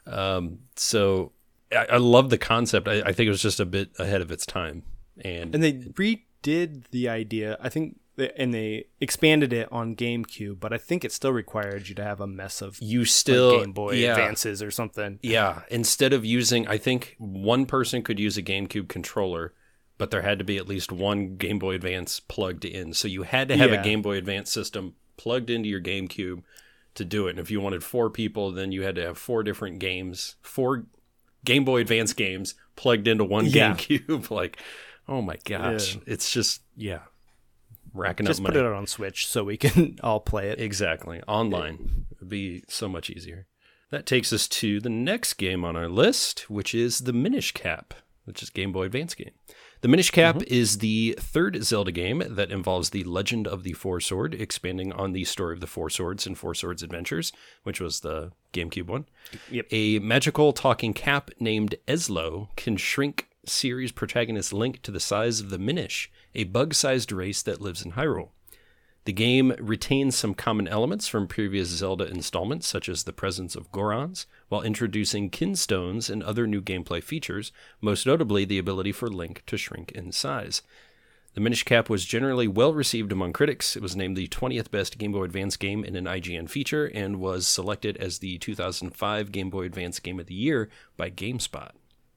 Um, 0.06 0.60
so 0.76 1.32
I, 1.72 1.86
I 1.94 1.98
love 1.98 2.30
the 2.30 2.38
concept. 2.38 2.88
I, 2.88 3.02
I 3.02 3.12
think 3.12 3.28
it 3.28 3.32
was 3.32 3.42
just 3.42 3.60
a 3.60 3.66
bit 3.66 3.90
ahead 4.00 4.22
of 4.22 4.32
its 4.32 4.46
time, 4.46 4.84
and 5.22 5.54
And 5.54 5.64
they 5.64 5.74
redid 5.74 6.86
the 6.92 7.10
idea, 7.10 7.58
I 7.60 7.70
think, 7.70 8.00
they- 8.16 8.32
and 8.36 8.54
they 8.54 8.86
expanded 9.00 9.54
it 9.54 9.68
on 9.72 9.96
GameCube, 9.96 10.60
but 10.60 10.74
I 10.74 10.78
think 10.78 11.06
it 11.06 11.12
still 11.12 11.32
required 11.34 11.88
you 11.88 11.96
to 11.96 12.04
have 12.04 12.20
a 12.20 12.28
mess 12.28 12.62
of 12.62 12.80
you 12.82 13.00
like, 13.02 13.08
still 13.10 13.60
Game 13.60 13.74
Boy 13.74 13.94
yeah. 13.96 14.12
Advances 14.12 14.64
or 14.64 14.72
something. 14.72 15.20
Yeah, 15.22 15.62
instead 15.70 16.14
of 16.14 16.26
using, 16.26 16.68
I 16.68 16.78
think 16.78 17.16
one 17.20 17.66
person 17.66 18.02
could 18.02 18.20
use 18.20 18.38
a 18.38 18.42
GameCube 18.44 18.88
controller, 18.88 19.54
but 20.00 20.10
there 20.12 20.22
had 20.24 20.40
to 20.40 20.46
be 20.46 20.58
at 20.58 20.68
least 20.68 20.92
one 20.92 21.36
Game 21.38 21.60
Boy 21.60 21.76
Advance 21.76 22.20
plugged 22.20 22.66
in. 22.66 22.94
So 22.94 23.08
you 23.08 23.24
had 23.24 23.48
to 23.50 23.58
have 23.58 23.72
Yeah. 23.72 23.82
a 23.82 23.84
Game 23.84 24.02
Boy 24.02 24.18
Advance 24.18 24.52
system 24.52 24.96
plugged 25.18 25.50
into 25.50 25.70
your 25.70 25.82
GameCube 25.82 26.44
to 26.96 27.06
do 27.06 27.28
it. 27.28 27.32
And 27.32 27.40
if 27.40 27.52
you 27.52 27.60
wanted 27.62 27.84
four 27.84 28.10
people, 28.10 28.52
then 28.52 28.72
you 28.72 28.82
had 28.84 28.96
to 28.96 29.02
have 29.06 29.18
four 29.18 29.44
different 29.44 29.78
games, 29.80 30.36
four 30.42 30.86
Game 31.48 31.64
Boy 31.66 31.82
Advance 31.82 32.14
games 32.14 32.54
plugged 32.76 33.08
into 33.08 33.24
one 33.24 33.46
Yeah. 33.46 33.74
GameCube. 33.74 34.30
like, 34.42 34.58
oh 35.08 35.22
my 35.22 35.38
gosh, 35.46 35.96
Yeah. 35.96 36.02
it's 36.06 36.30
just 36.32 36.62
yeah, 36.76 37.00
racking 37.94 38.26
Just 38.28 38.42
up 38.42 38.48
put 38.48 38.56
money. 38.56 38.68
it 38.68 38.72
on 38.74 38.86
Switch 38.86 39.26
so 39.28 39.44
we 39.44 39.56
can 39.58 39.98
all 40.04 40.20
play 40.20 40.50
it. 40.50 40.60
Exactly. 40.60 41.22
Online 41.28 42.06
It 42.12 42.20
would 42.20 42.30
be 42.30 42.64
so 42.68 42.88
much 42.90 43.10
easier. 43.10 43.48
That 43.90 44.06
takes 44.06 44.34
us 44.34 44.50
to 44.50 44.82
the 44.82 44.90
next 44.90 45.36
game 45.36 45.64
on 45.64 45.78
our 45.78 45.88
list, 45.88 46.50
which 46.50 46.76
is 46.76 47.00
the 47.00 47.14
Minish 47.14 47.54
Cap, 47.54 47.94
which 48.26 48.44
is 48.44 48.50
Game 48.50 48.74
Boy 48.74 48.84
Advance 48.88 49.16
game. 49.16 49.32
The 49.82 49.88
Minish 49.88 50.10
Cap 50.10 50.38
mm-hmm. 50.38 50.54
is 50.54 50.80
the 50.80 51.16
third 51.20 51.64
Zelda 51.64 51.92
game 51.92 52.24
that 52.26 52.52
involves 52.52 52.90
the 52.90 53.04
Legend 53.04 53.48
of 53.48 53.62
the 53.62 53.74
Four 53.74 54.00
Sword, 54.00 54.34
expanding 54.34 54.92
on 54.92 55.12
the 55.12 55.24
story 55.24 55.54
of 55.54 55.60
the 55.60 55.68
Four 55.68 55.92
Swords 55.92 56.26
and 56.26 56.36
Four 56.36 56.56
Swords 56.56 56.82
Adventures, 56.82 57.32
which 57.62 57.80
was 57.80 58.00
the 58.00 58.32
GameCube 58.54 58.88
one. 58.88 59.06
Yep. 59.52 59.68
A 59.70 60.00
magical 60.00 60.52
talking 60.52 60.94
cap 60.94 61.30
named 61.40 61.76
Ezlo 61.88 62.50
can 62.56 62.76
shrink 62.76 63.30
series 63.46 63.92
protagonist 63.92 64.52
Link 64.52 64.82
to 64.82 64.92
the 64.92 65.00
size 65.00 65.40
of 65.40 65.52
the 65.52 65.60
Minish, 65.60 66.10
a 66.34 66.46
bug 66.46 66.74
sized 66.74 67.12
race 67.12 67.44
that 67.44 67.62
lives 67.62 67.86
in 67.86 67.92
Hyrule. 67.92 68.30
The 69.08 69.14
game 69.14 69.56
retains 69.58 70.18
some 70.18 70.34
common 70.34 70.68
elements 70.68 71.08
from 71.08 71.30
previous 71.30 71.70
Zelda 71.70 72.10
installments, 72.10 72.68
such 72.68 72.90
as 72.90 73.06
the 73.06 73.14
presence 73.14 73.56
of 73.56 73.72
Gorons, 73.72 74.26
while 74.50 74.62
introducing 74.62 75.30
kinstones 75.30 76.10
and 76.10 76.22
other 76.22 76.46
new 76.46 76.62
gameplay 76.62 77.02
features, 77.02 77.54
most 77.80 78.06
notably 78.06 78.44
the 78.44 78.58
ability 78.58 78.92
for 78.92 79.08
Link 79.08 79.44
to 79.46 79.56
shrink 79.56 79.94
in 79.94 80.12
size. 80.12 80.62
The 81.36 81.40
Minish 81.40 81.64
Cap 81.64 81.90
was 81.90 82.04
generally 82.04 82.50
well 82.50 82.74
received 82.74 83.14
among 83.14 83.32
critics. 83.32 83.78
It 83.78 83.82
was 83.82 83.96
named 83.96 84.18
the 84.18 84.28
20th 84.28 84.72
best 84.72 84.98
Game 84.98 85.14
Boy 85.14 85.24
Advance 85.24 85.56
game 85.56 85.86
in 85.86 85.96
an 85.96 86.04
IGN 86.04 86.50
feature 86.50 86.92
and 86.94 87.22
was 87.22 87.48
selected 87.48 87.96
as 87.96 88.20
the 88.20 88.38
2005 88.40 89.32
Game 89.32 89.50
Boy 89.50 89.64
Advance 89.64 90.02
Game 90.02 90.20
of 90.20 90.26
the 90.26 90.36
Year 90.36 90.68
by 90.98 91.10
GameSpot. 91.10 91.72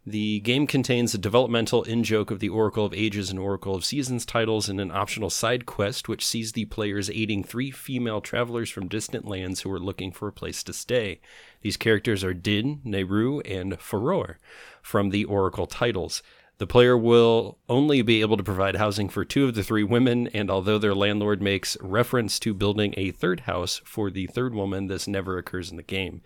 The 0.07 0.41
game 0.41 0.67
contains 0.67 1.13
a 1.13 1.19
developmental 1.19 1.83
in 1.83 2.05
joke 2.05 2.31
of 2.31 2.41
the 2.41 2.49
Oracle 2.49 2.87
of 2.87 2.95
Ages 2.95 3.29
and 3.29 3.39
Oracle 3.39 3.75
of 3.75 3.85
Seasons 3.85 4.25
titles 4.25 4.67
and 4.67 4.81
an 4.81 4.91
optional 4.91 5.29
side 5.29 5.67
quest 5.67 6.09
which 6.09 6.27
sees 6.27 6.53
the 6.53 6.65
players 6.65 7.11
aiding 7.11 7.45
three 7.45 7.71
female 7.71 8.23
travelers 8.23 8.71
from 8.71 8.89
distant 8.89 9.29
lands 9.29 9.61
who 9.61 9.71
are 9.71 9.79
looking 9.79 10.11
for 10.11 10.27
a 10.27 10.33
place 10.33 10.63
to 10.65 10.73
stay. 10.73 11.21
These 11.61 11.77
characters 11.77 12.25
are 12.25 12.33
Din, 12.33 12.81
Nayru, 12.83 13.43
and 13.45 13.75
Farore 13.75 14.37
from 14.81 15.11
the 15.11 15.27
Oracle 15.27 15.67
titles. 15.67 16.23
The 16.57 16.67
player 16.67 16.97
will 16.97 17.59
only 17.69 18.01
be 18.01 18.23
able 18.23 18.39
to 18.39 18.43
provide 18.43 18.77
housing 18.77 19.11
for 19.11 19.25
two 19.27 19.49
of 19.49 19.55
the 19.55 19.63
three 19.63 19.85
women, 19.85 20.29
and 20.29 20.51
although 20.51 20.79
their 20.79 20.95
landlord 20.95 21.43
makes 21.43 21.77
reference 21.83 22.39
to 22.41 22.55
building 22.55 22.95
a 22.97 23.11
third 23.11 23.41
house 23.41 23.83
for 23.85 24.11
the 24.11 24.27
third 24.27 24.55
woman, 24.55 24.87
this 24.87 25.07
never 25.07 25.37
occurs 25.37 25.71
in 25.71 25.77
the 25.77 25.83
game. 25.83 26.23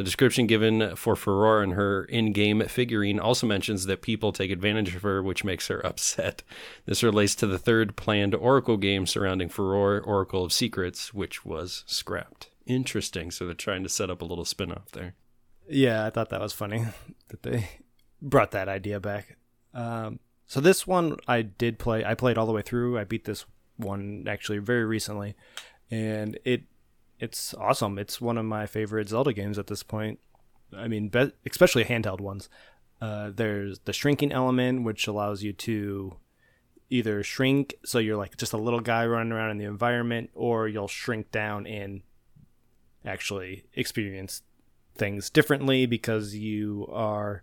The 0.00 0.04
description 0.04 0.46
given 0.46 0.96
for 0.96 1.14
Farore 1.14 1.62
and 1.62 1.74
her 1.74 2.04
in 2.04 2.32
game 2.32 2.62
figurine 2.62 3.20
also 3.20 3.46
mentions 3.46 3.84
that 3.84 4.00
people 4.00 4.32
take 4.32 4.50
advantage 4.50 4.96
of 4.96 5.02
her, 5.02 5.22
which 5.22 5.44
makes 5.44 5.68
her 5.68 5.84
upset. 5.86 6.42
This 6.86 7.02
relates 7.02 7.34
to 7.34 7.46
the 7.46 7.58
third 7.58 7.96
planned 7.96 8.34
Oracle 8.34 8.78
game 8.78 9.04
surrounding 9.04 9.50
Farore, 9.50 10.00
Oracle 10.02 10.42
of 10.42 10.54
Secrets, 10.54 11.12
which 11.12 11.44
was 11.44 11.84
scrapped. 11.86 12.48
Interesting. 12.64 13.30
So 13.30 13.44
they're 13.44 13.52
trying 13.52 13.82
to 13.82 13.90
set 13.90 14.08
up 14.08 14.22
a 14.22 14.24
little 14.24 14.46
spin 14.46 14.72
off 14.72 14.90
there. 14.92 15.16
Yeah, 15.68 16.06
I 16.06 16.08
thought 16.08 16.30
that 16.30 16.40
was 16.40 16.54
funny 16.54 16.86
that 17.28 17.42
they 17.42 17.68
brought 18.22 18.52
that 18.52 18.70
idea 18.70 19.00
back. 19.00 19.36
Um, 19.74 20.18
so 20.46 20.62
this 20.62 20.86
one 20.86 21.18
I 21.28 21.42
did 21.42 21.78
play. 21.78 22.06
I 22.06 22.14
played 22.14 22.38
all 22.38 22.46
the 22.46 22.54
way 22.54 22.62
through. 22.62 22.98
I 22.98 23.04
beat 23.04 23.26
this 23.26 23.44
one 23.76 24.24
actually 24.26 24.60
very 24.60 24.86
recently, 24.86 25.36
and 25.90 26.38
it 26.46 26.62
it's 27.20 27.54
awesome. 27.54 27.98
It's 27.98 28.20
one 28.20 28.38
of 28.38 28.46
my 28.46 28.66
favorite 28.66 29.10
Zelda 29.10 29.32
games 29.32 29.58
at 29.58 29.66
this 29.66 29.82
point. 29.82 30.18
I 30.76 30.88
mean, 30.88 31.08
be- 31.08 31.32
especially 31.48 31.84
handheld 31.84 32.20
ones. 32.20 32.48
Uh, 33.00 33.30
there's 33.34 33.78
the 33.80 33.92
shrinking 33.92 34.32
element, 34.32 34.84
which 34.84 35.06
allows 35.06 35.42
you 35.42 35.52
to 35.52 36.16
either 36.88 37.22
shrink, 37.22 37.74
so 37.84 37.98
you're 37.98 38.16
like 38.16 38.36
just 38.36 38.52
a 38.52 38.58
little 38.58 38.80
guy 38.80 39.06
running 39.06 39.32
around 39.32 39.50
in 39.50 39.58
the 39.58 39.64
environment, 39.64 40.30
or 40.34 40.66
you'll 40.66 40.88
shrink 40.88 41.30
down 41.30 41.66
and 41.66 42.02
actually 43.04 43.64
experience 43.74 44.42
things 44.94 45.30
differently 45.30 45.86
because 45.86 46.34
you 46.34 46.86
are 46.92 47.42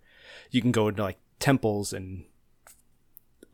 you 0.52 0.62
can 0.62 0.72
go 0.72 0.88
into 0.88 1.02
like 1.02 1.18
temples 1.40 1.94
and 1.94 2.26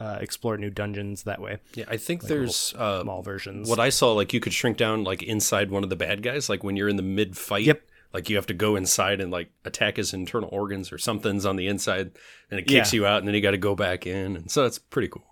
uh, 0.04 0.18
explore 0.22 0.58
new 0.58 0.70
dungeons 0.70 1.24
that 1.24 1.39
way. 1.42 1.58
Yeah, 1.76 1.86
I 1.88 1.98
think 1.98 2.24
there's 2.24 2.74
uh, 2.78 3.02
Small 3.04 3.22
versions. 3.22 3.70
what 3.70 3.80
I 3.80 3.89
saw. 3.89 4.13
Like 4.13 4.34
you 4.34 4.39
could 4.39 4.54
shrink 4.54 4.78
down 4.78 5.04
like 5.04 5.24
inside 5.24 5.72
one 5.72 5.84
of 5.84 5.89
the 5.89 5.96
bad 5.96 6.22
guys. 6.24 6.50
Like 6.50 6.63
when 6.63 6.76
you're 6.76 6.89
in 6.89 6.98
the 6.98 7.04
mid 7.04 7.38
fight. 7.38 7.66
Yep. 7.66 7.82
Like 8.13 8.30
you 8.30 8.36
have 8.36 8.46
to 8.48 8.54
go 8.54 8.76
inside 8.76 9.20
and 9.22 9.32
like 9.32 9.50
attack 9.66 9.98
his 9.98 10.13
internal 10.13 10.48
organs 10.52 10.92
or 10.92 11.00
something's 11.00 11.48
on 11.48 11.56
the 11.56 11.68
inside, 11.68 12.12
and 12.52 12.60
it 12.60 12.68
kicks 12.68 12.94
Yeah. 12.94 12.98
you 13.00 13.06
out, 13.08 13.18
and 13.20 13.28
then 13.28 13.34
you 13.34 13.42
got 13.42 13.52
to 13.52 13.58
go 13.58 13.74
back 13.76 14.06
in, 14.06 14.36
and 14.36 14.52
so 14.52 14.62
that's 14.62 14.78
pretty 14.78 15.08
cool. 15.08 15.24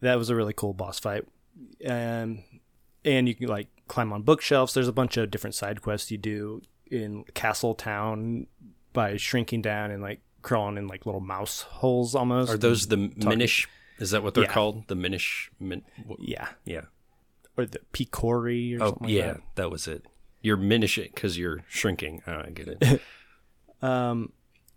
that 0.00 0.14
was 0.16 0.30
a 0.30 0.34
really 0.34 0.54
cool 0.54 0.72
boss 0.72 0.98
fight. 0.98 1.24
Um, 1.86 2.44
and 3.04 3.28
you 3.28 3.34
can 3.34 3.48
like 3.48 3.68
climb 3.88 4.12
on 4.14 4.22
bookshelves. 4.22 4.72
There's 4.74 4.88
a 4.88 4.92
bunch 4.92 5.16
of 5.18 5.30
different 5.30 5.54
side 5.54 5.82
quests 5.82 6.10
you 6.10 6.16
do 6.18 6.62
in 6.90 7.24
Castle 7.34 7.74
Town 7.74 8.46
by 8.94 9.16
shrinking 9.18 9.60
down 9.62 9.90
and 9.90 10.02
like 10.02 10.20
crawling 10.40 10.78
in 10.78 10.86
like 10.88 11.04
little 11.04 11.20
mouse 11.20 11.60
holes 11.62 12.14
almost. 12.14 12.50
Are 12.50 12.56
those 12.56 12.86
the 12.88 12.96
Minish? 12.96 13.66
Is 13.98 14.10
that 14.12 14.22
what 14.22 14.34
they're 14.34 14.44
Yeah. 14.44 14.52
called? 14.52 14.86
The 14.88 14.94
Minish? 14.94 15.50
Min- 15.60 15.84
wh- 16.08 16.20
yeah, 16.20 16.48
yeah. 16.64 16.82
or 17.56 17.66
the 17.66 17.80
Picori 17.92 18.78
or 18.78 18.82
Oh, 18.82 18.86
something 18.90 19.04
like 19.08 19.12
yeah. 19.12 19.32
that. 19.32 19.40
That 19.56 19.70
was 19.70 19.88
it. 19.88 20.04
You're 20.42 20.56
minishing 20.56 21.10
because 21.12 21.36
you're 21.36 21.64
shrinking. 21.68 22.22
Oh, 22.26 22.42
I 22.46 22.50
get 22.50 22.68
it. 22.68 23.00
Um, 23.80 24.32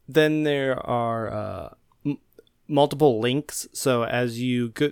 then 0.07 0.43
there 0.43 0.77
are 0.79 1.31
uh, 1.31 1.69
m- 2.05 2.19
multiple 2.67 3.19
links. 3.19 3.67
So 3.73 4.03
as 4.03 4.39
you 4.39 4.69
go, 4.69 4.91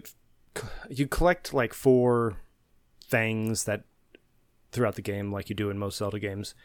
you 0.89 1.05
collect 1.07 1.53
like 1.53 1.73
four 1.75 2.37
things 3.03 3.65
that 3.65 3.83
throughout 4.71 4.95
the 4.95 5.01
game, 5.03 5.31
like 5.31 5.49
you 5.49 5.55
do 5.55 5.69
in 5.69 5.77
most 5.77 5.97
Zelda 5.97 6.17
games. 6.19 6.55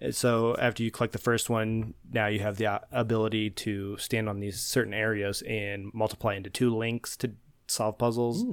And 0.00 0.14
So 0.14 0.56
after 0.58 0.82
you 0.82 0.90
collect 0.90 1.12
the 1.12 1.18
first 1.18 1.50
one, 1.50 1.94
now 2.10 2.26
you 2.26 2.40
have 2.40 2.56
the 2.56 2.66
uh, 2.66 2.78
ability 2.90 3.50
to 3.50 3.96
stand 3.98 4.28
on 4.28 4.40
these 4.40 4.60
certain 4.60 4.94
areas 4.94 5.42
and 5.42 5.92
multiply 5.92 6.34
into 6.34 6.50
two 6.50 6.74
links 6.74 7.16
to 7.18 7.32
solve 7.66 7.98
puzzles. 7.98 8.44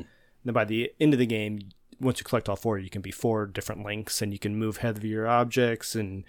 Then 0.43 0.53
by 0.53 0.65
the 0.65 0.91
end 0.99 1.13
of 1.13 1.19
the 1.19 1.25
game, 1.25 1.59
once 1.99 2.19
you 2.19 2.25
collect 2.25 2.49
all 2.49 2.55
four, 2.55 2.77
you 2.77 2.89
can 2.89 3.01
be 3.01 3.11
four 3.11 3.45
different 3.47 3.83
links, 3.83 4.21
and 4.21 4.31
you 4.31 4.39
can 4.39 4.55
move 4.55 4.77
heavier 4.77 5.27
objects 5.27 5.95
and 5.95 6.23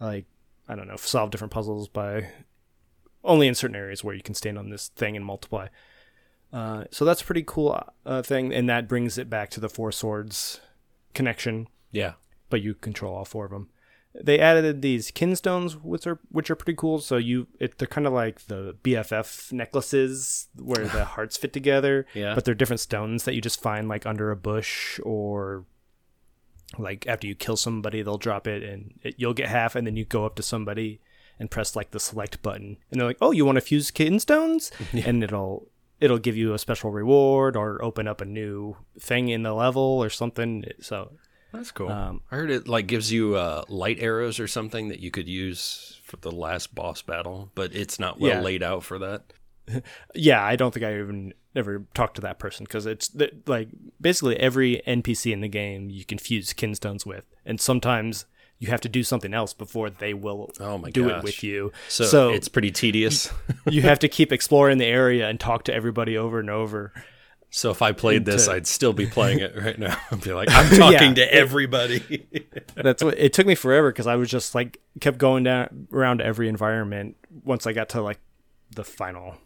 like 0.00 0.26
I 0.68 0.74
don't 0.74 0.88
know, 0.88 0.96
solve 0.96 1.30
different 1.30 1.52
puzzles 1.52 1.88
by 1.88 2.28
only 3.24 3.46
in 3.46 3.54
certain 3.54 3.76
areas 3.76 4.02
where 4.02 4.14
you 4.14 4.22
can 4.22 4.34
stand 4.34 4.58
on 4.58 4.70
this 4.70 4.88
thing 4.88 5.16
and 5.16 5.24
multiply. 5.24 5.68
Uh, 6.52 6.84
so 6.90 7.04
that's 7.04 7.22
a 7.22 7.24
pretty 7.24 7.44
cool 7.46 7.82
uh, 8.04 8.22
thing, 8.22 8.52
and 8.52 8.68
that 8.68 8.88
brings 8.88 9.16
it 9.16 9.30
back 9.30 9.50
to 9.50 9.60
the 9.60 9.68
four 9.68 9.92
swords 9.92 10.60
connection. 11.14 11.68
yeah. 11.90 12.12
But 12.50 12.60
you 12.60 12.74
control 12.74 13.14
all 13.14 13.24
four 13.24 13.46
of 13.46 13.50
them. 13.50 13.70
They 14.14 14.38
added 14.38 14.82
these 14.82 15.10
kinstones, 15.10 15.72
which 15.82 16.06
are 16.06 16.20
which 16.30 16.50
are 16.50 16.54
pretty 16.54 16.76
cool. 16.76 16.98
So 16.98 17.16
you, 17.16 17.46
it, 17.58 17.78
they're 17.78 17.88
kind 17.88 18.06
of 18.06 18.12
like 18.12 18.46
the 18.46 18.76
BFF 18.82 19.52
necklaces 19.52 20.48
where 20.56 20.86
the 20.86 21.04
hearts 21.16 21.36
fit 21.36 21.52
together. 21.52 22.06
Yeah. 22.14 22.34
But 22.34 22.44
they're 22.44 22.54
different 22.54 22.80
stones 22.80 23.24
that 23.24 23.34
you 23.34 23.40
just 23.40 23.62
find 23.62 23.88
like 23.88 24.04
under 24.04 24.30
a 24.30 24.36
bush 24.36 25.00
or 25.02 25.64
like 26.78 27.06
after 27.06 27.26
you 27.26 27.34
kill 27.34 27.56
somebody, 27.56 28.02
they'll 28.02 28.18
drop 28.18 28.46
it 28.46 28.62
and 28.62 28.98
it, 29.02 29.14
you'll 29.16 29.34
get 29.34 29.48
half, 29.48 29.74
and 29.74 29.86
then 29.86 29.96
you 29.96 30.04
go 30.04 30.26
up 30.26 30.34
to 30.36 30.42
somebody 30.42 31.00
and 31.38 31.50
press 31.50 31.74
like 31.74 31.90
the 31.90 32.00
select 32.00 32.42
button, 32.42 32.76
and 32.90 33.00
they're 33.00 33.08
like, 33.08 33.18
"Oh, 33.20 33.30
you 33.30 33.44
want 33.44 33.56
to 33.56 33.62
fuse 33.62 33.90
kinstones?" 33.90 34.70
and 35.06 35.24
it'll 35.24 35.68
it'll 36.00 36.18
give 36.18 36.36
you 36.36 36.52
a 36.52 36.58
special 36.58 36.90
reward 36.90 37.56
or 37.56 37.82
open 37.82 38.08
up 38.08 38.20
a 38.20 38.24
new 38.24 38.76
thing 38.98 39.28
in 39.28 39.42
the 39.42 39.54
level 39.54 39.82
or 39.82 40.10
something. 40.10 40.64
So 40.80 41.12
That's 41.52 41.70
cool. 41.70 41.88
Um, 41.90 42.22
I 42.30 42.36
heard 42.36 42.50
it 42.50 42.66
like 42.66 42.86
gives 42.86 43.12
you 43.12 43.36
uh, 43.36 43.64
light 43.68 43.98
arrows 44.00 44.40
or 44.40 44.48
something 44.48 44.88
that 44.88 45.00
you 45.00 45.10
could 45.10 45.28
use 45.28 46.00
for 46.04 46.16
the 46.16 46.30
last 46.32 46.74
boss 46.74 47.02
battle, 47.02 47.50
but 47.54 47.74
it's 47.74 47.98
not 47.98 48.18
well 48.20 48.30
Yeah. 48.32 48.40
laid 48.40 48.62
out 48.62 48.84
for 48.84 48.98
that. 49.00 49.32
yeah, 50.14 50.42
I 50.42 50.56
don't 50.56 50.72
think 50.74 50.84
I 50.84 50.98
even 50.98 51.34
ever 51.54 51.84
talked 51.94 52.14
to 52.16 52.20
that 52.22 52.38
person 52.38 52.64
because 52.64 52.86
it's 52.86 53.08
th- 53.08 53.34
like 53.46 53.68
basically 54.00 54.36
every 54.38 54.80
NPC 54.86 55.32
in 55.32 55.40
the 55.40 55.48
game 55.48 55.90
you 55.90 56.04
can 56.04 56.18
fuse 56.18 56.52
kinstones 56.54 57.04
with, 57.06 57.26
and 57.44 57.60
sometimes 57.60 58.24
you 58.58 58.68
have 58.68 58.80
to 58.80 58.88
do 58.88 59.02
something 59.02 59.34
else 59.34 59.52
before 59.52 59.90
they 59.90 60.14
will 60.14 60.50
Oh 60.60 60.78
my 60.78 60.88
do 60.90 61.08
gosh. 61.08 61.18
it 61.18 61.24
with 61.24 61.42
you. 61.42 61.72
So, 61.88 62.30
it's 62.30 62.46
pretty 62.48 62.70
tedious. 62.70 63.28
you 63.68 63.82
have 63.82 63.98
to 64.00 64.08
keep 64.08 64.30
exploring 64.32 64.78
the 64.78 64.86
area 64.86 65.28
and 65.28 65.38
talk 65.40 65.64
to 65.64 65.74
everybody 65.74 66.16
over 66.16 66.38
and 66.38 66.48
over. 66.48 66.92
So 67.54 67.70
if 67.70 67.82
I 67.82 67.92
played 67.92 68.24
this, 68.24 68.46
to- 68.46 68.52
I'd 68.52 68.66
still 68.66 68.92
be 68.94 69.06
playing 69.06 69.38
it 69.40 69.54
right 69.56 69.78
now. 69.78 69.96
I'd 70.10 70.20
be 70.22 70.32
like, 70.32 70.48
I'm 70.50 70.68
talking 70.76 71.08
Yeah. 71.10 71.14
to 71.14 71.34
everybody. 71.34 72.26
That's 72.74 73.04
what 73.04 73.16
it 73.18 73.32
took 73.32 73.46
me 73.46 73.54
forever 73.54 73.92
because 73.92 74.06
I 74.06 74.16
was 74.16 74.28
just 74.30 74.54
like 74.54 74.80
kept 75.00 75.18
going 75.18 75.44
down 75.44 75.86
around 75.92 76.20
every 76.22 76.48
environment. 76.48 77.16
Once 77.44 77.66
I 77.66 77.72
got 77.72 77.90
to 77.90 78.00
like 78.02 78.18
the 78.74 78.84
final 78.84 79.36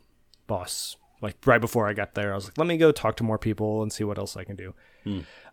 boss, 0.46 0.96
like 1.20 1.36
right 1.44 1.60
before 1.60 1.88
I 1.88 1.92
got 1.94 2.14
there, 2.14 2.30
I 2.32 2.36
was 2.36 2.44
like, 2.46 2.56
let 2.58 2.66
me 2.68 2.76
go 2.76 2.92
talk 2.92 3.16
to 3.16 3.24
more 3.24 3.38
people 3.38 3.82
and 3.82 3.92
see 3.92 4.04
what 4.04 4.18
else 4.18 4.36
I 4.36 4.44
can 4.44 4.54
do. 4.56 4.72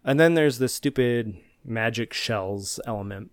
And 0.04 0.20
then 0.20 0.34
there's 0.36 0.58
this 0.60 0.74
stupid 0.74 1.36
magic 1.66 2.14
shells 2.14 2.80
element. 2.86 3.32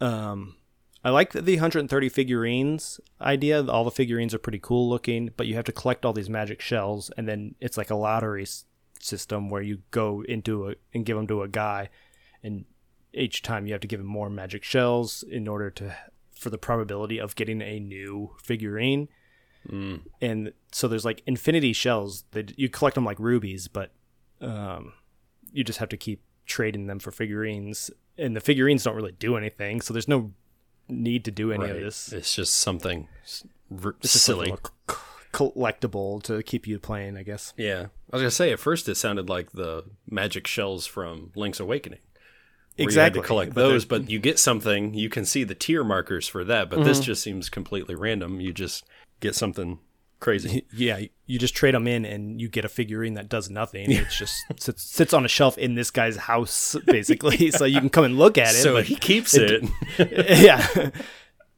Um, 0.00 0.56
I 1.02 1.10
like 1.10 1.32
the 1.32 1.54
130 1.54 2.08
figurines 2.10 3.00
idea. 3.20 3.64
All 3.66 3.84
the 3.84 3.90
figurines 3.90 4.34
are 4.34 4.38
pretty 4.38 4.58
cool 4.60 4.88
looking, 4.88 5.30
but 5.36 5.46
you 5.46 5.54
have 5.54 5.64
to 5.64 5.72
collect 5.72 6.04
all 6.04 6.12
these 6.12 6.28
magic 6.28 6.60
shells, 6.60 7.10
and 7.16 7.26
then 7.26 7.54
it's 7.60 7.78
like 7.78 7.88
a 7.90 7.94
lottery 7.94 8.42
s- 8.42 8.64
system 9.00 9.48
where 9.48 9.62
you 9.62 9.78
go 9.90 10.22
into 10.28 10.68
a 10.68 10.74
and 10.92 11.06
give 11.06 11.16
them 11.16 11.26
to 11.28 11.42
a 11.42 11.48
guy, 11.48 11.88
and 12.42 12.66
each 13.14 13.42
time 13.42 13.66
you 13.66 13.72
have 13.72 13.80
to 13.80 13.88
give 13.88 14.00
him 14.00 14.06
more 14.06 14.28
magic 14.30 14.62
shells 14.62 15.22
in 15.22 15.48
order 15.48 15.70
to 15.70 15.96
for 16.34 16.50
the 16.50 16.58
probability 16.58 17.18
of 17.18 17.34
getting 17.34 17.60
a 17.62 17.80
new 17.80 18.34
figurine. 18.42 19.08
And 20.22 20.52
so 20.72 20.88
there's 20.88 21.04
like 21.04 21.22
infinity 21.26 21.72
shells 21.74 22.24
that 22.30 22.58
you 22.58 22.68
collect 22.68 22.94
them 22.94 23.04
like 23.04 23.18
rubies, 23.18 23.68
but 23.68 23.92
um, 24.40 24.94
you 25.52 25.64
just 25.64 25.78
have 25.80 25.90
to 25.90 25.96
keep 25.98 26.22
trading 26.46 26.86
them 26.86 26.98
for 26.98 27.10
figurines, 27.10 27.90
and 28.16 28.34
the 28.36 28.40
figurines 28.40 28.84
don't 28.84 28.96
really 28.96 29.12
do 29.12 29.36
anything. 29.36 29.80
So 29.82 29.92
there's 29.92 30.08
no 30.08 30.32
need 30.90 31.24
to 31.26 31.30
do 31.30 31.52
any 31.52 31.68
of 31.68 31.76
this. 31.76 32.12
It's 32.12 32.34
just 32.34 32.54
something 32.54 33.08
s- 33.24 33.44
r- 33.84 33.94
It's 34.00 34.12
just 34.14 34.24
silly. 34.24 34.50
like 34.50 34.66
a 34.88 34.92
c- 34.92 34.98
collectible 35.32 36.22
to 36.24 36.42
keep 36.42 36.66
you 36.66 36.78
playing, 36.78 37.16
I 37.16 37.22
guess. 37.22 37.52
Yeah. 37.56 37.86
I 38.12 38.16
was 38.16 38.22
going 38.22 38.24
to 38.24 38.30
say, 38.30 38.52
at 38.52 38.58
first 38.60 38.88
it 38.88 38.96
sounded 38.96 39.28
like 39.28 39.52
the 39.52 39.84
magic 40.10 40.46
shells 40.46 40.86
from 40.86 41.30
Link's 41.36 41.60
Awakening. 41.60 42.00
where 42.76 42.90
You 42.90 42.98
had 43.00 43.14
to 43.14 43.22
collect 43.22 43.54
but 43.54 43.60
those, 43.62 43.84
but 43.84 44.10
you 44.10 44.18
get 44.18 44.38
something, 44.38 44.94
you 44.94 45.08
can 45.08 45.24
see 45.24 45.44
the 45.44 45.54
tier 45.54 45.84
markers 45.84 46.26
for 46.26 46.44
that, 46.44 46.68
but 46.70 46.80
Mm-hmm. 46.80 46.88
this 46.88 47.00
just 47.00 47.22
seems 47.22 47.48
completely 47.48 47.94
random. 47.94 48.40
You 48.40 48.52
just 48.52 48.84
get 49.20 49.34
something 49.34 49.78
crazy. 50.20 50.66
yeah, 50.72 51.00
you 51.26 51.38
just 51.38 51.54
trade 51.54 51.74
them 51.74 51.86
in 51.86 52.04
and 52.04 52.40
you 52.40 52.48
get 52.48 52.64
a 52.64 52.68
figurine 52.68 53.14
that 53.14 53.28
does 53.28 53.50
nothing. 53.50 53.90
It 53.90 54.08
just 54.10 54.36
sits, 54.58 54.82
sits 54.82 55.12
on 55.12 55.24
a 55.24 55.28
shelf 55.28 55.58
in 55.58 55.74
this 55.74 55.90
guy's 55.90 56.16
house, 56.16 56.76
basically. 56.86 57.50
so 57.50 57.64
you 57.64 57.80
can 57.80 57.90
come 57.90 58.04
and 58.04 58.18
look 58.18 58.38
at 58.38 58.54
it. 58.54 58.58
so 58.58 58.74
but 58.74 58.84
he 58.84 58.96
keeps 58.96 59.34
it. 59.34 59.64
yeah, 59.98 60.90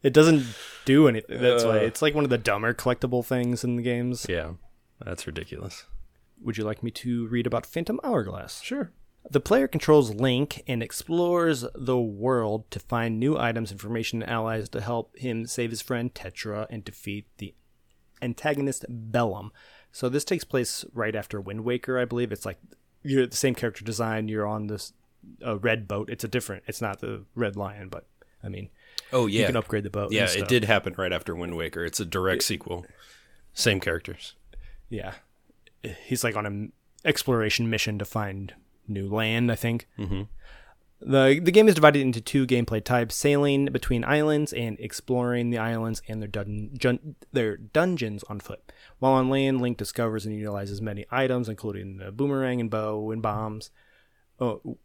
it 0.02 0.12
doesn't 0.12 0.46
do 0.84 1.08
anything. 1.08 1.40
That's 1.40 1.64
why 1.64 1.78
uh. 1.78 1.82
it's 1.82 2.00
like 2.00 2.14
one 2.14 2.24
of 2.24 2.30
the 2.30 2.38
dumber 2.38 2.72
collectible 2.72 3.24
things 3.24 3.64
in 3.64 3.76
the 3.76 3.82
games. 3.82 4.26
yeah. 4.28 4.52
That's 5.04 5.26
ridiculous. 5.26 5.84
Would 6.42 6.56
you 6.56 6.64
like 6.64 6.82
me 6.82 6.92
to 6.92 7.26
read 7.26 7.46
about 7.46 7.66
Phantom 7.66 7.98
Hourglass? 8.04 8.60
Sure. 8.62 8.92
The 9.28 9.40
player 9.40 9.68
controls 9.68 10.14
Link 10.14 10.62
and 10.66 10.82
explores 10.82 11.64
the 11.74 11.98
world 11.98 12.70
to 12.72 12.80
find 12.80 13.18
new 13.18 13.38
items, 13.38 13.70
information, 13.70 14.22
and 14.22 14.30
allies 14.30 14.68
to 14.70 14.80
help 14.80 15.16
him 15.16 15.46
save 15.46 15.70
his 15.70 15.82
friend 15.82 16.12
Tetra 16.12 16.66
and 16.70 16.84
defeat 16.84 17.26
the 17.38 17.54
antagonist 18.22 18.84
Bellum. 18.88 19.52
So 19.90 20.08
this 20.08 20.24
takes 20.24 20.44
place 20.44 20.84
right 20.94 21.14
after 21.14 21.40
Wind 21.40 21.64
Waker, 21.64 21.98
I 21.98 22.04
believe. 22.06 22.32
It's 22.32 22.46
like 22.46 22.58
you're 23.02 23.26
the 23.26 23.36
same 23.36 23.54
character 23.54 23.84
design. 23.84 24.28
You're 24.28 24.46
on 24.46 24.68
this 24.68 24.92
uh, 25.44 25.58
red 25.58 25.86
boat. 25.86 26.08
It's 26.08 26.24
a 26.24 26.28
different. 26.28 26.62
It's 26.66 26.80
not 26.80 27.00
the 27.00 27.24
Red 27.34 27.56
Lion, 27.56 27.88
but 27.88 28.06
I 28.42 28.48
mean, 28.48 28.70
Oh, 29.12 29.26
yeah. 29.26 29.40
you 29.40 29.46
can 29.46 29.56
upgrade 29.56 29.84
the 29.84 29.90
boat. 29.90 30.12
yeah, 30.12 30.28
it 30.30 30.48
did 30.48 30.64
happen 30.64 30.94
right 30.96 31.12
after 31.12 31.34
Wind 31.36 31.56
Waker. 31.56 31.84
It's 31.84 32.00
a 32.00 32.04
direct 32.04 32.42
sequel. 32.44 32.86
Same 33.54 33.80
characters. 33.80 34.34
Yeah, 34.88 35.14
he's 36.06 36.24
like 36.24 36.36
on 36.36 36.46
an 36.46 36.72
exploration 37.04 37.68
mission 37.68 37.98
to 37.98 38.04
find 38.04 38.54
new 38.88 39.08
land. 39.08 39.52
I 39.52 39.56
think. 39.56 39.88
Mm-hmm. 39.98 40.22
The, 41.04 41.40
the 41.42 41.50
game 41.50 41.68
is 41.68 41.74
divided 41.74 42.00
into 42.00 42.20
two 42.20 42.46
gameplay 42.46 42.82
types 42.82 43.14
sailing 43.14 43.66
between 43.66 44.04
islands 44.04 44.52
and 44.52 44.78
exploring 44.78 45.50
the 45.50 45.58
islands 45.58 46.00
and 46.08 46.20
their, 46.22 46.28
dun- 46.28 46.70
jun- 46.78 47.16
their 47.32 47.56
dungeons 47.56 48.22
on 48.28 48.40
foot. 48.40 48.72
While 48.98 49.14
on 49.14 49.28
land, 49.28 49.60
Link 49.60 49.78
discovers 49.78 50.24
and 50.26 50.36
utilizes 50.36 50.80
many 50.80 51.04
items, 51.10 51.48
including 51.48 51.96
the 51.96 52.12
boomerang 52.12 52.60
and 52.60 52.70
bow 52.70 53.10
and 53.10 53.20
bombs. 53.20 53.70
Oh, 54.38 54.78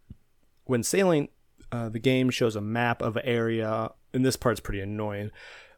when 0.65 0.83
sailing, 0.83 1.29
uh, 1.71 1.89
the 1.89 1.99
game 1.99 2.29
shows 2.29 2.55
a 2.55 2.61
map 2.61 3.01
of 3.01 3.15
an 3.15 3.25
area, 3.25 3.91
and 4.13 4.25
this 4.25 4.35
part's 4.35 4.59
pretty 4.59 4.81
annoying. 4.81 5.31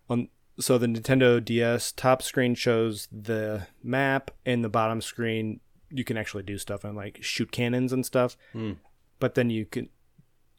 On 0.10 0.30
so 0.60 0.78
the 0.78 0.88
Nintendo 0.88 1.44
DS 1.44 1.92
top 1.94 2.22
screen 2.22 2.54
shows 2.56 3.08
the 3.12 3.68
map, 3.84 4.32
and 4.46 4.64
the 4.64 4.70
bottom 4.70 5.02
screen 5.02 5.60
you 5.90 6.04
can 6.04 6.18
actually 6.18 6.44
do 6.44 6.58
stuff 6.58 6.84
and 6.84 6.96
like 6.96 7.18
shoot 7.22 7.52
cannons 7.52 7.92
and 7.92 8.06
stuff. 8.06 8.38
But 9.20 9.36
then 9.36 9.50
you 9.50 9.66
can 9.66 9.90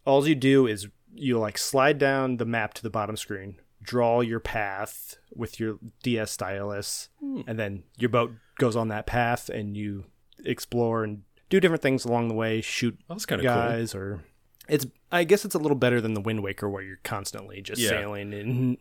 all 0.04 0.26
you 0.26 0.34
do 0.34 0.66
is 0.66 0.88
you 1.14 1.38
like 1.38 1.58
slide 1.58 1.98
down 1.98 2.36
the 2.38 2.44
map 2.44 2.74
to 2.74 2.82
the 2.82 2.90
bottom 2.90 3.16
screen, 3.16 3.56
draw 3.82 4.20
your 4.20 4.40
path 4.40 5.16
with 5.34 5.58
your 5.60 5.78
DS 6.02 6.30
stylus, 6.30 7.08
and 7.20 7.58
then 7.58 7.82
your 7.96 8.10
boat 8.10 8.32
goes 8.58 8.76
on 8.76 8.88
that 8.88 9.06
path, 9.06 9.48
and 9.48 9.76
you 9.76 10.04
explore 10.44 11.04
and 11.04 11.22
do 11.48 11.60
different 11.60 11.82
things 11.82 12.04
along 12.04 12.28
the 12.28 12.34
way. 12.34 12.60
Shoot 12.60 12.98
That's 13.08 13.24
of 13.24 13.28
cool. 13.28 13.42
guys, 13.42 13.94
or 13.94 14.22
it's. 14.68 14.86
I 15.12 15.24
guess 15.24 15.44
it's 15.44 15.56
a 15.56 15.58
little 15.58 15.76
better 15.76 16.00
than 16.00 16.14
the 16.14 16.20
Wind 16.20 16.42
Waker, 16.42 16.68
where 16.68 16.82
you're 16.82 17.00
constantly 17.02 17.60
just 17.62 17.80
Yeah. 17.80 17.88
sailing 17.90 18.32
and 18.32 18.78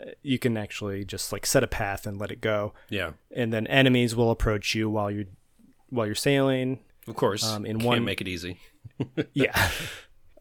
uh, 0.00 0.10
you 0.22 0.38
can 0.38 0.56
actually 0.56 1.04
just 1.04 1.32
like 1.32 1.44
set 1.44 1.64
a 1.64 1.66
path 1.68 2.06
and 2.06 2.18
let 2.18 2.30
it 2.30 2.40
go, 2.40 2.74
Yeah, 2.88 3.12
and 3.34 3.52
then 3.52 3.66
enemies 3.66 4.14
will 4.14 4.30
approach 4.30 4.74
you 4.76 4.88
while 4.88 5.10
you 5.10 5.26
while 5.90 6.06
you're 6.06 6.14
sailing. 6.14 6.78
of 7.08 7.16
course. 7.16 7.44
Um, 7.44 7.66
in 7.66 7.80
one- 7.80 8.04
make 8.04 8.20
it 8.20 8.28
easy. 8.28 8.58
yeah. 9.32 9.70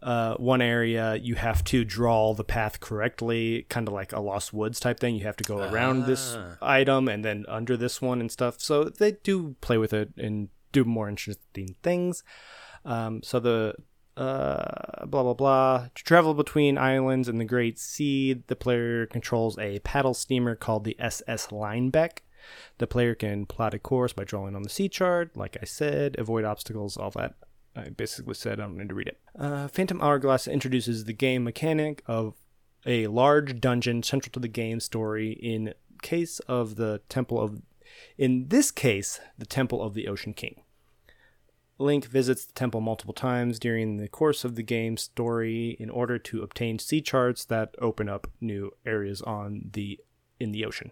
Uh, 0.02 0.34
one 0.38 0.62
area 0.62 1.16
you 1.16 1.36
have 1.36 1.64
to 1.66 1.86
draw 1.86 2.34
the 2.34 2.44
path 2.44 2.80
correctly, 2.80 3.68
kind 3.70 3.88
of 3.88 3.94
like 3.94 4.12
a 4.14 4.20
Lost 4.20 4.52
Woods 4.52 4.80
type 4.80 5.00
thing. 5.00 5.16
You 5.16 5.26
have 5.26 5.38
to 5.38 5.44
go 5.44 5.60
around 5.60 6.06
this 6.08 6.36
Ah. 6.38 6.58
item 6.62 7.08
and 7.08 7.24
then 7.24 7.46
under 7.48 7.78
this 7.78 8.02
one 8.02 8.20
and 8.20 8.32
stuff. 8.32 8.60
So 8.60 8.86
they 8.86 9.12
do 9.24 9.56
play 9.62 9.78
with 9.78 9.94
it 9.94 10.10
and 10.18 10.50
do 10.72 10.84
more 10.86 11.08
interesting 11.08 11.76
things. 11.84 12.24
Um, 12.84 13.22
so 13.22 13.40
the 13.40 13.76
uh, 14.18 15.06
blah 15.06 15.24
blah 15.24 15.34
blah. 15.34 15.88
To 15.94 16.04
travel 16.04 16.34
between 16.34 16.78
islands 16.78 17.30
in 17.30 17.38
the 17.38 17.46
Great 17.46 17.80
Sea, 17.80 18.34
the 18.48 18.56
player 18.56 19.06
controls 19.06 19.58
a 19.60 19.80
paddle 19.80 20.14
steamer 20.14 20.56
called 20.56 20.84
the 20.84 20.96
SS 21.00 21.48
Linebeck. 21.52 22.20
The 22.80 22.88
player 22.88 23.14
can 23.16 23.46
plot 23.46 23.74
a 23.74 23.80
course 23.80 24.14
by 24.14 24.24
drawing 24.24 24.56
on 24.56 24.64
the 24.64 24.70
sea 24.70 24.90
chart, 24.90 25.38
like 25.38 25.58
I 25.62 25.66
said, 25.66 26.16
avoid 26.18 26.44
obstacles, 26.44 26.98
all 26.98 27.12
that. 27.12 27.36
I 27.76 27.90
basically 27.90 28.34
said 28.34 28.60
I 28.60 28.64
don't 28.64 28.78
need 28.78 28.90
to 28.90 28.96
read 28.96 29.08
it. 29.08 29.20
Uh, 29.38 29.68
Phantom 29.68 30.02
Hourglass 30.02 30.48
introduces 30.48 31.06
the 31.06 31.14
game 31.14 31.44
mechanic 31.44 32.04
of 32.06 32.36
a 32.86 33.08
large 33.08 33.60
dungeon 33.62 34.04
central 34.04 34.32
to 34.34 34.40
the 34.40 34.48
game 34.48 34.80
story 34.80 35.32
in 35.32 35.74
case 36.02 36.40
of 36.42 36.76
the 36.76 37.02
Temple 37.08 37.40
of 37.40 37.62
in 38.18 38.48
this 38.48 38.72
case, 38.72 39.20
the 39.38 39.46
Temple 39.46 39.82
of 39.82 39.94
the 39.94 40.08
Ocean 40.08 40.34
King. 40.34 40.64
Link 41.78 42.06
visits 42.06 42.46
the 42.46 42.54
temple 42.54 42.80
multiple 42.80 43.14
times 43.14 43.58
during 43.58 43.98
the 43.98 44.08
course 44.08 44.44
of 44.46 44.56
the 44.56 44.62
game 44.62 44.98
story 44.98 45.76
in 45.80 45.90
order 45.90 46.20
to 46.20 46.44
obtain 46.44 46.78
sea 46.78 47.02
charts 47.02 47.44
that 47.46 47.76
open 47.80 48.08
up 48.08 48.28
new 48.40 48.72
areas 48.86 49.22
on 49.24 49.70
the 49.74 50.00
in 50.40 50.52
the 50.52 50.64
ocean. 50.64 50.92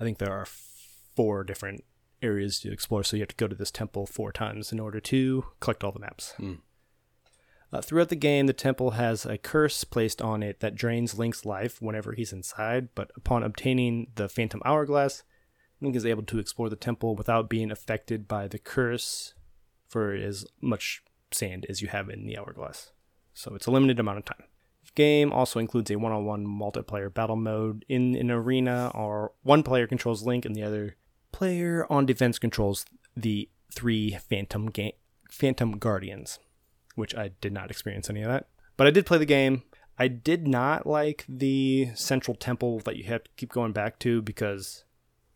I 0.00 0.04
think 0.04 0.16
there 0.16 0.32
are 0.32 0.46
four 0.46 1.44
different 1.44 1.84
areas 2.22 2.60
to 2.60 2.72
explore, 2.72 3.02
so 3.02 3.16
you 3.16 3.22
have 3.22 3.28
to 3.28 3.36
go 3.36 3.48
to 3.48 3.54
this 3.54 3.70
temple 3.70 4.06
four 4.06 4.32
times 4.32 4.72
in 4.72 4.80
order 4.80 5.00
to 5.00 5.44
collect 5.60 5.84
all 5.84 5.92
the 5.92 5.98
maps. 5.98 6.34
Uh, 7.72 7.80
throughout 7.80 8.08
the 8.08 8.16
game, 8.16 8.46
the 8.46 8.52
temple 8.52 8.92
has 8.92 9.24
a 9.24 9.38
curse 9.38 9.84
placed 9.84 10.20
on 10.20 10.42
it 10.42 10.58
that 10.60 10.74
drains 10.74 11.18
Link's 11.18 11.44
life 11.44 11.80
whenever 11.80 12.12
he's 12.12 12.32
inside, 12.32 12.88
but 12.94 13.10
upon 13.16 13.44
obtaining 13.44 14.08
the 14.16 14.28
Phantom 14.28 14.60
Hourglass, 14.64 15.22
Link 15.80 15.94
is 15.94 16.04
able 16.04 16.24
to 16.24 16.38
explore 16.38 16.68
the 16.68 16.76
temple 16.76 17.14
without 17.14 17.48
being 17.48 17.70
affected 17.70 18.26
by 18.26 18.48
the 18.48 18.58
curse 18.58 19.34
for 19.88 20.12
as 20.12 20.44
much 20.60 21.02
sand 21.30 21.64
as 21.68 21.80
you 21.80 21.88
have 21.88 22.10
in 22.10 22.26
the 22.26 22.36
hourglass. 22.36 22.92
So 23.34 23.54
it's 23.54 23.66
a 23.66 23.70
limited 23.70 24.00
amount 24.00 24.18
of 24.18 24.24
time. 24.24 24.44
The 24.84 24.92
game 24.94 25.32
also 25.32 25.58
includes 25.60 25.90
a 25.90 25.96
one-on-one 25.96 26.46
multiplayer 26.46 27.12
battle 27.12 27.36
mode 27.36 27.84
in 27.88 28.16
an 28.16 28.30
arena, 28.30 28.90
or 28.94 29.32
one 29.42 29.62
player 29.62 29.86
controls 29.86 30.24
Link 30.24 30.44
and 30.44 30.54
the 30.54 30.62
other 30.62 30.96
player 31.32 31.86
on 31.90 32.06
defense 32.06 32.38
controls 32.38 32.84
the 33.16 33.48
three 33.72 34.18
Phantom 34.28 34.70
ga- 34.70 34.96
Phantom 35.30 35.78
Guardians, 35.78 36.38
which 36.94 37.14
I 37.14 37.30
did 37.40 37.52
not 37.52 37.70
experience 37.70 38.10
any 38.10 38.22
of 38.22 38.30
that. 38.30 38.48
But 38.76 38.86
I 38.86 38.90
did 38.90 39.06
play 39.06 39.18
the 39.18 39.26
game. 39.26 39.62
I 39.98 40.08
did 40.08 40.48
not 40.48 40.86
like 40.86 41.24
the 41.28 41.90
central 41.94 42.34
temple 42.34 42.80
that 42.80 42.96
you 42.96 43.04
have 43.04 43.24
to 43.24 43.30
keep 43.36 43.50
going 43.52 43.72
back 43.72 43.98
to 44.00 44.22
because 44.22 44.84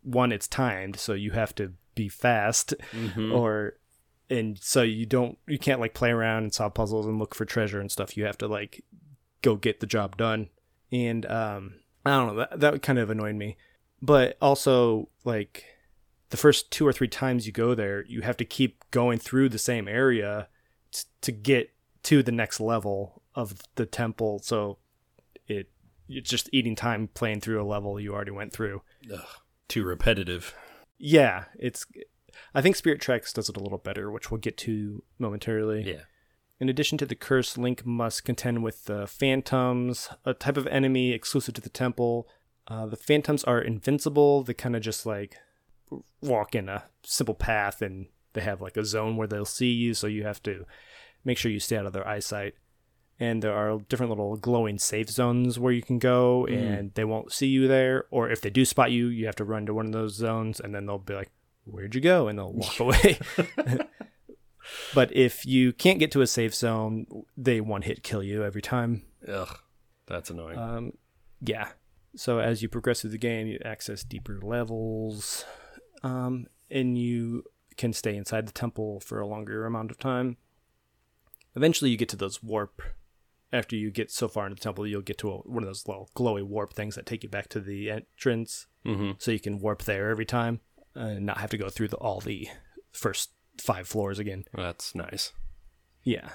one, 0.02 0.32
it's 0.32 0.48
timed, 0.48 0.96
so 0.98 1.12
you 1.12 1.32
have 1.32 1.54
to 1.56 1.74
be 1.94 2.08
fast, 2.08 2.74
or 3.32 3.74
and 4.30 4.58
so 4.60 4.82
you 4.82 5.04
don't 5.06 5.36
you 5.46 5.58
can't 5.58 5.80
like 5.80 5.92
play 5.94 6.10
around 6.10 6.44
and 6.44 6.54
solve 6.54 6.74
puzzles 6.74 7.06
and 7.06 7.18
look 7.18 7.34
for 7.34 7.44
treasure 7.44 7.78
and 7.80 7.92
stuff. 7.92 8.16
You 8.16 8.24
have 8.24 8.38
to 8.38 8.48
like 8.48 8.82
go 9.42 9.56
get 9.56 9.80
the 9.80 9.86
job 9.86 10.16
done. 10.16 10.48
And 10.90 11.26
um, 11.26 11.74
I 12.06 12.10
don't 12.12 12.28
know 12.28 12.46
that 12.50 12.60
that 12.60 12.82
kind 12.82 12.98
of 12.98 13.10
annoyed 13.10 13.34
me, 13.34 13.56
but 14.00 14.36
also 14.40 15.08
like 15.24 15.64
the 16.34 16.38
first 16.38 16.72
two 16.72 16.84
or 16.84 16.92
three 16.92 17.06
times 17.06 17.46
you 17.46 17.52
go 17.52 17.76
there, 17.76 18.04
you 18.06 18.22
have 18.22 18.36
to 18.36 18.44
keep 18.44 18.82
going 18.90 19.20
through 19.20 19.48
the 19.48 19.56
same 19.56 19.86
area 19.86 20.48
t- 20.90 21.04
to 21.20 21.30
get 21.30 21.70
to 22.02 22.24
the 22.24 22.32
next 22.32 22.58
level 22.58 23.22
of 23.36 23.62
the 23.76 23.86
temple. 23.86 24.40
So 24.42 24.78
it 25.46 25.70
it's 26.08 26.28
just 26.28 26.50
eating 26.52 26.74
time 26.74 27.06
playing 27.14 27.40
through 27.40 27.62
a 27.62 27.64
level 27.64 28.00
you 28.00 28.12
already 28.12 28.32
went 28.32 28.52
through. 28.52 28.82
Ugh, 29.12 29.20
Too 29.68 29.84
repetitive. 29.84 30.56
Yeah, 30.98 31.44
it's. 31.56 31.86
I 32.52 32.60
think 32.60 32.74
Spirit 32.74 33.00
Tracks 33.00 33.32
does 33.32 33.48
it 33.48 33.56
a 33.56 33.62
little 33.62 33.78
better, 33.78 34.10
which 34.10 34.32
we'll 34.32 34.40
get 34.40 34.56
to 34.58 35.04
momentarily. 35.20 35.84
Yeah. 35.84 36.02
In 36.58 36.68
addition 36.68 36.98
to 36.98 37.06
the 37.06 37.14
curse, 37.14 37.56
Link 37.56 37.86
must 37.86 38.24
contend 38.24 38.64
with 38.64 38.86
the 38.86 39.06
Phantoms, 39.06 40.08
a 40.24 40.34
type 40.34 40.56
of 40.56 40.66
enemy 40.66 41.12
exclusive 41.12 41.54
to 41.54 41.60
the 41.60 41.68
temple. 41.68 42.26
Uh, 42.66 42.86
the 42.86 42.96
Phantoms 42.96 43.44
are 43.44 43.60
invincible. 43.60 44.42
They 44.42 44.54
kind 44.54 44.74
of 44.74 44.82
just 44.82 45.06
like 45.06 45.36
walk 46.20 46.54
in 46.54 46.68
a 46.68 46.84
simple 47.02 47.34
path, 47.34 47.82
and 47.82 48.06
they 48.32 48.40
have 48.40 48.60
like 48.60 48.76
a 48.76 48.84
zone 48.84 49.16
where 49.16 49.28
they'll 49.28 49.44
see 49.44 49.72
you, 49.72 49.94
so 49.94 50.06
you 50.06 50.24
have 50.24 50.42
to 50.44 50.64
make 51.24 51.38
sure 51.38 51.50
you 51.50 51.60
stay 51.60 51.76
out 51.76 51.86
of 51.86 51.92
their 51.92 52.06
eyesight. 52.06 52.54
And 53.20 53.42
there 53.42 53.54
are 53.54 53.78
different 53.88 54.10
little 54.10 54.36
glowing 54.36 54.78
safe 54.78 55.08
zones 55.08 55.58
where 55.58 55.72
you 55.72 55.82
can 55.82 55.98
go, 56.00 56.46
and 56.46 56.92
they 56.94 57.04
won't 57.04 57.32
see 57.32 57.46
you 57.46 57.68
there. 57.68 58.06
Or 58.10 58.28
if 58.28 58.40
they 58.40 58.50
do 58.50 58.64
spot 58.64 58.90
you, 58.90 59.06
you 59.06 59.26
have 59.26 59.36
to 59.36 59.44
run 59.44 59.66
to 59.66 59.74
one 59.74 59.86
of 59.86 59.92
those 59.92 60.14
zones, 60.14 60.58
and 60.58 60.74
then 60.74 60.86
they'll 60.86 60.98
be 60.98 61.14
like, 61.14 61.30
"Where'd 61.64 61.94
you 61.94 62.00
go?" 62.00 62.26
and 62.26 62.38
they'll 62.38 62.52
walk 62.52 62.80
away. 62.80 63.18
But 64.94 65.14
if 65.14 65.44
you 65.44 65.72
can't 65.72 65.98
get 65.98 66.10
to 66.12 66.22
a 66.22 66.26
safe 66.26 66.54
zone, 66.54 67.06
they 67.36 67.60
one 67.60 67.82
hit 67.82 68.02
kill 68.02 68.22
you 68.22 68.44
every 68.44 68.62
time. 68.62 69.02
Ugh, 69.28 69.58
that's 70.06 70.30
annoying. 70.30 70.58
Um, 70.58 70.92
yeah. 71.40 71.68
So 72.16 72.38
as 72.38 72.62
you 72.62 72.68
progress 72.68 73.00
through 73.00 73.10
the 73.10 73.18
game, 73.18 73.46
you 73.46 73.58
access 73.64 74.04
deeper 74.04 74.38
levels, 74.42 75.44
um, 76.04 76.46
and 76.70 76.96
you 76.96 77.42
can 77.76 77.92
stay 77.92 78.16
inside 78.16 78.46
the 78.46 78.52
temple 78.52 79.00
for 79.00 79.18
a 79.18 79.26
longer 79.26 79.66
amount 79.66 79.90
of 79.90 79.98
time. 79.98 80.36
Eventually, 81.56 81.90
you 81.90 81.96
get 81.96 82.08
to 82.10 82.16
those 82.16 82.42
warp. 82.42 82.80
After 83.52 83.76
you 83.76 83.92
get 83.92 84.10
so 84.10 84.26
far 84.26 84.46
into 84.46 84.56
the 84.56 84.60
temple, 84.60 84.86
you'll 84.86 85.00
get 85.00 85.18
to 85.18 85.30
a, 85.30 85.36
one 85.38 85.62
of 85.62 85.68
those 85.68 85.86
little 85.86 86.10
glowy 86.16 86.42
warp 86.42 86.72
things 86.72 86.96
that 86.96 87.06
take 87.06 87.22
you 87.22 87.28
back 87.28 87.48
to 87.50 87.60
the 87.60 87.90
entrance, 87.90 88.66
mm-hmm. 88.84 89.12
so 89.18 89.30
you 89.30 89.38
can 89.38 89.60
warp 89.60 89.84
there 89.84 90.10
every 90.10 90.26
time 90.26 90.60
and 90.94 91.24
not 91.24 91.38
have 91.38 91.50
to 91.50 91.58
go 91.58 91.68
through 91.68 91.88
the, 91.88 91.96
all 91.96 92.20
the 92.20 92.48
first 92.92 93.30
five 93.60 93.86
floors 93.86 94.18
again. 94.18 94.44
That's 94.54 94.94
nice. 94.94 95.32
Yeah. 96.02 96.30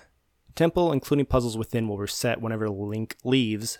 Temple, 0.56 0.92
including 0.92 1.26
puzzles 1.26 1.58
within, 1.58 1.88
will 1.88 1.98
reset 1.98 2.42
whenever 2.42 2.70
Link 2.70 3.18
leaves, 3.24 3.80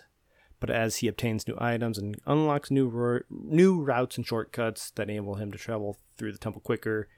but 0.60 0.70
as 0.70 0.96
he 0.98 1.08
obtains 1.08 1.48
new 1.48 1.56
items 1.58 1.98
and 1.98 2.16
unlocks 2.26 2.70
new 2.70 2.86
ro- 2.88 3.20
new 3.30 3.80
routes 3.82 4.16
and 4.16 4.26
shortcuts 4.26 4.90
that 4.92 5.08
enable 5.10 5.34
him 5.36 5.50
to 5.52 5.58
travel 5.58 5.96
through 6.16 6.32
the 6.32 6.38
temple 6.38 6.60
quicker, 6.60 7.08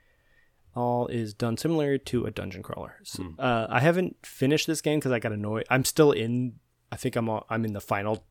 all 0.75 1.07
is 1.09 1.35
done 1.35 1.57
similar 1.57 1.99
to 1.99 2.25
a 2.25 2.31
dungeon 2.31 2.63
crawler. 2.63 2.97
So, 3.05 3.35
uh, 3.39 3.67
I 3.69 3.81
haven't 3.81 4.17
finished 4.25 4.67
this 4.67 4.81
game 4.81 4.99
because 5.01 5.13
I 5.13 5.19
got 5.19 5.33
annoyed. 5.33 5.65
I'm 5.69 5.85
still 5.85 6.13
in. 6.13 6.55
I 6.91 6.97
think 6.97 7.17
I'm 7.17 7.29
all- 7.29 7.47
I'm 7.51 7.65
in 7.65 7.73
the 7.75 7.81
final 7.81 8.25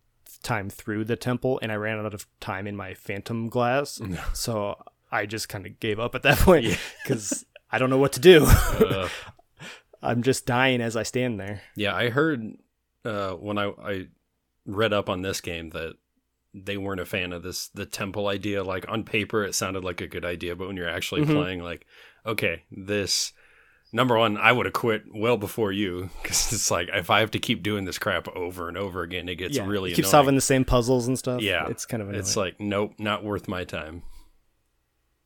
time 0.43 0.69
through 0.69 1.05
the 1.05 1.15
temple, 1.15 1.59
and 1.61 1.71
I 1.71 1.75
ran 1.75 1.99
out 1.99 2.13
of 2.13 2.25
time 2.39 2.65
in 2.65 2.75
my 2.75 2.93
Phantom 2.93 3.47
Glass, 3.49 4.01
so 4.33 4.81
I 5.11 5.25
just 5.25 5.49
kind 5.49 5.65
of 5.67 5.79
gave 5.79 5.99
up 5.99 6.15
at 6.15 6.23
that 6.23 6.37
point 6.39 6.79
because 7.03 7.45
I 7.71 7.77
don't 7.77 7.89
know 7.89 7.97
what 7.97 8.13
to 8.13 8.19
do. 8.19 8.47
Uh, 8.81 9.07
I'm 10.03 10.23
just 10.23 10.47
dying 10.47 10.81
as 10.81 10.95
I 10.95 11.03
stand 11.03 11.39
there. 11.39 11.61
yeah, 11.75 11.95
I 11.95 12.09
heard 12.09 12.55
uh, 13.05 13.33
when 13.33 13.59
I, 13.59 13.65
I 13.69 14.07
read 14.75 14.93
up 14.93 15.09
on 15.09 15.21
this 15.21 15.41
game 15.41 15.69
that 15.71 15.93
they 16.53 16.77
weren't 16.77 16.99
a 17.01 17.05
fan 17.05 17.31
of 17.33 17.43
this 17.43 17.67
the 17.69 17.85
temple 17.85 18.27
idea. 18.27 18.63
Like 18.63 18.85
on 18.89 19.03
paper, 19.03 19.43
it 19.43 19.55
sounded 19.55 19.83
like 19.83 20.01
a 20.01 20.07
good 20.07 20.25
idea, 20.25 20.55
but 20.55 20.67
when 20.67 20.77
you're 20.77 20.89
actually 20.89 21.21
Mhm. 21.21 21.33
playing, 21.33 21.63
like, 21.63 21.85
okay, 22.25 22.63
this 22.71 23.31
number 23.93 24.17
one, 24.17 24.37
I 24.37 24.51
would 24.51 24.65
have 24.65 24.73
quit 24.73 25.03
well 25.13 25.37
before 25.37 25.71
you 25.71 26.09
because 26.23 26.51
it's 26.53 26.69
like 26.71 26.89
if 26.93 27.09
I 27.09 27.19
have 27.21 27.31
to 27.31 27.39
keep 27.39 27.63
doing 27.63 27.85
this 27.85 27.97
crap 27.99 28.27
over 28.29 28.67
and 28.67 28.77
over 28.77 29.01
again, 29.03 29.29
it 29.29 29.35
gets 29.35 29.55
yeah, 29.57 29.65
really 29.67 29.89
you 29.91 29.95
keep 29.95 30.03
annoying. 30.03 30.11
solving 30.11 30.35
the 30.35 30.41
same 30.41 30.65
puzzles 30.65 31.07
and 31.07 31.17
stuff. 31.19 31.41
yeah, 31.41 31.67
it's 31.69 31.85
kind 31.85 32.01
of 32.01 32.09
annoying. 32.09 32.19
it's 32.19 32.35
like 32.37 32.59
nope, 32.59 32.93
not 32.99 33.23
worth 33.23 33.47
my 33.47 33.63
time. 33.63 34.03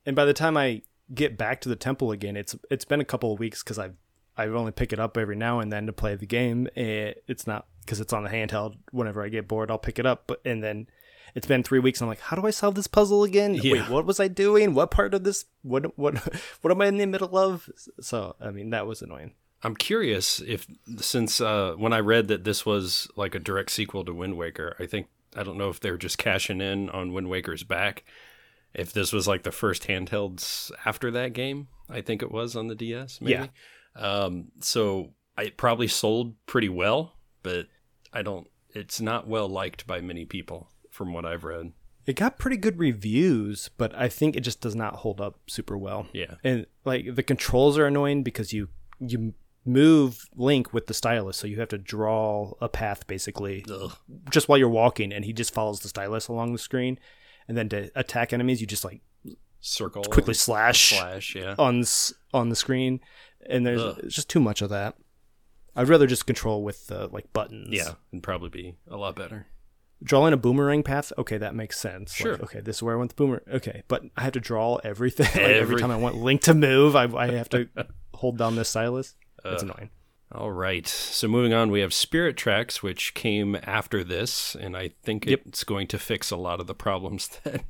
and 0.04 0.14
by 0.16 0.24
the 0.24 0.32
time 0.34 0.56
I 0.56 0.82
get 1.14 1.36
back 1.38 1.60
to 1.62 1.68
the 1.68 1.76
temple 1.76 2.10
again, 2.12 2.36
it's 2.36 2.54
it's 2.70 2.84
been 2.84 3.00
a 3.00 3.04
couple 3.04 3.32
of 3.32 3.38
weeks 3.38 3.62
because 3.62 3.78
I've 3.78 3.94
I 4.36 4.46
only 4.46 4.72
pick 4.72 4.92
it 4.92 5.00
up 5.00 5.16
every 5.16 5.36
now 5.36 5.60
and 5.60 5.72
then 5.72 5.86
to 5.86 5.92
play 5.92 6.14
the 6.14 6.26
game. 6.26 6.68
It, 6.74 7.24
it's 7.26 7.46
not 7.46 7.66
because 7.80 8.00
it's 8.00 8.12
on 8.12 8.24
the 8.24 8.30
handheld. 8.30 8.76
Whenever 8.90 9.22
I 9.22 9.28
get 9.28 9.48
bored, 9.48 9.70
I'll 9.70 9.78
pick 9.78 9.98
it 9.98 10.06
up. 10.06 10.24
But 10.26 10.40
and 10.44 10.62
then 10.62 10.88
it's 11.34 11.46
been 11.46 11.62
three 11.62 11.78
weeks. 11.78 12.00
I'm 12.00 12.08
like, 12.08 12.20
how 12.20 12.36
do 12.36 12.46
I 12.46 12.50
solve 12.50 12.74
this 12.74 12.86
puzzle 12.86 13.24
again? 13.24 13.54
Yeah. 13.54 13.72
Wait, 13.72 13.90
what 13.90 14.06
was 14.06 14.20
I 14.20 14.28
doing? 14.28 14.74
What 14.74 14.90
part 14.90 15.14
of 15.14 15.24
this? 15.24 15.46
What 15.62 15.96
what 15.98 16.16
what 16.60 16.70
am 16.70 16.80
I 16.80 16.86
in 16.86 16.96
the 16.96 17.06
middle 17.06 17.36
of? 17.36 17.68
So 18.00 18.36
I 18.40 18.50
mean, 18.50 18.70
that 18.70 18.86
was 18.86 19.02
annoying. 19.02 19.32
I'm 19.62 19.74
curious 19.74 20.40
if 20.40 20.66
since 20.98 21.40
uh, 21.40 21.74
when 21.76 21.92
I 21.92 22.00
read 22.00 22.28
that 22.28 22.44
this 22.44 22.66
was 22.66 23.08
like 23.16 23.34
a 23.34 23.38
direct 23.38 23.70
sequel 23.70 24.04
to 24.04 24.12
Wind 24.12 24.36
Waker, 24.36 24.76
I 24.78 24.86
think 24.86 25.08
I 25.34 25.42
don't 25.42 25.58
know 25.58 25.70
if 25.70 25.80
they're 25.80 25.96
just 25.96 26.18
cashing 26.18 26.60
in 26.60 26.90
on 26.90 27.12
Wind 27.12 27.28
Waker's 27.28 27.64
back. 27.64 28.04
If 28.74 28.92
this 28.92 29.12
was 29.12 29.26
like 29.26 29.42
the 29.42 29.52
first 29.52 29.84
handhelds 29.84 30.70
after 30.84 31.10
that 31.12 31.32
game, 31.32 31.68
I 31.88 32.02
think 32.02 32.22
it 32.22 32.30
was 32.30 32.54
on 32.54 32.68
the 32.68 32.74
DS. 32.74 33.20
Maybe. 33.20 33.32
Yeah. 33.32 33.46
Um, 33.96 34.52
so 34.60 35.14
it 35.38 35.56
probably 35.56 35.88
sold 35.88 36.34
pretty 36.46 36.68
well, 36.68 37.14
but 37.42 37.66
I 38.12 38.22
don't. 38.22 38.48
It's 38.74 39.00
not 39.00 39.26
well 39.26 39.48
liked 39.48 39.86
by 39.86 40.00
many 40.00 40.24
people, 40.24 40.70
from 40.90 41.12
what 41.12 41.24
I've 41.24 41.44
read. 41.44 41.72
It 42.04 42.14
got 42.14 42.38
pretty 42.38 42.56
good 42.56 42.78
reviews, 42.78 43.70
but 43.76 43.94
I 43.94 44.08
think 44.08 44.36
it 44.36 44.42
just 44.42 44.60
does 44.60 44.76
not 44.76 44.96
hold 44.96 45.20
up 45.20 45.40
super 45.48 45.76
well. 45.76 46.06
Yeah. 46.12 46.34
and 46.44 46.66
like 46.84 47.14
the 47.14 47.22
controls 47.22 47.76
are 47.78 47.86
annoying 47.86 48.22
because 48.22 48.52
you 48.52 48.68
you 49.00 49.34
move 49.64 50.24
Link 50.36 50.72
with 50.72 50.86
the 50.86 50.94
stylus, 50.94 51.36
so 51.36 51.46
you 51.46 51.58
have 51.58 51.68
to 51.70 51.78
draw 51.78 52.52
a 52.60 52.68
path 52.68 53.06
basically 53.06 53.64
Ugh. 53.68 53.92
just 54.30 54.48
while 54.48 54.58
you're 54.58 54.68
walking, 54.68 55.12
and 55.12 55.24
he 55.24 55.32
just 55.32 55.52
follows 55.52 55.80
the 55.80 55.88
stylus 55.88 56.28
along 56.28 56.52
the 56.52 56.58
screen. 56.58 56.98
And 57.48 57.56
then 57.56 57.68
to 57.70 57.90
attack 57.94 58.32
enemies, 58.32 58.60
you 58.60 58.66
just 58.66 58.84
like 58.84 59.00
Circle 59.60 60.04
quickly 60.04 60.34
slash, 60.34 60.90
slash. 60.90 61.34
Yeah. 61.34 61.56
on 61.58 61.82
on 62.32 62.50
the 62.50 62.56
screen, 62.56 63.00
and 63.48 63.64
there's 63.66 63.80
Ugh. 63.82 64.00
just 64.08 64.28
too 64.30 64.40
much 64.40 64.62
of 64.62 64.70
that. 64.70 64.94
I'd 65.74 65.88
rather 65.88 66.06
just 66.06 66.26
control 66.26 66.62
with 66.62 66.90
uh, 66.90 67.08
like 67.12 67.32
buttons. 67.32 67.68
Yeah, 67.70 67.92
and 68.12 68.22
probably 68.22 68.48
be 68.48 68.74
a 68.90 68.96
lot 68.96 69.14
better. 69.16 69.46
drawing 70.02 70.32
a 70.32 70.36
boomerang 70.36 70.82
path. 70.82 71.12
Okay, 71.18 71.38
that 71.38 71.54
makes 71.54 71.78
sense. 71.78 72.12
Like, 72.18 72.26
Sure. 72.36 72.42
okay, 72.44 72.60
this 72.60 72.76
is 72.76 72.82
where 72.82 72.94
I 72.94 72.98
want 72.98 73.10
the 73.10 73.16
boomerang. 73.16 73.42
Okay, 73.50 73.82
but 73.88 74.02
I 74.16 74.22
have 74.22 74.32
to 74.32 74.40
draw 74.40 74.76
everything 74.76 75.26
like, 75.34 75.36
every 75.52 75.76
time 75.80 75.90
I 75.90 75.96
want 75.96 76.16
Link 76.16 76.40
to 76.42 76.54
move. 76.54 76.96
I, 76.96 77.04
I 77.14 77.32
have 77.32 77.48
to 77.50 77.68
hold 78.14 78.38
down 78.38 78.56
this 78.56 78.70
stylus. 78.70 79.14
It's 79.44 79.62
Ugh. 79.62 79.70
annoying. 79.70 79.90
All 80.32 80.50
right. 80.50 80.86
So 80.88 81.28
moving 81.28 81.52
on, 81.54 81.70
we 81.70 81.80
have 81.80 81.94
Spirit 81.94 82.36
Tracks, 82.36 82.82
which 82.82 83.14
came 83.14 83.56
after 83.62 84.02
this, 84.02 84.56
and 84.56 84.76
I 84.76 84.88
think 85.02 85.24
Yep. 85.26 85.42
it's 85.46 85.62
going 85.62 85.86
to 85.88 85.98
fix 85.98 86.30
a 86.32 86.36
lot 86.36 86.58
of 86.60 86.66
the 86.66 86.74
problems 86.74 87.28
that 87.44 87.62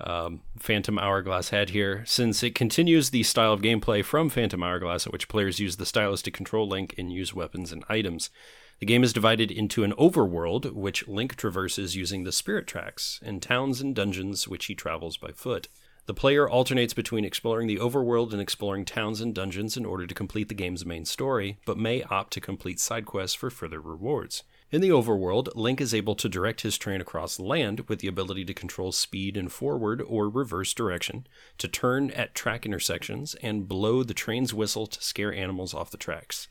um, 0.00 0.42
Phantom 0.58 0.98
Hourglass 0.98 1.50
had 1.50 1.70
here, 1.70 2.04
since 2.06 2.42
it 2.42 2.54
continues 2.54 3.10
the 3.10 3.22
style 3.22 3.52
of 3.52 3.62
gameplay 3.62 4.04
from 4.04 4.28
Phantom 4.28 4.62
Hourglass, 4.62 5.06
at 5.06 5.12
which 5.12 5.28
players 5.28 5.60
use 5.60 5.76
the 5.76 5.86
stylus 5.86 6.22
to 6.22 6.30
control 6.30 6.68
Link 6.68 6.94
and 6.98 7.12
use 7.12 7.34
weapons 7.34 7.72
and 7.72 7.84
items. 7.88 8.30
The 8.78 8.86
game 8.86 9.02
is 9.02 9.14
divided 9.14 9.50
into 9.50 9.84
an 9.84 9.92
overworld, 9.92 10.72
which 10.72 11.08
Link 11.08 11.36
traverses 11.36 11.96
using 11.96 12.24
the 12.24 12.32
Spirit 12.32 12.66
Tracks, 12.66 13.20
and 13.22 13.40
towns 13.40 13.80
and 13.80 13.94
dungeons, 13.94 14.46
which 14.46 14.66
he 14.66 14.74
travels 14.74 15.16
by 15.16 15.30
foot. 15.32 15.68
The 16.04 16.14
player 16.14 16.48
alternates 16.48 16.94
between 16.94 17.24
exploring 17.24 17.66
the 17.66 17.78
overworld 17.78 18.32
and 18.32 18.40
exploring 18.40 18.84
towns 18.84 19.20
and 19.20 19.34
dungeons 19.34 19.76
in 19.76 19.86
order 19.86 20.06
to 20.06 20.14
complete 20.14 20.48
the 20.48 20.54
game's 20.54 20.86
main 20.86 21.04
story, 21.04 21.58
but 21.64 21.78
may 21.78 22.02
opt 22.04 22.32
to 22.34 22.40
complete 22.40 22.78
side 22.78 23.06
quests 23.06 23.34
for 23.34 23.50
further 23.50 23.80
rewards. 23.80 24.44
In 24.72 24.80
the 24.80 24.88
overworld, 24.88 25.54
Link 25.54 25.80
is 25.80 25.94
able 25.94 26.16
to 26.16 26.28
direct 26.28 26.62
his 26.62 26.76
train 26.76 27.00
across 27.00 27.38
land 27.38 27.88
with 27.88 28.00
the 28.00 28.08
ability 28.08 28.44
to 28.46 28.54
control 28.54 28.90
speed 28.90 29.36
in 29.36 29.48
forward 29.48 30.02
or 30.04 30.28
reverse 30.28 30.74
direction, 30.74 31.28
to 31.58 31.68
turn 31.68 32.10
at 32.10 32.34
track 32.34 32.66
intersections, 32.66 33.36
and 33.42 33.68
blow 33.68 34.02
the 34.02 34.12
train's 34.12 34.52
whistle 34.52 34.88
to 34.88 35.00
scare 35.00 35.32
animals 35.32 35.72
off 35.72 35.92
the 35.92 35.96
tracks. 35.96 36.48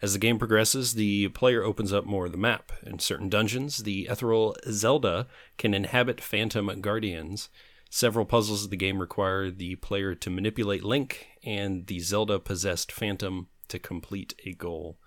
As 0.00 0.12
the 0.12 0.20
game 0.20 0.38
progresses, 0.38 0.94
the 0.94 1.28
player 1.28 1.64
opens 1.64 1.92
up 1.92 2.06
more 2.06 2.26
of 2.26 2.32
the 2.32 2.38
map. 2.38 2.70
In 2.84 3.00
certain 3.00 3.28
dungeons, 3.28 3.78
the 3.78 4.06
ethereal 4.06 4.56
Zelda 4.70 5.26
can 5.58 5.74
inhabit 5.74 6.20
phantom 6.20 6.80
guardians. 6.80 7.48
Several 7.90 8.24
puzzles 8.24 8.64
of 8.64 8.70
the 8.70 8.76
game 8.76 9.00
require 9.00 9.50
the 9.50 9.74
player 9.76 10.14
to 10.14 10.30
manipulate 10.30 10.84
Link 10.84 11.26
and 11.42 11.88
the 11.88 11.98
Zelda 11.98 12.38
possessed 12.38 12.92
phantom 12.92 13.48
to 13.66 13.80
complete 13.80 14.34
a 14.46 14.52
goal. 14.52 14.98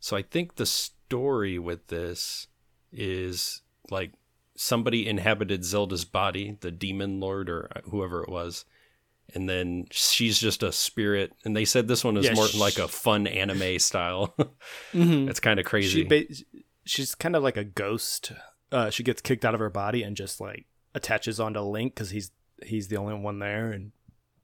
So 0.00 0.16
I 0.16 0.22
think 0.22 0.56
the 0.56 0.66
story 1.12 1.58
with 1.58 1.88
this 1.88 2.46
is 2.90 3.60
like 3.90 4.12
somebody 4.56 5.06
inhabited 5.06 5.62
Zelda's 5.62 6.06
body, 6.06 6.56
the 6.60 6.70
demon 6.70 7.20
lord 7.20 7.50
or 7.50 7.68
whoever 7.84 8.22
it 8.22 8.30
was. 8.30 8.64
And 9.34 9.46
then 9.48 9.86
she's 9.90 10.38
just 10.38 10.62
a 10.62 10.72
spirit. 10.72 11.32
And 11.44 11.54
they 11.54 11.66
said 11.66 11.86
this 11.86 12.02
one 12.02 12.16
is 12.16 12.24
Yeah, 12.24 12.32
more 12.32 12.48
sh- 12.48 12.54
like 12.54 12.78
a 12.78 12.88
fun 12.88 13.26
anime 13.26 13.78
style. 13.78 14.34
Mm-hmm. 14.94 15.28
It's 15.28 15.40
kind 15.40 15.58
of 15.60 15.64
crazy. 15.66 16.02
She 16.02 16.04
ba- 16.04 16.34
she's 16.84 17.14
kind 17.14 17.36
of 17.36 17.42
like 17.42 17.56
a 17.56 17.64
ghost. 17.64 18.32
Uh, 18.70 18.90
she 18.90 19.02
gets 19.02 19.20
kicked 19.22 19.44
out 19.44 19.54
of 19.54 19.60
her 19.60 19.70
body 19.70 20.02
and 20.02 20.16
just 20.16 20.40
like 20.40 20.66
attaches 20.94 21.40
onto 21.40 21.60
Link 21.60 21.94
because 21.94 22.10
he's 22.10 22.30
he's 22.62 22.88
the 22.88 22.96
only 22.96 23.14
one 23.14 23.38
there, 23.38 23.72
and 23.72 23.92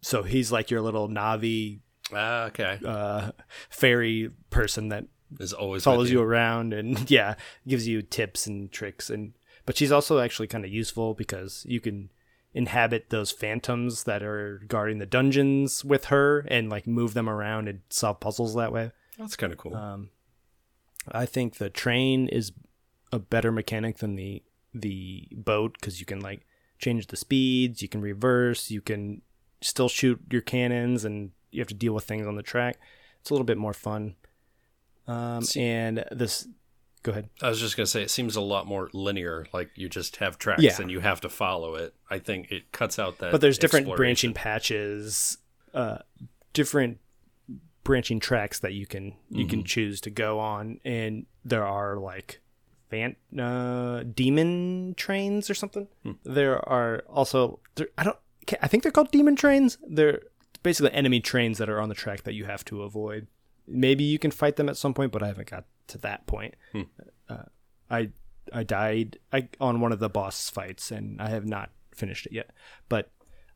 so 0.01 0.23
he's 0.23 0.51
like 0.51 0.71
your 0.71 0.81
little 0.81 1.07
Navi 1.09 1.81
ah, 2.15 2.45
okay. 2.45 2.79
uh, 2.85 3.33
fairy 3.69 4.31
person 4.49 4.89
that 4.89 5.05
Is 5.39 5.53
always 5.53 5.85
follows 5.85 6.05
with 6.05 6.13
you 6.13 6.23
around 6.23 6.73
and 6.73 7.11
yeah 7.19 7.35
gives 7.67 7.87
you 7.87 8.03
tips 8.03 8.47
and 8.47 8.71
tricks 8.73 9.11
and 9.11 9.35
but 9.67 9.77
she's 9.77 9.93
also 9.93 10.19
actually 10.21 10.49
kind 10.49 10.65
of 10.65 10.71
useful 10.71 11.15
because 11.15 11.65
you 11.69 11.81
can 11.81 12.11
inhabit 12.55 13.11
those 13.11 13.31
phantoms 13.31 14.05
that 14.05 14.23
are 14.23 14.63
guarding 14.67 14.99
the 14.99 15.07
dungeons 15.07 15.85
with 15.85 16.07
her 16.07 16.41
and 16.49 16.71
like 16.71 16.87
move 16.87 17.13
them 17.13 17.29
around 17.29 17.69
and 17.69 17.81
solve 17.91 18.21
puzzles 18.21 18.55
that 18.55 18.73
way. 18.73 18.91
That's 19.19 19.37
kind 19.37 19.53
of 19.53 19.59
cool. 19.59 19.75
um, 19.77 20.11
i 21.13 21.27
think 21.27 21.57
the 21.57 21.69
train 21.71 22.29
is 22.29 22.53
a 23.13 23.19
better 23.19 23.51
mechanic 23.53 23.99
than 23.99 24.15
the 24.15 24.43
the 24.75 25.29
boat 25.33 25.75
because 25.81 26.01
you 26.01 26.07
can 26.07 26.21
like 26.21 26.47
change 26.79 27.09
the 27.09 27.17
speeds 27.17 27.83
you 27.83 27.89
can 27.89 28.01
reverse 28.01 28.71
you 28.71 28.81
can 28.81 29.23
still 29.61 29.89
shoot 29.89 30.21
your 30.31 30.41
cannons 30.43 31.05
and 31.05 31.33
you 31.51 31.61
have 31.61 31.69
to 31.69 31.75
deal 31.75 31.93
with 31.93 32.05
things 32.05 32.27
on 32.27 32.37
the 32.37 32.43
track. 32.43 32.79
It's 33.21 33.31
a 33.31 33.35
little 33.35 33.45
bit 33.45 33.59
more 33.59 33.73
fun 33.73 34.17
um, 35.09 35.43
See- 35.43 35.61
and 35.63 36.05
this 36.13 36.47
go 37.03 37.11
ahead 37.13 37.29
I 37.43 37.49
was 37.49 37.59
just 37.61 37.77
gonna 37.77 37.87
say 37.87 38.03
it 38.03 38.11
seems 38.11 38.37
a 38.37 38.41
lot 38.41 38.67
more 38.67 38.91
linear. 38.93 39.47
Like 39.53 39.71
you 39.75 39.89
just 39.89 40.17
have 40.17 40.39
tracks 40.39 40.63
Yeah. 40.63 40.77
and 40.81 40.91
you 40.91 41.01
have 41.01 41.21
to 41.23 41.29
follow 41.29 41.75
it. 41.75 41.95
I 42.11 42.19
think 42.21 42.53
it 42.53 42.71
cuts 42.73 42.99
out 42.99 43.19
that. 43.19 43.33
but 43.33 43.41
there's 43.41 43.59
different 43.59 43.95
branching 43.97 44.35
patches 44.35 45.39
uh, 45.75 45.99
different 46.53 46.99
branching 47.85 48.21
tracks 48.21 48.59
that 48.61 48.75
you 48.75 48.87
can 48.87 49.15
you 49.31 49.47
can 49.47 49.65
choose 49.65 50.01
to 50.03 50.11
go 50.11 50.39
on 50.39 50.79
and 50.85 51.25
there 51.45 51.65
are 51.65 51.97
like 51.97 52.41
fan 52.91 53.17
uh, 53.39 54.03
demon 54.15 54.95
trains 54.97 55.49
or 55.49 55.55
something 55.55 55.89
there 56.25 56.57
are 56.69 57.03
also 57.09 57.61
there, 57.77 57.89
i 57.97 58.03
don't 58.05 58.17
i 58.61 58.69
think 58.69 58.83
they're 58.83 58.93
called 58.93 59.11
demon 59.11 59.37
trains 59.37 59.79
they're 59.89 60.21
basically 60.63 60.93
enemy 60.93 61.21
trains 61.21 61.57
that 61.59 61.69
are 61.71 61.81
on 61.81 61.89
the 61.89 61.95
track 61.95 62.25
that 62.25 62.35
you 62.35 62.45
have 62.45 62.63
to 62.65 62.83
avoid 62.83 63.27
maybe 63.69 64.05
you 64.05 64.19
can 64.19 64.31
fight 64.31 64.57
them 64.57 64.69
at 64.69 64.77
some 64.77 64.95
point 64.95 65.13
but 65.13 65.23
i 65.23 65.27
haven't 65.27 65.51
got 65.51 65.65
to 65.87 65.99
that 65.99 66.27
point 66.27 66.55
uh, 67.29 67.45
i 67.91 68.11
i 68.53 68.63
died 68.63 69.19
I, 69.33 69.49
on 69.61 69.81
one 69.81 69.93
of 69.93 69.99
the 69.99 70.09
boss 70.09 70.51
fights 70.51 70.91
and 70.91 71.21
i 71.21 71.29
have 71.29 71.47
not 71.47 71.71
finished 71.95 72.27
it 72.27 72.33
yet 72.33 72.51
but 72.89 73.11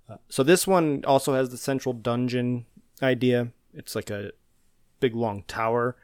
uh, 0.08 0.16
so 0.28 0.42
this 0.42 0.66
one 0.66 1.04
also 1.06 1.34
has 1.34 1.50
the 1.50 1.56
central 1.56 1.92
dungeon 1.92 2.66
idea. 3.02 3.48
It's 3.74 3.94
like 3.94 4.10
a 4.10 4.32
big 5.00 5.14
long 5.14 5.44
tower, 5.46 5.96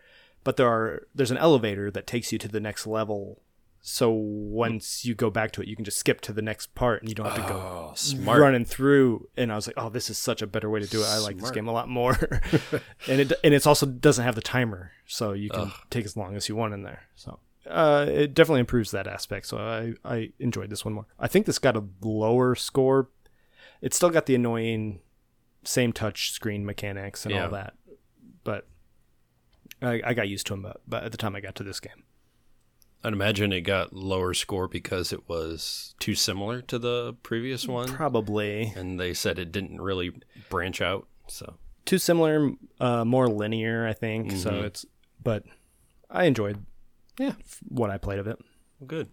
but 0.45 0.57
there 0.57 0.69
are 0.69 1.07
there's 1.15 1.31
an 1.31 1.37
elevator 1.37 1.91
that 1.91 2.07
takes 2.07 2.33
you 2.33 2.39
to 2.39 2.49
the 2.49 2.61
next 2.61 2.87
level. 2.87 3.43
So 3.91 4.11
once 4.11 5.05
you 5.05 5.15
go 5.15 5.31
back 5.31 5.51
to 5.53 5.63
it, 5.63 5.69
you 5.69 5.75
can 5.75 5.85
just 5.85 5.99
skip 5.99 6.21
to 6.23 6.33
the 6.33 6.43
next 6.43 6.75
part, 6.75 7.01
and 7.01 7.09
you 7.09 7.15
don't 7.15 7.27
have 7.27 7.37
to 7.37 7.53
go 7.53 7.59
Oh, 7.59 7.93
smart. 7.95 8.39
running 8.41 8.65
through. 8.67 9.29
And 9.37 9.51
I 9.51 9.55
was 9.57 9.67
like, 9.67 9.77
oh, 9.79 9.89
this 9.89 10.11
is 10.11 10.19
such 10.19 10.43
a 10.43 10.47
better 10.47 10.69
way 10.69 10.81
to 10.81 10.87
do 10.87 11.01
it. 11.01 11.07
I 11.07 11.19
like 11.19 11.39
this 11.39 11.51
game 11.51 11.69
a 11.69 11.73
lot 11.73 11.89
more. 11.89 12.13
and 13.09 13.21
it 13.21 13.33
and 13.43 13.55
it's 13.55 13.67
also 13.67 13.87
doesn't 13.87 14.25
have 14.25 14.35
the 14.35 14.43
timer, 14.43 14.93
so 15.07 15.33
you 15.33 15.49
can 15.51 15.73
take 15.91 16.05
as 16.05 16.17
long 16.17 16.37
as 16.37 16.49
you 16.49 16.57
want 16.57 16.75
in 16.75 16.83
there. 16.83 17.03
So. 17.17 17.39
Uh, 17.67 18.07
it 18.09 18.33
definitely 18.35 18.61
improves 18.61 18.93
that 18.93 19.07
aspect, 19.07 19.45
so 19.47 19.59
I, 19.59 19.93
I 20.03 20.33
enjoyed 20.39 20.71
this 20.71 20.85
one 20.87 20.95
more. 20.95 21.07
I 21.19 21.29
think 21.29 21.45
this 21.45 21.59
got 21.59 21.77
a 21.77 21.85
lower 22.01 22.55
score 22.55 23.11
it's 23.81 23.97
still 23.97 24.11
got 24.11 24.27
the 24.27 24.35
annoying 24.35 25.01
same 25.65 25.93
touch 25.93 26.33
screen 26.33 26.65
mechanics 26.65 27.25
and 27.25 27.35
Yeah. 27.35 27.45
all 27.45 27.51
that, 27.51 27.75
but 28.43 28.67
I, 29.83 30.01
I 30.05 30.15
got 30.15 30.29
used 30.29 30.47
to 30.49 30.55
them. 30.55 30.63
But, 30.63 30.81
but 30.87 31.05
at 31.05 31.13
the 31.13 31.19
time 31.19 31.37
I 31.37 31.41
got 31.41 31.55
to 31.57 31.63
this 31.63 31.79
game, 31.79 32.05
I'd 33.05 33.13
imagine 33.13 33.53
it 33.53 33.61
got 33.63 33.93
lower 33.93 34.35
score 34.35 34.67
because 34.69 35.13
it 35.13 35.29
was 35.29 35.95
too 36.01 36.15
similar 36.15 36.61
to 36.63 36.79
the 36.79 37.15
previous 37.23 37.67
one, 37.69 37.89
probably 37.89 38.73
and 38.77 38.99
they 38.99 39.15
said 39.15 39.39
it 39.39 39.53
didn't 39.53 39.81
really 39.81 40.13
branch 40.51 40.81
out. 40.81 41.07
So 41.29 41.59
too 41.85 41.99
similar, 41.99 42.51
uh, 42.81 43.05
more 43.05 43.29
linear, 43.29 43.87
I 43.87 43.93
think. 43.93 44.33
So 44.33 44.51
Mhm. 44.51 44.65
it's, 44.65 44.85
but 45.23 45.45
I 46.11 46.25
enjoyed 46.25 46.65
Yeah. 47.19 47.35
what 47.69 47.91
I 47.91 47.99
played 47.99 48.19
of 48.19 48.27
it. 48.27 48.39
Good. 48.87 49.09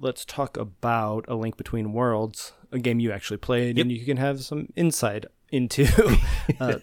Let's 0.00 0.24
talk 0.24 0.56
about 0.56 1.24
A 1.28 1.34
Link 1.34 1.56
Between 1.56 1.92
Worlds, 1.92 2.52
a 2.72 2.78
game 2.78 3.00
you 3.00 3.12
actually 3.12 3.38
played, 3.38 3.78
and 3.78 3.90
you 3.90 4.04
can 4.04 4.16
have 4.16 4.42
some 4.42 4.68
insight 4.76 5.24
into, 5.50 5.86
uh, 6.60 6.78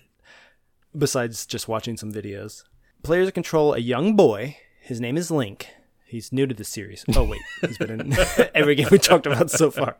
besides 0.97 1.45
just 1.45 1.68
watching 1.68 1.97
some 1.97 2.12
videos. 2.12 2.64
Players 3.03 3.30
control 3.32 3.74
a 3.74 3.78
young 3.80 4.16
boy. 4.16 4.58
His 4.82 4.99
name 5.01 5.18
is 5.18 5.30
Link. 5.32 5.68
He's 6.08 6.32
new 6.32 6.45
to 6.45 6.53
the 6.53 6.64
series. 6.64 7.03
Oh 7.16 7.24
wait, 7.24 7.41
he's 7.62 7.78
been 7.78 7.99
in 7.99 8.14
every 8.56 8.76
game 8.76 8.88
we 8.91 8.99
talked 8.99 9.26
about 9.26 9.49
so 9.49 9.72
far. 9.72 9.97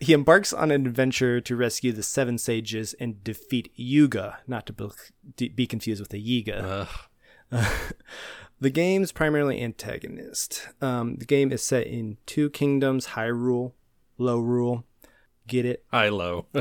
He 0.00 0.12
embarks 0.12 0.52
on 0.52 0.70
an 0.70 0.86
adventure 0.86 1.40
to 1.42 1.56
rescue 1.56 1.92
the 1.92 2.02
Seven 2.02 2.38
Sages 2.38 2.94
and 2.94 3.22
defeat 3.22 3.70
Yuga, 3.76 4.38
not 4.46 4.66
to 4.66 4.90
be- 5.36 5.48
be 5.50 5.66
confused 5.66 6.00
with 6.00 6.10
the 6.10 6.44
Yiga. 6.44 6.88
Ugh. 7.52 7.66
The 8.62 8.70
game's 8.70 9.10
primarily 9.10 9.60
antagonist. 9.60 10.68
Um, 10.80 11.16
the 11.16 11.24
game 11.24 11.50
is 11.50 11.64
set 11.64 11.88
in 11.88 12.18
two 12.26 12.48
kingdoms: 12.48 13.08
Hyrule, 13.08 13.72
Low 14.18 14.38
Rule. 14.38 14.84
Get 15.48 15.64
it? 15.64 15.84
High 15.90 16.10
low. 16.10 16.46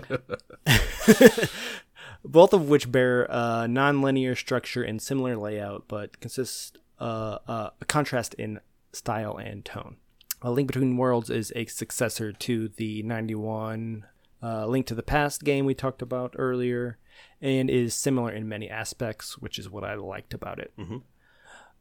Both 2.25 2.53
of 2.53 2.69
which 2.69 2.91
bear 2.91 3.27
a 3.29 3.67
non-linear 3.67 4.35
structure 4.35 4.81
and 4.81 4.99
similar 4.99 5.37
layout, 5.37 5.83
but 5.87 6.19
consist 6.19 6.75
uh, 6.75 6.79
uh, 6.79 6.80
Uh, 7.01 7.39
uh, 7.47 7.69
a 7.81 7.85
contrast 7.85 8.33
in 8.35 8.59
style 8.93 9.35
and 9.37 9.65
tone. 9.65 9.95
A 10.43 10.51
Link 10.51 10.67
Between 10.67 10.97
Worlds 10.97 11.29
is 11.31 11.51
a 11.55 11.65
successor 11.65 12.31
to 12.31 12.67
the 12.67 13.01
91 13.03 14.05
uh, 14.43 14.65
Link 14.67 14.85
to 14.87 14.95
the 14.95 15.03
Past 15.03 15.43
game 15.43 15.65
we 15.65 15.73
talked 15.73 16.01
about 16.01 16.35
earlier, 16.37 16.97
and 17.41 17.69
is 17.69 17.93
similar 17.95 18.31
in 18.31 18.47
many 18.47 18.69
aspects, 18.69 19.37
which 19.39 19.57
is 19.57 19.69
what 19.69 19.83
I 19.83 19.95
liked 19.95 20.33
about 20.33 20.59
it. 20.59 20.71
Mm-hmm. 20.77 20.97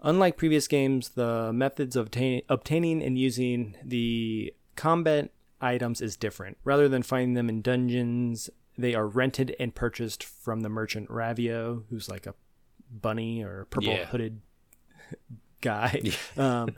Unlike 0.02 0.36
previous 0.38 0.66
games, 0.68 1.10
the 1.10 1.52
methods 1.52 1.96
of 1.96 2.06
obtain- 2.06 2.42
obtaining 2.48 3.02
and 3.02 3.18
using 3.18 3.76
the 3.84 4.54
combat 4.76 5.30
items 5.60 6.00
is 6.00 6.16
different. 6.16 6.56
Rather 6.64 6.88
than 6.88 7.02
finding 7.02 7.34
them 7.34 7.48
in 7.50 7.60
dungeons, 7.60 8.48
they 8.78 8.94
are 8.94 9.06
rented 9.06 9.54
and 9.60 9.74
purchased 9.74 10.24
from 10.24 10.60
the 10.60 10.70
merchant 10.70 11.08
Ravio, 11.10 11.84
who's 11.90 12.08
like 12.08 12.26
a 12.26 12.34
bunny 12.90 13.42
or 13.42 13.66
purple 13.70 13.90
Yeah. 13.92 14.06
hooded 14.06 14.40
guy. 15.60 16.00
Um, 16.36 16.74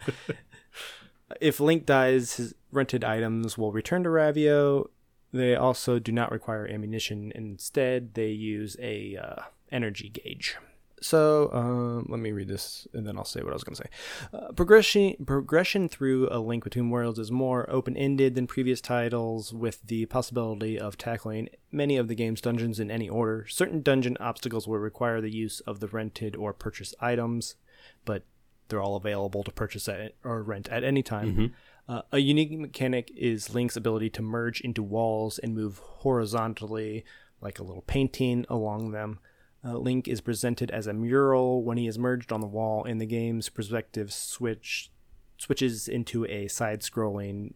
if 1.41 1.61
Link 1.61 1.87
dies, 1.87 2.37
his 2.37 2.55
rented 2.71 3.05
items 3.05 3.57
will 3.57 3.73
return 3.73 4.03
to 4.05 4.09
Ravio. 4.09 4.89
They 5.33 5.55
also 5.55 5.99
do 5.99 6.13
not 6.13 6.31
require 6.31 6.67
ammunition. 6.67 7.33
Instead, 7.35 8.15
they 8.15 8.29
use 8.29 8.77
a 8.81 9.17
uh, 9.17 9.43
energy 9.71 10.11
gauge. 10.11 10.57
So 11.03 11.51
um, 11.53 12.07
let 12.09 12.21
me 12.21 12.31
read 12.31 12.49
this, 12.49 12.87
and 12.95 13.07
then 13.07 13.19
I'll 13.19 13.25
say 13.25 13.43
what 13.43 13.51
I 13.51 13.55
was 13.55 13.65
going 13.65 13.75
to 13.75 13.83
say. 13.83 13.91
Uh, 14.33 14.53
progression 14.53 15.17
progression 15.27 15.89
through 15.89 16.29
a 16.31 16.39
Link 16.39 16.63
Between 16.63 16.91
Worlds 16.91 17.19
is 17.19 17.31
more 17.31 17.69
open 17.69 17.97
ended 17.97 18.37
than 18.37 18.47
previous 18.47 18.81
titles, 18.81 19.53
with 19.53 19.81
the 19.85 20.07
possibility 20.07 20.79
of 20.79 20.97
tackling 20.97 21.49
many 21.73 21.97
of 21.97 22.07
the 22.07 22.15
game's 22.15 22.41
dungeons 22.41 22.79
in 22.79 22.91
any 22.91 23.09
order. 23.09 23.47
Certain 23.49 23.83
dungeon 23.83 24.17
obstacles 24.21 24.69
will 24.69 24.79
require 24.79 25.21
the 25.21 25.33
use 25.33 25.61
of 25.61 25.81
the 25.81 25.89
rented 25.89 26.37
or 26.37 26.53
purchased 26.53 26.95
items, 27.01 27.57
but 28.05 28.25
they're 28.69 28.81
all 28.81 28.97
available 28.97 29.43
to 29.45 29.51
purchase 29.51 29.89
at, 29.89 30.15
or 30.25 30.43
rent 30.43 30.69
at 30.69 30.85
any 30.85 31.03
time. 31.03 31.55
Uh, 31.89 32.03
a 32.13 32.19
unique 32.19 32.53
mechanic 32.53 33.11
is 33.17 33.55
Link's 33.55 33.77
ability 33.77 34.09
to 34.11 34.23
merge 34.23 34.61
into 34.61 34.83
walls 34.83 35.39
and 35.39 35.55
move 35.55 35.79
horizontally, 35.79 37.05
like 37.41 37.59
a 37.59 37.65
little 37.65 37.83
painting 37.83 38.47
along 38.49 38.93
them. 38.93 39.19
Uh, 39.65 39.77
Link 39.77 40.09
is 40.09 40.21
presented 40.21 40.71
as 40.71 40.87
a 40.87 40.93
mural 40.93 41.63
when 41.63 41.77
he 41.77 41.87
is 41.87 41.99
merged 41.99 42.33
on 42.33 42.41
the 42.41 42.47
wall, 42.47 42.85
and 42.85 43.01
the 43.01 43.07
game's 43.07 43.49
perspective 43.49 44.13
switch 44.13 44.91
switches 45.39 45.89
into 45.89 46.25
a 46.27 46.47
side-scrolling 46.47 47.55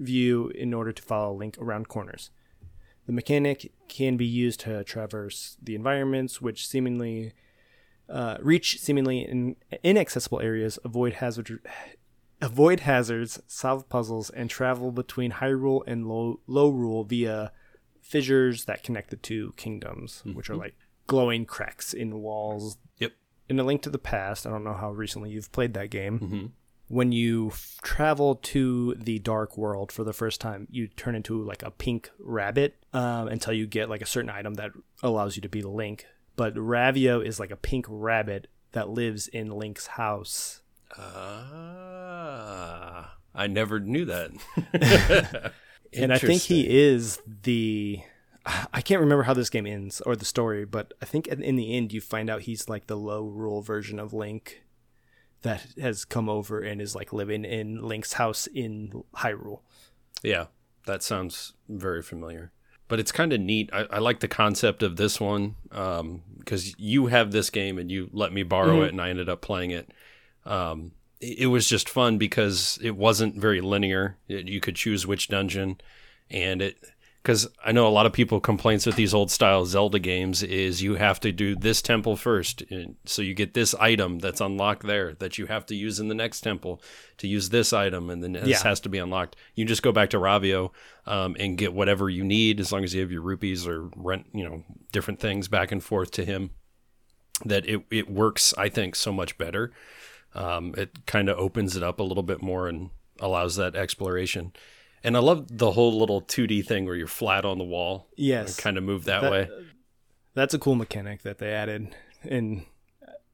view 0.00 0.48
in 0.56 0.74
order 0.74 0.92
to 0.92 1.02
follow 1.02 1.32
Link 1.32 1.56
around 1.58 1.88
corners. 1.88 2.30
The 3.06 3.12
mechanic 3.12 3.72
can 3.88 4.16
be 4.16 4.26
used 4.26 4.60
to 4.60 4.82
traverse 4.84 5.56
the 5.62 5.74
environments, 5.74 6.40
which 6.42 6.66
seemingly 6.66 7.32
uh, 8.08 8.36
reach 8.40 8.78
seemingly 8.78 9.20
in, 9.20 9.56
inaccessible 9.82 10.40
areas, 10.40 10.78
avoid 10.84 11.14
hazard, 11.14 11.60
avoid 12.40 12.80
hazards, 12.80 13.40
solve 13.46 13.88
puzzles, 13.88 14.30
and 14.30 14.50
travel 14.50 14.90
between 14.90 15.32
Hyrule 15.32 15.82
and 15.86 16.06
Low, 16.06 16.38
Rule 16.46 17.04
via 17.04 17.52
fissures 18.00 18.64
that 18.66 18.82
connect 18.82 19.10
the 19.10 19.16
two 19.16 19.54
kingdoms, 19.56 20.22
which 20.34 20.50
are 20.50 20.56
like 20.56 20.74
glowing 21.06 21.46
cracks 21.46 21.94
in 21.94 22.20
walls. 22.20 22.76
Yep. 22.98 23.12
In 23.48 23.58
A 23.58 23.64
Link 23.64 23.82
to 23.82 23.90
the 23.90 23.98
Past, 23.98 24.46
I 24.46 24.50
don't 24.50 24.64
know 24.64 24.74
how 24.74 24.90
recently 24.90 25.30
you've 25.30 25.52
played 25.52 25.74
that 25.74 25.90
game. 25.90 26.18
Mm-hmm. 26.18 26.46
When 26.88 27.10
you 27.10 27.48
f- 27.48 27.78
travel 27.82 28.34
to 28.36 28.94
the 28.96 29.18
dark 29.18 29.56
world 29.56 29.90
for 29.90 30.04
the 30.04 30.12
first 30.12 30.40
time, 30.40 30.68
you 30.70 30.88
turn 30.88 31.14
into 31.14 31.42
like 31.42 31.62
a 31.62 31.70
pink 31.70 32.10
rabbit 32.18 32.76
um, 32.92 33.28
until 33.28 33.54
you 33.54 33.66
get 33.66 33.88
like 33.88 34.02
a 34.02 34.06
certain 34.06 34.28
item 34.28 34.54
that 34.54 34.72
allows 35.02 35.36
you 35.36 35.42
to 35.42 35.48
be 35.48 35.62
Link. 35.62 36.06
But 36.36 36.54
Ravio 36.54 37.24
is 37.24 37.38
like 37.38 37.50
a 37.50 37.56
pink 37.56 37.86
rabbit 37.88 38.48
that 38.72 38.88
lives 38.88 39.28
in 39.28 39.50
Link's 39.50 39.86
house. 39.86 40.62
Ah, 40.98 42.34
I 43.34 43.46
never 43.46 43.80
knew 43.80 44.04
that. 44.06 44.30
and 45.92 46.12
I 46.12 46.18
think 46.18 46.42
he 46.42 46.68
is 46.68 47.20
the. 47.42 48.00
I 48.72 48.80
can't 48.80 49.00
remember 49.00 49.22
how 49.22 49.34
this 49.34 49.50
game 49.50 49.66
ends 49.66 50.00
or 50.00 50.16
the 50.16 50.24
story, 50.24 50.64
but 50.64 50.92
I 51.00 51.04
think 51.04 51.28
in 51.28 51.42
in 51.42 51.54
the 51.56 51.76
end 51.76 51.92
you 51.92 52.00
find 52.00 52.28
out 52.28 52.42
he's 52.42 52.68
like 52.68 52.88
the 52.88 52.96
Lorule 52.96 53.64
version 53.64 54.00
of 54.00 54.12
Link 54.12 54.64
that 55.42 55.66
has 55.80 56.04
come 56.04 56.28
over 56.28 56.60
and 56.60 56.80
is 56.80 56.94
like 56.94 57.12
living 57.12 57.44
in 57.44 57.82
Link's 57.82 58.14
house 58.14 58.48
in 58.48 59.04
Hyrule. 59.16 59.60
Yeah, 60.22 60.46
that 60.86 61.02
sounds 61.02 61.54
very 61.68 62.02
familiar. 62.02 62.52
But 62.92 63.00
it's 63.00 63.10
kind 63.10 63.32
of 63.32 63.40
neat. 63.40 63.70
I, 63.72 63.86
I 63.90 63.98
like 64.00 64.20
the 64.20 64.28
concept 64.28 64.82
of 64.82 64.96
this 64.96 65.18
one 65.18 65.54
because 65.70 66.78
you 66.78 67.06
have 67.06 67.32
this 67.32 67.48
game 67.48 67.78
and 67.78 67.90
you 67.90 68.10
let 68.12 68.34
me 68.34 68.42
borrow 68.42 68.82
it, 68.82 68.90
and 68.90 69.00
I 69.00 69.08
ended 69.08 69.30
up 69.30 69.40
playing 69.40 69.70
it. 69.70 69.90
Um, 70.44 70.92
it, 71.18 71.38
it 71.38 71.46
was 71.46 71.66
just 71.66 71.88
fun 71.88 72.18
because 72.18 72.78
it 72.82 72.94
wasn't 72.94 73.36
very 73.36 73.62
linear. 73.62 74.18
It, 74.28 74.46
you 74.46 74.60
could 74.60 74.76
choose 74.76 75.06
which 75.06 75.28
dungeon, 75.28 75.80
and 76.28 76.60
it 76.60 76.76
because 77.22 77.46
I 77.64 77.70
know 77.70 77.86
a 77.86 77.90
lot 77.90 78.04
of 78.06 78.12
people 78.12 78.40
complaints 78.40 78.84
with 78.84 78.96
these 78.96 79.14
old 79.14 79.30
style 79.30 79.64
Zelda 79.64 80.00
games 80.00 80.42
is 80.42 80.82
you 80.82 80.96
have 80.96 81.20
to 81.20 81.30
do 81.30 81.54
this 81.54 81.80
temple 81.80 82.16
first, 82.16 82.62
and 82.70 82.96
so 83.04 83.22
you 83.22 83.32
get 83.32 83.54
this 83.54 83.74
item 83.76 84.18
that's 84.18 84.40
unlocked 84.40 84.84
there 84.86 85.14
that 85.14 85.38
you 85.38 85.46
have 85.46 85.64
to 85.66 85.76
use 85.76 86.00
in 86.00 86.08
the 86.08 86.14
next 86.16 86.40
temple 86.40 86.82
to 87.18 87.28
use 87.28 87.50
this 87.50 87.72
item, 87.72 88.10
and 88.10 88.22
then 88.24 88.32
this 88.32 88.48
Yeah. 88.48 88.62
has 88.64 88.80
to 88.80 88.88
be 88.88 88.98
unlocked. 88.98 89.36
You 89.54 89.64
just 89.64 89.82
go 89.84 89.92
back 89.92 90.10
to 90.10 90.18
Ravio 90.18 90.70
um, 91.06 91.36
and 91.38 91.56
get 91.56 91.72
whatever 91.72 92.10
you 92.10 92.24
need 92.24 92.58
as 92.58 92.72
long 92.72 92.82
as 92.82 92.92
you 92.94 93.00
have 93.02 93.12
your 93.12 93.22
rupees 93.22 93.66
or 93.66 93.88
rent, 93.96 94.26
you 94.34 94.42
know, 94.42 94.64
different 94.90 95.20
things 95.20 95.46
back 95.46 95.70
and 95.70 95.82
forth 95.82 96.10
to 96.12 96.24
him. 96.24 96.50
That 97.44 97.66
it 97.68 97.82
it 97.90 98.10
works, 98.10 98.52
I 98.58 98.68
think, 98.68 98.94
so 98.96 99.12
much 99.12 99.38
better. 99.38 99.72
Um, 100.34 100.74
it 100.76 101.06
kind 101.06 101.28
of 101.28 101.38
opens 101.38 101.76
it 101.76 101.82
up 101.82 102.00
a 102.00 102.04
little 102.04 102.22
bit 102.22 102.40
more 102.42 102.66
and 102.68 102.90
allows 103.20 103.56
that 103.56 103.76
exploration. 103.76 104.52
And 105.04 105.16
I 105.16 105.20
love 105.20 105.46
the 105.50 105.72
whole 105.72 105.98
little 105.98 106.22
2D 106.22 106.64
thing 106.66 106.84
where 106.86 106.94
you're 106.94 107.06
flat 107.08 107.44
on 107.44 107.58
the 107.58 107.64
wall. 107.64 108.08
Yes. 108.16 108.56
Kind 108.56 108.78
of 108.78 108.84
move 108.84 109.04
that, 109.04 109.22
That- 109.22 109.32
way. 109.32 109.48
That's 110.34 110.54
a 110.54 110.58
cool 110.58 110.76
mechanic 110.76 111.22
that 111.22 111.36
they 111.38 111.52
added, 111.52 111.94
and 112.22 112.64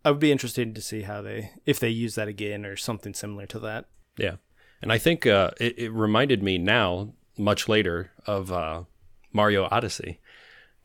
I 0.05 0.11
would 0.11 0.19
be 0.19 0.33
interested 0.33 0.75
to 0.75 0.81
see 0.83 1.03
how 1.03 1.23
they 1.23 1.53
if 1.65 1.79
they 1.79 1.91
use 1.91 2.17
that 2.17 2.27
again 2.27 2.67
or 2.67 2.75
something 2.75 3.15
similar 3.15 3.47
to 3.47 3.61
that. 3.61 3.85
Yeah. 4.17 4.37
And 4.83 4.91
I 4.91 4.99
think 4.99 5.25
uh, 5.25 5.53
it, 5.61 5.79
it 5.79 5.91
reminded 5.93 6.43
me 6.43 6.59
now, 6.59 7.13
much 7.37 7.69
later, 7.69 8.11
of 8.27 8.51
uh, 8.51 8.83
Mario 9.33 9.69
Odyssey, 9.71 10.19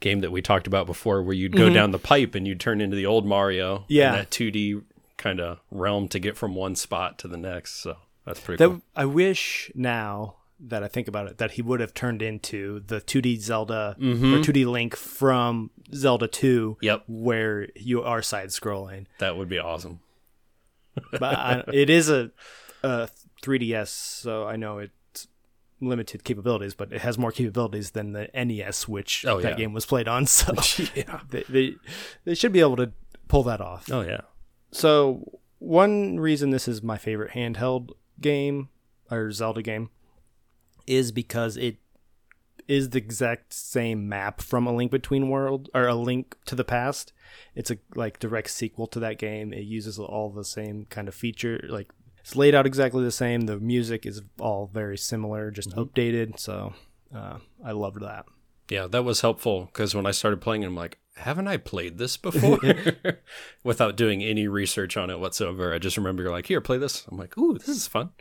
game 0.01 0.19
that 0.19 0.31
we 0.31 0.43
talked 0.43 0.67
about 0.67 0.85
before, 0.85 1.23
where 1.23 1.33
you'd 1.35 1.55
go 1.55 1.71
down 1.73 1.89
the 1.89 1.97
pipe 1.99 2.35
and 2.35 2.45
you'd 2.47 2.59
turn 2.59 2.79
into 2.79 2.95
the 2.95 3.07
old 3.07 3.25
Mario. 3.25 3.77
in 3.77 3.83
Yeah. 3.87 4.11
that 4.11 4.29
2D 4.29 4.83
kind 5.17 5.39
of 5.39 5.61
realm 5.71 6.07
to 6.09 6.19
get 6.19 6.37
from 6.37 6.53
one 6.53 6.75
spot 6.75 7.17
to 7.19 7.27
the 7.27 7.37
next. 7.37 7.81
So 7.81 7.95
that's 8.23 8.39
pretty 8.39 8.63
That 8.63 8.69
cool. 8.69 8.81
I 8.95 9.05
wish 9.05 9.71
now 9.73 10.35
that 10.65 10.83
I 10.83 10.87
think 10.87 11.07
about 11.07 11.27
it 11.27 11.37
that 11.39 11.51
he 11.51 11.61
would 11.61 11.79
have 11.79 11.93
turned 11.93 12.21
into 12.21 12.79
the 12.87 13.01
2D 13.01 13.39
Zelda 13.39 13.95
or 13.99 14.03
mm-hmm. 14.03 14.35
2D 14.35 14.65
Link 14.65 14.95
from 14.95 15.71
Zelda 15.93 16.27
2, 16.27 16.77
Yep. 16.81 17.03
where 17.07 17.67
you 17.75 18.01
are 18.01 18.21
side 18.21 18.49
scrolling. 18.49 19.05
That 19.19 19.35
would 19.37 19.49
be 19.49 19.59
awesome. 19.59 19.99
But 21.11 21.23
I, 21.37 21.63
it 21.73 21.89
is 21.89 22.09
a, 22.09 22.31
a 22.83 23.09
3DS, 23.41 23.87
so 23.87 24.45
I 24.47 24.55
know 24.55 24.77
it's 24.79 25.27
limited 25.81 26.23
capabilities, 26.23 26.75
but 26.75 26.93
it 26.93 27.01
has 27.01 27.17
more 27.17 27.31
capabilities 27.31 27.91
than 27.91 28.13
the 28.13 28.29
NES, 28.33 28.87
which 28.87 29.25
Oh, 29.27 29.41
that 29.41 29.49
yeah. 29.51 29.55
game 29.57 29.73
was 29.73 29.85
played 29.85 30.07
on. 30.07 30.25
So 30.27 30.53
they, 31.29 31.43
they 31.49 31.75
they 32.25 32.35
should 32.35 32.53
be 32.53 32.61
able 32.61 32.77
to 32.77 32.91
pull 33.27 33.43
that 33.43 33.59
off. 33.59 33.91
Oh, 33.91 34.01
yeah. 34.01 34.21
So 34.71 35.39
one 35.59 36.19
reason 36.19 36.51
this 36.51 36.67
is 36.67 36.81
my 36.81 36.97
favorite 36.97 37.31
handheld 37.31 37.89
game 38.21 38.69
or 39.11 39.31
Zelda 39.31 39.61
game 39.61 39.89
is 40.87 41.11
because 41.11 41.57
it 41.57 41.77
is 42.67 42.89
the 42.89 42.97
exact 42.97 43.53
same 43.53 44.07
map 44.07 44.41
from 44.41 44.67
A 44.67 44.73
Link 44.73 44.91
Between 44.91 45.29
World 45.29 45.69
or 45.73 45.87
A 45.87 45.95
Link 45.95 46.37
to 46.45 46.55
the 46.55 46.63
Past. 46.63 47.11
It's 47.55 47.71
a 47.71 47.77
like 47.95 48.19
direct 48.19 48.49
sequel 48.49 48.87
to 48.87 48.99
that 48.99 49.17
game. 49.17 49.53
It 49.53 49.63
uses 49.63 49.99
all 49.99 50.29
the 50.29 50.45
same 50.45 50.85
kind 50.89 51.07
of 51.07 51.15
feature. 51.15 51.63
Like 51.67 51.91
it's 52.19 52.35
laid 52.35 52.55
out 52.55 52.65
exactly 52.65 53.03
the 53.03 53.11
same. 53.11 53.41
The 53.41 53.59
music 53.59 54.05
is 54.05 54.21
all 54.39 54.69
very 54.71 54.97
similar, 54.97 55.51
just 55.51 55.71
updated. 55.71 56.39
So 56.39 56.73
uh, 57.13 57.39
I 57.63 57.71
loved 57.71 58.01
that. 58.01 58.25
Yeah, 58.69 58.87
that 58.87 59.03
was 59.03 59.21
helpful 59.21 59.65
because 59.65 59.93
when 59.93 60.05
I 60.05 60.11
started 60.11 60.39
playing, 60.39 60.63
it, 60.63 60.67
I'm 60.67 60.75
like, 60.75 60.99
haven't 61.17 61.47
I 61.49 61.57
played 61.57 61.97
this 61.97 62.15
before? 62.15 62.59
Without 63.63 63.97
doing 63.97 64.23
any 64.23 64.47
research 64.47 64.95
on 64.95 65.09
it 65.09 65.19
whatsoever. 65.19 65.73
I 65.73 65.79
just 65.79 65.97
remember 65.97 66.23
you're 66.23 66.31
like, 66.31 66.47
here, 66.47 66.61
play 66.61 66.77
this. 66.77 67.05
I'm 67.07 67.17
like, 67.17 67.37
ooh, 67.37 67.57
this 67.57 67.67
is 67.67 67.87
fun. 67.87 68.11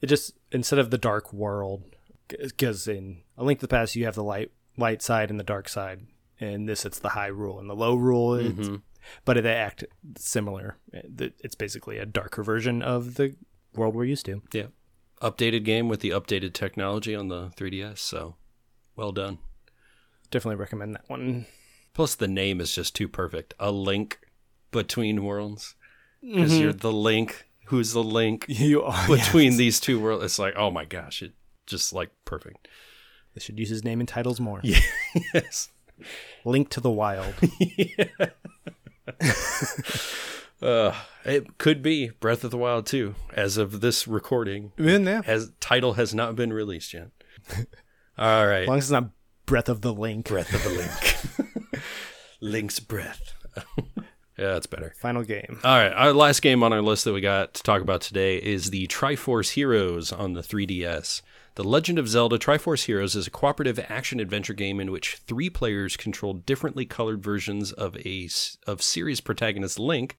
It 0.00 0.06
just 0.06 0.34
instead 0.52 0.78
of 0.78 0.90
the 0.90 0.98
dark 0.98 1.32
world, 1.32 1.82
because 2.28 2.86
in 2.86 3.22
A 3.36 3.44
Link 3.44 3.60
to 3.60 3.66
the 3.66 3.68
Past 3.68 3.96
you 3.96 4.04
have 4.04 4.14
the 4.14 4.24
light 4.24 4.52
light 4.76 5.02
side 5.02 5.30
and 5.30 5.38
the 5.38 5.44
dark 5.44 5.68
side. 5.68 6.06
In 6.38 6.66
this, 6.66 6.86
it's 6.86 7.00
the 7.00 7.10
Hyrule 7.10 7.58
and 7.58 7.68
the 7.68 7.74
Lorule. 7.74 8.40
It's, 8.40 8.68
mm-hmm. 8.68 8.76
But 9.24 9.42
they 9.42 9.54
act 9.54 9.84
similar. 10.16 10.76
It's 10.92 11.56
basically 11.56 11.98
a 11.98 12.06
darker 12.06 12.44
version 12.44 12.80
of 12.80 13.14
the 13.14 13.34
world 13.74 13.96
we're 13.96 14.04
used 14.04 14.26
to. 14.26 14.42
Yeah. 14.52 14.66
Updated 15.20 15.64
game 15.64 15.88
with 15.88 15.98
the 16.00 16.10
updated 16.10 16.52
technology 16.52 17.14
on 17.14 17.26
the 17.26 17.48
3DS. 17.56 17.98
So 17.98 18.36
well 18.94 19.10
done. 19.10 19.38
Definitely 20.30 20.60
recommend 20.60 20.94
that 20.94 21.08
one. 21.08 21.46
Plus, 21.92 22.14
the 22.14 22.28
name 22.28 22.60
is 22.60 22.72
just 22.72 22.94
too 22.94 23.08
perfect. 23.08 23.54
A 23.58 23.72
link 23.72 24.20
between 24.70 25.24
worlds. 25.24 25.74
Because 26.20 26.52
mm-hmm. 26.52 26.62
you're 26.62 26.72
the 26.72 26.92
link. 26.92 27.47
Who's 27.68 27.92
the 27.92 28.02
link 28.02 28.46
You 28.48 28.82
are 28.82 29.06
between 29.08 29.56
these 29.56 29.78
two 29.80 30.00
worlds? 30.00 30.24
It's 30.24 30.38
like, 30.38 30.54
oh 30.56 30.70
my 30.70 30.84
gosh, 30.84 31.22
it 31.22 31.32
just 31.66 31.92
like 31.92 32.10
perfect. 32.24 32.66
They 33.34 33.40
should 33.40 33.58
use 33.58 33.68
his 33.68 33.84
name 33.84 34.00
in 34.00 34.06
titles 34.06 34.40
more. 34.40 34.60
yes. 35.34 35.68
Link 36.44 36.70
to 36.70 36.80
the 36.80 36.90
Wild. 36.90 37.34
Uh, 40.60 40.92
it 41.24 41.56
could 41.58 41.82
be 41.82 42.08
Breath 42.18 42.42
of 42.42 42.50
the 42.50 42.58
Wild 42.58 42.84
too, 42.84 43.14
as 43.32 43.56
of 43.56 43.80
this 43.80 44.08
recording. 44.08 44.72
In 44.76 45.04
there. 45.04 45.22
Has 45.22 45.52
title 45.60 45.92
has 45.92 46.12
not 46.12 46.34
been 46.34 46.52
released 46.52 46.92
yet. 46.92 47.10
All 48.18 48.44
right. 48.44 48.62
As 48.62 48.68
long 48.68 48.78
as 48.78 48.84
it's 48.86 48.90
not 48.90 49.10
Breath 49.46 49.68
of 49.68 49.82
the 49.82 49.92
Link. 49.92 50.26
Breath 50.26 50.52
of 50.52 50.64
the 50.64 50.70
Link. 50.70 51.84
Link's 52.40 52.80
breath. 52.80 53.34
Yeah, 54.38 54.52
that's 54.52 54.66
better. 54.66 54.94
Final 54.98 55.24
game. 55.24 55.58
All 55.64 55.76
right, 55.76 55.92
our 55.92 56.12
last 56.12 56.40
game 56.40 56.62
on 56.62 56.72
our 56.72 56.82
list 56.82 57.04
that 57.04 57.12
we 57.12 57.20
got 57.20 57.54
to 57.54 57.62
talk 57.62 57.82
about 57.82 58.00
today 58.00 58.36
is 58.36 58.70
the 58.70 58.86
Triforce 58.86 59.50
Heroes 59.50 60.12
on 60.12 60.34
the 60.34 60.42
3DS. 60.42 61.22
The 61.56 61.64
Legend 61.64 61.98
of 61.98 62.08
Zelda 62.08 62.38
Triforce 62.38 62.84
Heroes 62.84 63.16
is 63.16 63.26
a 63.26 63.32
cooperative 63.32 63.84
action 63.88 64.20
adventure 64.20 64.54
game 64.54 64.78
in 64.78 64.92
which 64.92 65.16
three 65.26 65.50
players 65.50 65.96
control 65.96 66.34
differently 66.34 66.86
colored 66.86 67.20
versions 67.20 67.72
of 67.72 67.96
a 68.06 68.28
of 68.64 68.80
series 68.80 69.20
protagonist 69.20 69.76
Link. 69.76 70.16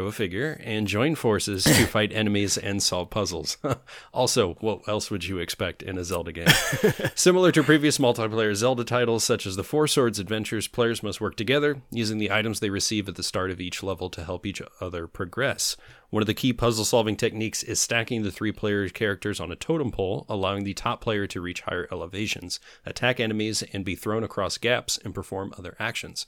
Go 0.00 0.10
figure, 0.10 0.58
and 0.64 0.86
join 0.86 1.14
forces 1.14 1.62
to 1.62 1.86
fight 1.86 2.10
enemies 2.10 2.56
and 2.56 2.82
solve 2.82 3.10
puzzles. 3.10 3.58
also, 4.14 4.54
what 4.54 4.88
else 4.88 5.10
would 5.10 5.24
you 5.24 5.36
expect 5.36 5.82
in 5.82 5.98
a 5.98 6.04
Zelda 6.04 6.32
game? 6.32 6.48
Similar 7.14 7.52
to 7.52 7.62
previous 7.62 7.98
multiplayer 7.98 8.54
Zelda 8.54 8.82
titles, 8.82 9.24
such 9.24 9.44
as 9.44 9.56
the 9.56 9.62
Four 9.62 9.86
Swords 9.86 10.18
Adventures, 10.18 10.68
players 10.68 11.02
must 11.02 11.20
work 11.20 11.36
together, 11.36 11.82
using 11.90 12.16
the 12.16 12.32
items 12.32 12.60
they 12.60 12.70
receive 12.70 13.10
at 13.10 13.16
the 13.16 13.22
start 13.22 13.50
of 13.50 13.60
each 13.60 13.82
level 13.82 14.08
to 14.08 14.24
help 14.24 14.46
each 14.46 14.62
other 14.80 15.06
progress. 15.06 15.76
One 16.08 16.22
of 16.22 16.26
the 16.26 16.32
key 16.32 16.54
puzzle 16.54 16.86
solving 16.86 17.16
techniques 17.16 17.62
is 17.62 17.78
stacking 17.78 18.22
the 18.22 18.32
three 18.32 18.52
player 18.52 18.88
characters 18.88 19.38
on 19.38 19.52
a 19.52 19.56
totem 19.56 19.90
pole, 19.90 20.24
allowing 20.30 20.64
the 20.64 20.72
top 20.72 21.02
player 21.02 21.26
to 21.26 21.42
reach 21.42 21.60
higher 21.60 21.86
elevations, 21.92 22.58
attack 22.86 23.20
enemies, 23.20 23.62
and 23.74 23.84
be 23.84 23.96
thrown 23.96 24.24
across 24.24 24.56
gaps 24.56 24.98
and 25.04 25.14
perform 25.14 25.52
other 25.58 25.76
actions. 25.78 26.24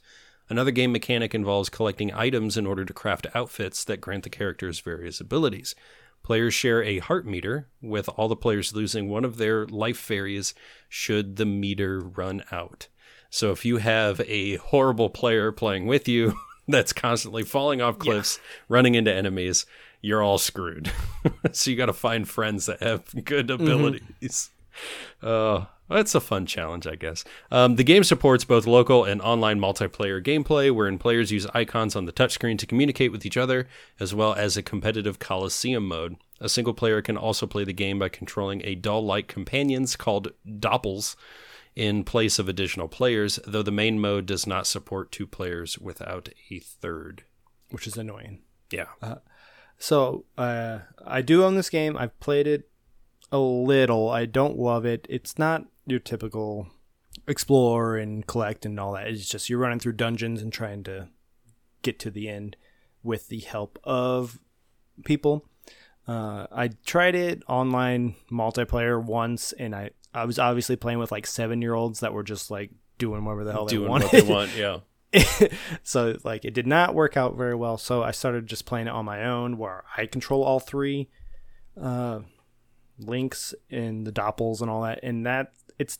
Another 0.48 0.70
game 0.70 0.92
mechanic 0.92 1.34
involves 1.34 1.68
collecting 1.68 2.12
items 2.12 2.56
in 2.56 2.66
order 2.66 2.84
to 2.84 2.92
craft 2.92 3.26
outfits 3.34 3.84
that 3.84 4.00
grant 4.00 4.24
the 4.24 4.30
characters 4.30 4.80
various 4.80 5.20
abilities. 5.20 5.74
Players 6.22 6.54
share 6.54 6.82
a 6.82 6.98
heart 6.98 7.26
meter, 7.26 7.68
with 7.80 8.08
all 8.10 8.28
the 8.28 8.36
players 8.36 8.74
losing 8.74 9.08
one 9.08 9.24
of 9.24 9.38
their 9.38 9.66
life 9.66 9.98
fairies 9.98 10.54
should 10.88 11.36
the 11.36 11.46
meter 11.46 12.00
run 12.00 12.44
out. 12.52 12.88
So 13.28 13.50
if 13.50 13.64
you 13.64 13.78
have 13.78 14.20
a 14.28 14.56
horrible 14.56 15.10
player 15.10 15.50
playing 15.52 15.86
with 15.86 16.06
you 16.06 16.34
that's 16.68 16.92
constantly 16.92 17.42
falling 17.42 17.80
off 17.80 17.98
cliffs, 17.98 18.38
running 18.68 18.94
into 18.94 19.12
enemies, 19.12 19.66
you're 20.00 20.22
all 20.22 20.38
screwed. 20.38 20.92
so 21.52 21.70
you 21.70 21.76
got 21.76 21.86
to 21.86 21.92
find 21.92 22.28
friends 22.28 22.66
that 22.66 22.82
have 22.82 23.24
good 23.24 23.50
abilities. 23.50 24.50
Uh, 25.22 25.64
that's 25.92 26.14
a 26.14 26.20
fun 26.20 26.46
challenge, 26.46 26.86
I 26.86 26.96
guess. 26.96 27.24
Um, 27.50 27.76
the 27.76 27.84
game 27.84 28.04
supports 28.04 28.44
both 28.44 28.66
local 28.66 29.04
and 29.04 29.20
online 29.22 29.60
multiplayer 29.60 30.22
gameplay, 30.22 30.74
wherein 30.74 30.98
players 30.98 31.30
use 31.32 31.46
icons 31.54 31.94
on 31.96 32.04
the 32.04 32.12
touchscreen 32.12 32.58
to 32.58 32.66
communicate 32.66 33.12
with 33.12 33.24
each 33.24 33.36
other, 33.36 33.68
as 34.00 34.14
well 34.14 34.34
as 34.34 34.56
a 34.56 34.62
competitive 34.62 35.18
Coliseum 35.18 35.86
mode. 35.86 36.16
A 36.40 36.48
single 36.48 36.74
player 36.74 37.00
can 37.02 37.16
also 37.16 37.46
play 37.46 37.64
the 37.64 37.72
game 37.72 37.98
by 37.98 38.08
controlling 38.08 38.62
a 38.64 38.74
doll 38.74 39.04
like 39.04 39.28
companions 39.28 39.94
called 39.96 40.32
Doppels 40.46 41.14
in 41.76 42.04
place 42.04 42.38
of 42.38 42.48
additional 42.48 42.88
players, 42.88 43.38
though 43.46 43.62
the 43.62 43.70
main 43.70 43.98
mode 43.98 44.26
does 44.26 44.46
not 44.46 44.66
support 44.66 45.12
two 45.12 45.26
players 45.26 45.78
without 45.78 46.28
a 46.50 46.58
third. 46.58 47.24
which 47.70 47.86
is 47.86 47.96
annoying. 47.96 48.40
Yeah. 48.70 48.86
So 49.78 50.26
uh, 50.36 50.80
I 51.04 51.22
do 51.22 51.44
own 51.44 51.54
this 51.56 51.70
game. 51.70 51.96
I've 51.96 52.18
played 52.20 52.46
it 52.46 52.68
a 53.30 53.38
little. 53.38 54.10
I 54.10 54.26
don't 54.26 54.58
love 54.58 54.84
it. 54.84 55.06
It's 55.08 55.38
not 55.38 55.64
your 55.86 55.98
typical 55.98 56.68
explore 57.26 57.96
and 57.96 58.26
collect 58.26 58.64
and 58.64 58.78
all 58.78 58.92
that. 58.92 59.08
It's 59.08 59.28
just 59.28 59.48
you're 59.48 59.58
running 59.58 59.80
through 59.80 59.92
dungeons 59.92 60.42
and 60.42 60.52
trying 60.52 60.84
to 60.84 61.08
get 61.82 61.98
to 62.00 62.10
the 62.10 62.28
end 62.28 62.56
with 63.02 63.28
the 63.28 63.40
help 63.40 63.78
of 63.84 64.38
people. 65.04 65.46
Uh, 66.06 66.46
I 66.50 66.70
tried 66.84 67.14
it 67.14 67.42
online 67.48 68.16
multiplayer 68.30 69.02
once, 69.02 69.52
and 69.52 69.74
I 69.74 69.90
I 70.14 70.24
was 70.24 70.38
obviously 70.38 70.76
playing 70.76 70.98
with 70.98 71.12
like 71.12 71.26
seven 71.26 71.62
year 71.62 71.74
olds 71.74 72.00
that 72.00 72.12
were 72.12 72.24
just 72.24 72.50
like 72.50 72.70
doing 72.98 73.24
whatever 73.24 73.44
the 73.44 73.52
hell 73.52 73.66
they 73.66 73.78
wanted. 73.78 74.12
what 74.12 74.12
they 74.12 74.22
want, 74.22 74.56
yeah. 74.56 74.78
so 75.82 76.16
like 76.24 76.44
it 76.44 76.54
did 76.54 76.66
not 76.66 76.94
work 76.94 77.18
out 77.18 77.36
very 77.36 77.54
well 77.54 77.76
so 77.76 78.02
i 78.02 78.10
started 78.10 78.46
just 78.46 78.64
playing 78.64 78.86
it 78.86 78.90
on 78.90 79.04
my 79.04 79.24
own 79.24 79.58
where 79.58 79.84
i 79.94 80.06
control 80.06 80.42
all 80.42 80.58
three 80.58 81.06
uh 81.78 82.20
links 82.98 83.54
and 83.70 84.06
the 84.06 84.10
doppels 84.12 84.62
and 84.62 84.70
all 84.70 84.80
that 84.80 84.98
and 85.02 85.26
that 85.26 85.52
it's 85.82 85.98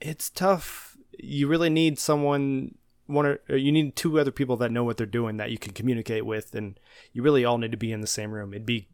it's 0.00 0.28
tough 0.30 0.96
you 1.18 1.48
really 1.48 1.70
need 1.70 1.98
someone 1.98 2.74
one 3.06 3.24
or 3.26 3.38
or 3.48 3.56
you 3.56 3.72
need 3.72 3.94
two 3.96 4.18
other 4.20 4.30
people 4.32 4.56
that 4.58 4.70
know 4.72 4.84
what 4.84 4.96
they're 4.96 5.06
doing 5.20 5.36
that 5.38 5.50
you 5.50 5.58
can 5.58 5.72
communicate 5.72 6.24
with 6.26 6.54
and 6.54 6.78
you 7.12 7.22
really 7.22 7.44
all 7.44 7.58
need 7.58 7.70
to 7.70 7.76
be 7.86 7.92
in 7.92 8.00
the 8.00 8.06
same 8.18 8.30
room 8.32 8.52
it'd 8.52 8.66
be 8.66 8.88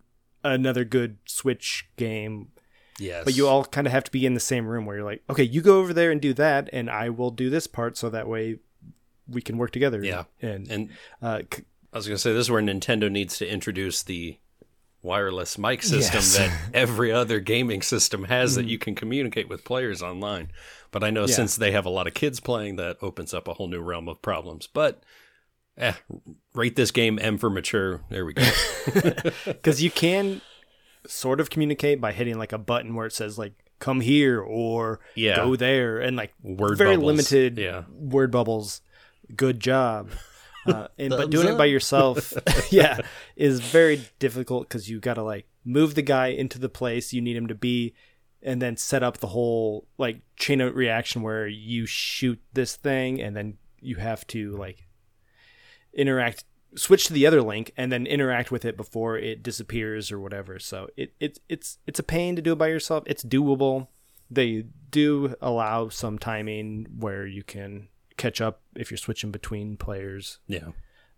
another 0.45 0.85
good 0.85 1.17
switch 1.27 1.89
game 1.97 2.49
Yes. 2.99 3.25
but 3.25 3.35
you 3.37 3.49
all 3.49 3.65
kind 3.65 3.87
of 3.87 3.93
have 3.93 4.05
to 4.05 4.11
be 4.13 4.27
in 4.27 4.35
the 4.35 4.41
same 4.53 4.67
room 4.67 4.85
where 4.85 4.97
you're 4.97 5.05
like, 5.13 5.23
okay, 5.31 5.43
you 5.43 5.61
go 5.63 5.79
over 5.81 5.93
there 5.95 6.11
and 6.13 6.21
do 6.21 6.35
that, 6.35 6.69
and 6.73 6.91
I 6.91 7.09
will 7.09 7.31
do 7.31 7.49
this 7.49 7.67
part, 7.67 7.97
so 7.97 8.11
that 8.11 8.29
way 8.29 8.59
we 9.27 9.41
can 9.41 9.57
work 9.57 9.71
together. 9.73 10.05
Yeah. 10.05 10.25
and, 10.43 10.71
And 10.71 10.89
uh, 11.23 11.41
c- 11.53 11.65
I 11.93 11.97
was 11.97 12.07
going 12.07 12.17
to 12.17 12.21
say 12.21 12.33
this 12.33 12.43
is 12.47 12.51
where 12.51 12.63
Nintendo 12.63 13.11
needs 13.11 13.39
to 13.39 13.51
introduce 13.51 14.03
the 14.03 14.39
wireless 15.03 15.59
mic 15.59 15.83
system 15.83 16.17
Yes. 16.21 16.37
that 16.39 16.53
every 16.75 17.11
other 17.13 17.41
gaming 17.41 17.83
system 17.83 18.25
has 18.25 18.55
that 18.55 18.67
you 18.67 18.79
can 18.79 18.95
communicate 18.95 19.49
with 19.49 19.65
players 19.65 20.03
online. 20.03 20.51
But 20.91 21.03
I 21.03 21.11
know 21.11 21.23
Yeah. 21.27 21.35
since 21.35 21.57
they 21.57 21.73
have 21.73 21.87
a 21.87 21.91
lot 21.91 22.07
of 22.07 22.15
kids 22.15 22.39
playing, 22.41 22.77
that 22.77 22.99
opens 23.03 23.35
up 23.35 23.49
a 23.49 23.55
whole 23.55 23.69
new 23.69 23.81
realm 23.81 24.09
of 24.09 24.23
problems. 24.23 24.67
But 24.67 25.03
eh, 25.77 25.95
rate 26.55 26.77
this 26.77 26.91
game 26.91 27.19
M 27.21 27.39
for 27.39 27.51
mature. 27.51 28.03
There 28.11 28.25
we 28.27 28.35
go. 28.35 28.43
because 29.47 29.83
you 29.83 29.91
can 29.91 30.41
sort 31.07 31.41
of 31.41 31.51
communicate 31.51 32.01
by 32.01 32.13
hitting 32.13 32.39
like 32.39 32.53
a 32.53 32.59
button 32.59 32.95
where 32.95 33.07
it 33.07 33.13
says 33.13 33.39
like 33.39 33.55
"come 33.81 34.01
here" 34.03 34.41
or 34.41 35.01
Yeah. 35.17 35.37
"go 35.37 35.57
there," 35.57 35.99
and 35.99 36.17
like 36.17 36.33
Word 36.43 36.79
very 36.79 36.95
bubbles. 36.97 37.07
limited 37.07 37.59
Yeah. 37.59 37.85
word 37.91 38.31
bubbles. 38.31 38.83
Good 39.35 39.59
job. 39.61 40.11
Uh, 40.67 40.89
and 40.99 41.11
but 41.11 41.31
doing 41.31 41.49
it 41.49 41.59
by 41.59 41.65
yourself, 41.65 42.33
yeah, 42.71 42.99
is 43.37 43.61
very 43.61 44.03
difficult 44.19 44.69
because 44.69 44.89
you 44.89 45.01
got 45.01 45.15
to 45.15 45.23
like 45.23 45.47
move 45.65 45.95
the 45.95 46.03
guy 46.03 46.29
into 46.29 46.59
the 46.59 46.69
place 46.69 47.13
you 47.13 47.21
need 47.21 47.37
him 47.37 47.49
to 47.49 47.55
be, 47.55 47.95
and 48.43 48.63
then 48.63 48.77
set 48.77 49.03
up 49.03 49.19
the 49.19 49.29
whole 49.29 49.87
like 49.99 50.21
chain 50.37 50.61
of 50.61 50.75
reaction 50.75 51.23
where 51.23 51.47
you 51.47 51.87
shoot 51.87 52.41
this 52.53 52.77
thing, 52.77 53.21
and 53.21 53.37
then 53.37 53.59
you 53.81 53.97
have 53.97 54.27
to 54.29 54.57
like 54.57 54.87
interact 55.93 56.45
switch 56.75 57.07
to 57.07 57.13
the 57.13 57.27
other 57.27 57.43
link 57.43 57.73
and 57.77 57.93
then 57.93 58.07
interact 58.07 58.51
with 58.51 58.65
it 58.65 58.77
before 58.77 59.19
it 59.19 59.43
disappears 59.43 60.11
or 60.11 60.19
whatever. 60.19 60.59
So 60.59 60.89
it, 60.97 61.13
it 61.21 61.39
it's 61.49 61.79
it's 61.87 61.99
a 61.99 62.05
pain 62.05 62.37
to 62.37 62.43
do 62.43 62.53
it 62.53 62.59
by 62.59 62.69
yourself. 62.69 63.05
It's 63.07 63.25
doable. 63.25 63.89
They 64.31 64.65
do 64.91 65.35
allow 65.41 65.89
some 65.89 66.19
timing 66.19 66.87
where 66.99 67.27
you 67.27 67.43
can 67.43 67.89
catch 68.17 68.41
up 68.41 68.63
if 68.75 68.91
you're 68.91 68.99
switching 68.99 69.31
between 69.31 69.77
players 69.77 70.39
yeah. 70.47 70.69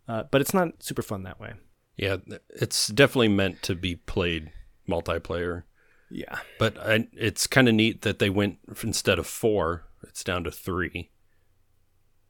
uh, 0.09 0.25
but 0.31 0.41
it's 0.41 0.55
not 0.55 0.83
super 0.83 1.03
fun 1.03 1.23
that 1.23 1.41
way 1.41 1.53
Yeah. 1.97 2.17
It's 2.51 2.89
definitely 2.89 3.29
meant 3.29 3.63
to 3.63 3.75
be 3.75 3.97
played 3.97 4.51
multiplayer. 4.89 5.63
Yeah. 6.11 6.39
But 6.59 6.79
I, 6.79 7.09
it's 7.13 7.47
kind 7.47 7.69
of 7.69 7.75
neat 7.75 8.03
that 8.03 8.19
they 8.19 8.31
went 8.31 8.59
instead 8.83 9.19
of 9.19 9.27
four, 9.27 9.85
it's 10.03 10.25
down 10.25 10.45
to 10.45 10.51
three. 10.51 11.11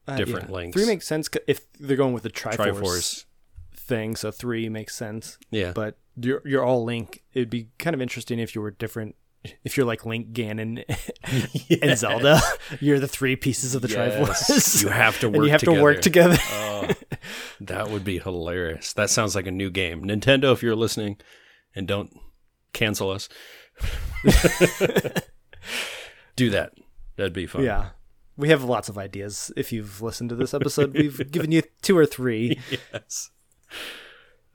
Uh, 0.07 0.17
Different 0.17 0.49
yeah. 0.49 0.55
links. 0.55 0.75
Three 0.77 0.85
makes 0.85 1.07
sense 1.07 1.29
if 1.47 1.71
they're 1.79 1.97
going 1.97 2.13
with 2.13 2.23
the 2.23 2.29
Triforce, 2.29 2.79
Triforce. 2.79 3.25
thing, 3.75 4.15
so 4.15 4.29
three 4.29 4.69
makes 4.69 4.95
sense. 4.95 5.39
Yeah. 5.49 5.71
But 5.73 5.97
you're, 6.15 6.41
you're 6.45 6.63
all 6.63 6.83
Link. 6.83 7.23
It'd 7.33 7.49
be 7.49 7.69
kind 7.79 7.93
of 7.93 8.01
interesting 8.01 8.39
if 8.39 8.53
you 8.53 8.61
were 8.61 8.71
different. 8.71 9.15
If 9.63 9.77
you're 9.77 9.85
like 9.85 10.05
Link, 10.05 10.31
Ganon, 10.33 10.83
and 11.81 11.97
Zelda, 11.97 12.39
you're 12.79 12.99
the 12.99 13.07
three 13.07 13.35
pieces 13.35 13.75
of 13.75 13.81
the 13.81 13.87
Yes. 13.89 14.13
Triforce. 14.49 14.83
You 14.83 14.89
have 14.89 15.19
to 15.19 15.27
and 15.27 15.35
you 15.35 15.41
work 15.41 15.49
have 15.51 15.61
to 15.61 15.81
work 15.81 16.01
together. 16.01 16.37
Oh, 16.51 16.89
that 17.61 17.89
would 17.89 18.03
be 18.03 18.19
hilarious. 18.19 18.93
That 18.93 19.09
sounds 19.09 19.35
like 19.35 19.47
a 19.47 19.51
new 19.51 19.69
game. 19.69 20.03
Nintendo, 20.03 20.53
if 20.53 20.61
you're 20.63 20.75
listening, 20.75 21.17
and 21.75 21.87
don't 21.87 22.11
cancel 22.73 23.09
us, 23.11 23.29
do 26.35 26.49
that. 26.49 26.73
That'd 27.17 27.33
be 27.33 27.45
fun. 27.47 27.63
yeah. 27.63 27.89
We 28.37 28.49
have 28.49 28.63
lots 28.65 28.89
of 28.89 28.97
ideas. 28.97 29.49
If 29.55 29.71
you've 29.71 30.01
listened 30.01 30.29
to 30.29 30.35
this 30.35 30.53
episode, 30.53 30.93
we've 30.93 31.31
given 31.31 31.53
you 31.53 31.63
two 31.81 31.97
or 31.97 32.05
three. 32.05 32.59
Yes. 32.69 33.29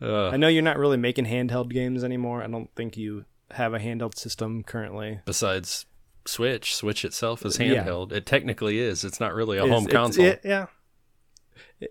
Uh, 0.02 0.28
I 0.28 0.36
know 0.36 0.48
you're 0.48 0.62
not 0.62 0.76
really 0.78 0.98
making 0.98 1.24
handheld 1.24 1.70
games 1.70 2.04
anymore. 2.04 2.42
I 2.42 2.46
don't 2.46 2.68
think 2.76 2.98
you 2.98 3.24
have 3.52 3.74
a 3.74 3.78
handheld 3.78 4.16
system 4.16 4.62
currently. 4.62 5.20
besides 5.24 5.86
Switch, 6.26 6.74
Switch 6.76 7.04
itself 7.04 7.44
is 7.46 7.58
Yeah. 7.58 7.84
handheld. 7.84 8.12
It 8.12 8.26
technically 8.26 8.78
is. 8.78 9.04
It's 9.04 9.20
not 9.20 9.34
really 9.34 9.56
a 9.58 9.62
home 9.66 9.84
it's- 9.86 9.92
console. 9.92 10.24
it- 10.26 10.40
yeah. 10.44 10.66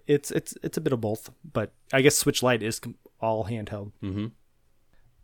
It's 0.08 0.30
it's 0.32 0.56
it's 0.62 0.78
a 0.78 0.82
bit 0.82 0.94
of 0.94 1.02
both, 1.02 1.32
but 1.44 1.72
I 1.92 2.02
guess 2.02 2.16
Switch 2.16 2.44
Lite 2.44 2.62
is 2.64 2.80
all 3.20 3.46
handheld. 3.46 3.92
hmm 4.02 4.28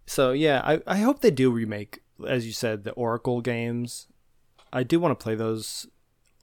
So 0.07 0.31
yeah, 0.31 0.61
I, 0.63 0.81
I 0.87 0.97
hope 0.97 1.21
they 1.21 1.31
do 1.31 1.51
remake, 1.51 2.01
as 2.27 2.45
you 2.47 2.51
said, 2.51 2.83
the 2.83 2.91
Oracle 2.93 3.41
games. 3.41 4.07
I 4.73 4.83
do 4.83 4.99
want 4.99 5.17
to 5.17 5.23
play 5.23 5.35
those. 5.35 5.87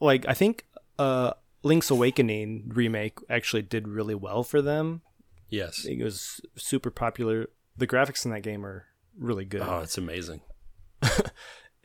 Like 0.00 0.24
I 0.28 0.34
think 0.34 0.66
uh 0.98 1.32
Link's 1.64 1.90
Awakening 1.90 2.70
remake 2.74 3.18
actually 3.28 3.62
did 3.62 3.86
really 3.88 4.14
well 4.14 4.42
for 4.44 4.62
them. 4.62 5.02
Yes. 5.48 5.84
It 5.84 6.02
was 6.02 6.40
super 6.56 6.90
popular. 6.90 7.48
The 7.76 7.86
graphics 7.86 8.24
in 8.24 8.30
that 8.32 8.42
game 8.42 8.64
are 8.64 8.86
really 9.18 9.44
good. 9.44 9.62
Oh, 9.62 9.80
it's 9.80 9.98
amazing. 9.98 10.40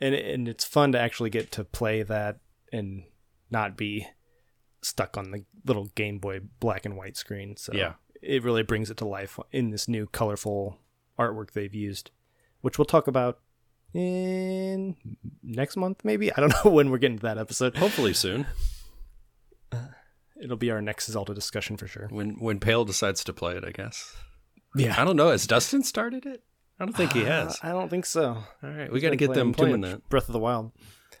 and 0.00 0.14
and 0.14 0.48
it's 0.48 0.64
fun 0.64 0.92
to 0.92 1.00
actually 1.00 1.30
get 1.30 1.50
to 1.52 1.64
play 1.64 2.02
that 2.02 2.38
and 2.72 3.04
not 3.50 3.76
be 3.76 4.06
stuck 4.82 5.16
on 5.16 5.30
the 5.32 5.44
little 5.66 5.86
Game 5.94 6.18
Boy 6.18 6.40
black 6.60 6.84
and 6.86 6.96
white 6.96 7.16
screen. 7.16 7.56
So 7.56 7.72
Yeah. 7.74 7.94
it 8.22 8.42
really 8.44 8.62
brings 8.62 8.90
it 8.90 8.96
to 8.98 9.04
life 9.08 9.38
in 9.52 9.70
this 9.70 9.88
new 9.88 10.06
colorful 10.06 10.78
artwork 11.18 11.50
they've 11.52 11.74
used, 11.74 12.10
which 12.60 12.78
we'll 12.78 12.84
talk 12.84 13.08
about 13.08 13.40
in 13.94 14.94
next 15.42 15.76
month 15.76 16.04
maybe. 16.04 16.32
I 16.32 16.36
don't 16.40 16.52
know 16.64 16.70
when 16.70 16.90
we're 16.90 16.98
getting 16.98 17.18
to 17.18 17.22
that 17.24 17.38
episode. 17.38 17.76
Hopefully 17.76 18.14
soon, 18.14 18.46
uh, 19.72 19.78
It'll 20.40 20.56
be 20.56 20.70
our 20.70 20.80
next 20.82 21.10
Zelda 21.10 21.34
discussion 21.34 21.76
for 21.76 21.88
sure. 21.88 22.06
when 22.10 22.38
when 22.38 22.60
Pale 22.60 22.84
decides 22.84 23.24
to 23.24 23.32
play 23.32 23.56
it, 23.56 23.64
I 23.64 23.70
guess. 23.72 24.14
Yeah. 24.76 25.00
I 25.00 25.04
don't 25.04 25.16
know. 25.16 25.30
Has 25.30 25.46
Dustin 25.46 25.82
started 25.82 26.24
it? 26.26 26.44
I 26.80 26.84
don't 26.84 26.94
think 26.94 27.12
he 27.12 27.24
has. 27.24 27.58
I 27.62 27.70
don't 27.70 27.88
think 27.88 28.06
so. 28.06 28.36
All 28.62 28.70
right, 28.70 28.90
we 28.92 29.00
got 29.00 29.10
to 29.10 29.16
Been 29.16 29.28
get 29.28 29.34
them 29.34 29.52
too 29.52 29.58
playing 29.62 29.80
much 29.80 29.90
that. 29.90 30.08
Breath 30.08 30.28
of 30.28 30.32
the 30.32 30.38
Wild. 30.38 30.72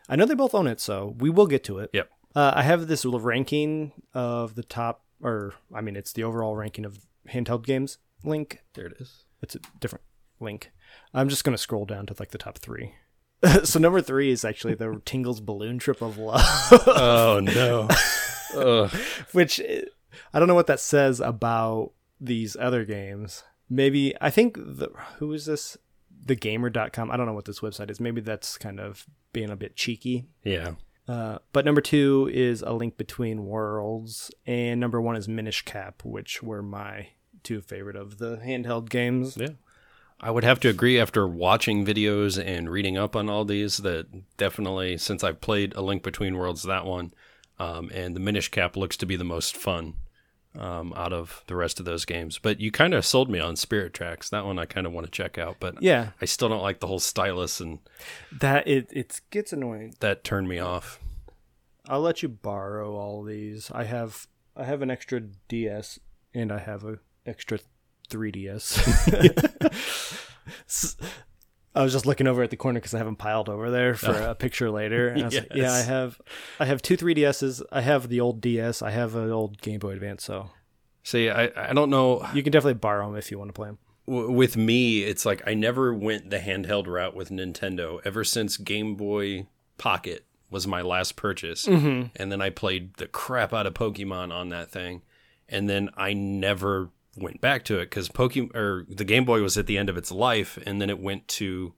I 0.08 0.16
know 0.16 0.24
they 0.24 0.34
both 0.34 0.54
own 0.54 0.66
it, 0.66 0.80
so 0.80 1.14
we 1.18 1.30
will 1.30 1.46
get 1.46 1.64
to 1.64 1.78
it. 1.78 1.90
Yep. 1.92 2.08
Uh, 2.34 2.52
I 2.54 2.62
have 2.62 2.86
this 2.86 3.04
little 3.04 3.20
ranking 3.20 3.92
of 4.14 4.54
the 4.54 4.62
top, 4.62 5.02
or 5.22 5.54
I 5.74 5.80
mean, 5.80 5.96
it's 5.96 6.12
the 6.12 6.24
overall 6.24 6.54
ranking 6.56 6.84
of 6.84 7.00
handheld 7.28 7.64
games. 7.64 7.98
Link. 8.24 8.62
There 8.74 8.86
it 8.86 8.94
is. 9.00 9.24
It's 9.42 9.54
a 9.54 9.60
different 9.80 10.04
link. 10.40 10.70
I'm 11.12 11.28
just 11.28 11.44
gonna 11.44 11.58
scroll 11.58 11.84
down 11.84 12.06
to 12.06 12.14
like 12.18 12.30
the 12.30 12.38
top 12.38 12.58
three. 12.58 12.94
so 13.64 13.78
number 13.78 14.00
three 14.00 14.30
is 14.30 14.44
actually 14.44 14.74
the 14.74 15.00
Tingle's 15.04 15.40
Balloon 15.40 15.78
Trip 15.78 16.02
of 16.02 16.18
Love, 16.18 16.42
Oh 16.86 17.40
no. 17.42 17.88
Which 19.32 19.60
I 19.60 20.38
don't 20.38 20.48
know 20.48 20.54
what 20.54 20.66
that 20.68 20.80
says 20.80 21.20
about 21.20 21.92
these 22.20 22.56
other 22.56 22.84
games. 22.84 23.44
Maybe 23.70 24.14
I 24.20 24.30
think 24.30 24.56
the 24.56 24.90
who 25.18 25.32
is 25.32 25.46
this? 25.46 25.76
The 26.24 26.34
gamer.com. 26.34 27.10
I 27.10 27.16
don't 27.16 27.26
know 27.26 27.32
what 27.32 27.44
this 27.44 27.60
website 27.60 27.90
is. 27.90 28.00
Maybe 28.00 28.20
that's 28.20 28.58
kind 28.58 28.80
of 28.80 29.06
being 29.32 29.50
a 29.50 29.56
bit 29.56 29.76
cheeky. 29.76 30.26
Yeah. 30.42 30.72
Uh, 31.06 31.38
but 31.52 31.64
number 31.64 31.80
two 31.80 32.30
is 32.32 32.60
A 32.62 32.72
Link 32.72 32.98
Between 32.98 33.46
Worlds, 33.46 34.30
and 34.46 34.78
number 34.78 35.00
one 35.00 35.16
is 35.16 35.26
Minish 35.26 35.62
Cap, 35.64 36.02
which 36.04 36.42
were 36.42 36.62
my 36.62 37.08
two 37.42 37.62
favorite 37.62 37.96
of 37.96 38.18
the 38.18 38.36
handheld 38.36 38.90
games. 38.90 39.36
Yeah. 39.36 39.50
I 40.20 40.30
would 40.30 40.44
have 40.44 40.60
to 40.60 40.68
agree 40.68 40.98
after 40.98 41.26
watching 41.26 41.86
videos 41.86 42.42
and 42.44 42.68
reading 42.68 42.98
up 42.98 43.14
on 43.14 43.30
all 43.30 43.44
these 43.44 43.78
that 43.78 44.36
definitely 44.36 44.98
since 44.98 45.22
I've 45.22 45.40
played 45.40 45.74
A 45.74 45.80
Link 45.80 46.02
Between 46.02 46.36
Worlds 46.36 46.64
that 46.64 46.84
one 46.84 47.12
um, 47.58 47.90
and 47.94 48.16
the 48.16 48.20
Minish 48.20 48.50
Cap 48.50 48.76
looks 48.76 48.96
to 48.98 49.06
be 49.06 49.16
the 49.16 49.24
most 49.24 49.56
fun 49.56 49.94
um, 50.58 50.92
out 50.96 51.12
of 51.12 51.42
the 51.46 51.56
rest 51.56 51.80
of 51.80 51.86
those 51.86 52.04
games. 52.04 52.38
But 52.38 52.60
you 52.60 52.70
kind 52.70 52.94
of 52.94 53.04
sold 53.04 53.30
me 53.30 53.38
on 53.38 53.56
Spirit 53.56 53.94
Tracks. 53.94 54.30
That 54.30 54.44
one 54.44 54.58
I 54.58 54.66
kind 54.66 54.86
of 54.86 54.92
want 54.92 55.06
to 55.06 55.10
check 55.10 55.38
out, 55.38 55.56
but 55.60 55.80
Yeah, 55.82 56.10
I 56.20 56.24
still 56.24 56.48
don't 56.48 56.62
like 56.62 56.80
the 56.80 56.86
whole 56.86 56.98
stylus 57.00 57.60
and 57.60 57.78
that 58.32 58.66
it 58.68 58.88
it 58.92 59.20
gets 59.30 59.52
annoying. 59.52 59.94
that 60.00 60.24
turned 60.24 60.48
me 60.48 60.58
off. 60.58 61.00
I'll 61.86 62.00
let 62.00 62.22
you 62.22 62.28
borrow 62.28 62.96
all 62.96 63.22
these. 63.22 63.70
I 63.72 63.84
have 63.84 64.26
I 64.56 64.64
have 64.64 64.82
an 64.82 64.90
extra 64.90 65.20
DS 65.48 65.98
and 66.34 66.52
I 66.52 66.58
have 66.58 66.84
a 66.84 66.98
extra 67.24 67.60
3DS. 68.10 68.76
I 71.78 71.82
was 71.82 71.92
just 71.92 72.06
looking 72.06 72.26
over 72.26 72.42
at 72.42 72.50
the 72.50 72.56
corner 72.56 72.80
because 72.80 72.92
I 72.92 72.98
have 72.98 73.06
them 73.06 73.14
piled 73.14 73.48
over 73.48 73.70
there 73.70 73.94
for 73.94 74.10
oh. 74.10 74.30
a 74.32 74.34
picture 74.34 74.68
later. 74.68 75.10
And 75.10 75.22
I 75.22 75.24
was 75.26 75.34
like, 75.36 75.54
yeah, 75.54 75.72
I 75.72 75.82
have 75.82 76.20
I 76.58 76.64
have 76.64 76.82
two 76.82 76.96
3DSs. 76.96 77.62
I 77.70 77.82
have 77.82 78.08
the 78.08 78.20
old 78.20 78.40
DS. 78.40 78.82
I 78.82 78.90
have 78.90 79.14
an 79.14 79.30
old 79.30 79.62
Game 79.62 79.78
Boy 79.78 79.90
Advance. 79.90 80.24
So 80.24 80.50
See, 81.04 81.30
I, 81.30 81.52
I 81.70 81.72
don't 81.74 81.88
know. 81.88 82.26
you 82.34 82.42
can 82.42 82.50
definitely 82.50 82.74
borrow 82.74 83.06
them 83.06 83.16
if 83.16 83.30
you 83.30 83.38
want 83.38 83.50
to 83.50 83.52
play 83.52 83.68
them. 83.68 83.78
w- 84.06 84.28
with 84.28 84.56
me, 84.56 85.04
it's 85.04 85.24
like 85.24 85.40
I 85.46 85.54
never 85.54 85.94
went 85.94 86.30
the 86.30 86.40
handheld 86.40 86.88
route 86.88 87.14
with 87.14 87.30
Nintendo 87.30 88.00
ever 88.04 88.24
since 88.24 88.56
Game 88.56 88.96
Boy 88.96 89.46
Pocket 89.78 90.24
was 90.50 90.66
my 90.66 90.82
last 90.82 91.14
purchase. 91.14 91.64
Mm-hmm. 91.66 92.08
And 92.16 92.32
then 92.32 92.42
I 92.42 92.50
played 92.50 92.94
the 92.94 93.06
crap 93.06 93.54
out 93.54 93.68
of 93.68 93.74
Pokemon 93.74 94.32
on 94.32 94.48
that 94.48 94.70
thing. 94.72 95.02
And 95.48 95.70
then 95.70 95.90
I 95.96 96.12
never 96.12 96.90
went 97.22 97.40
back 97.40 97.64
to 97.66 97.78
it 97.78 97.86
because 97.86 98.08
Pokemon 98.08 98.54
or 98.54 98.84
the 98.88 99.04
Game 99.04 99.24
Boy 99.24 99.42
was 99.42 99.56
at 99.58 99.66
the 99.66 99.78
end 99.78 99.88
of 99.88 99.96
its 99.96 100.10
life. 100.10 100.58
And 100.66 100.80
then 100.80 100.90
it 100.90 100.98
went 101.00 101.28
to 101.28 101.74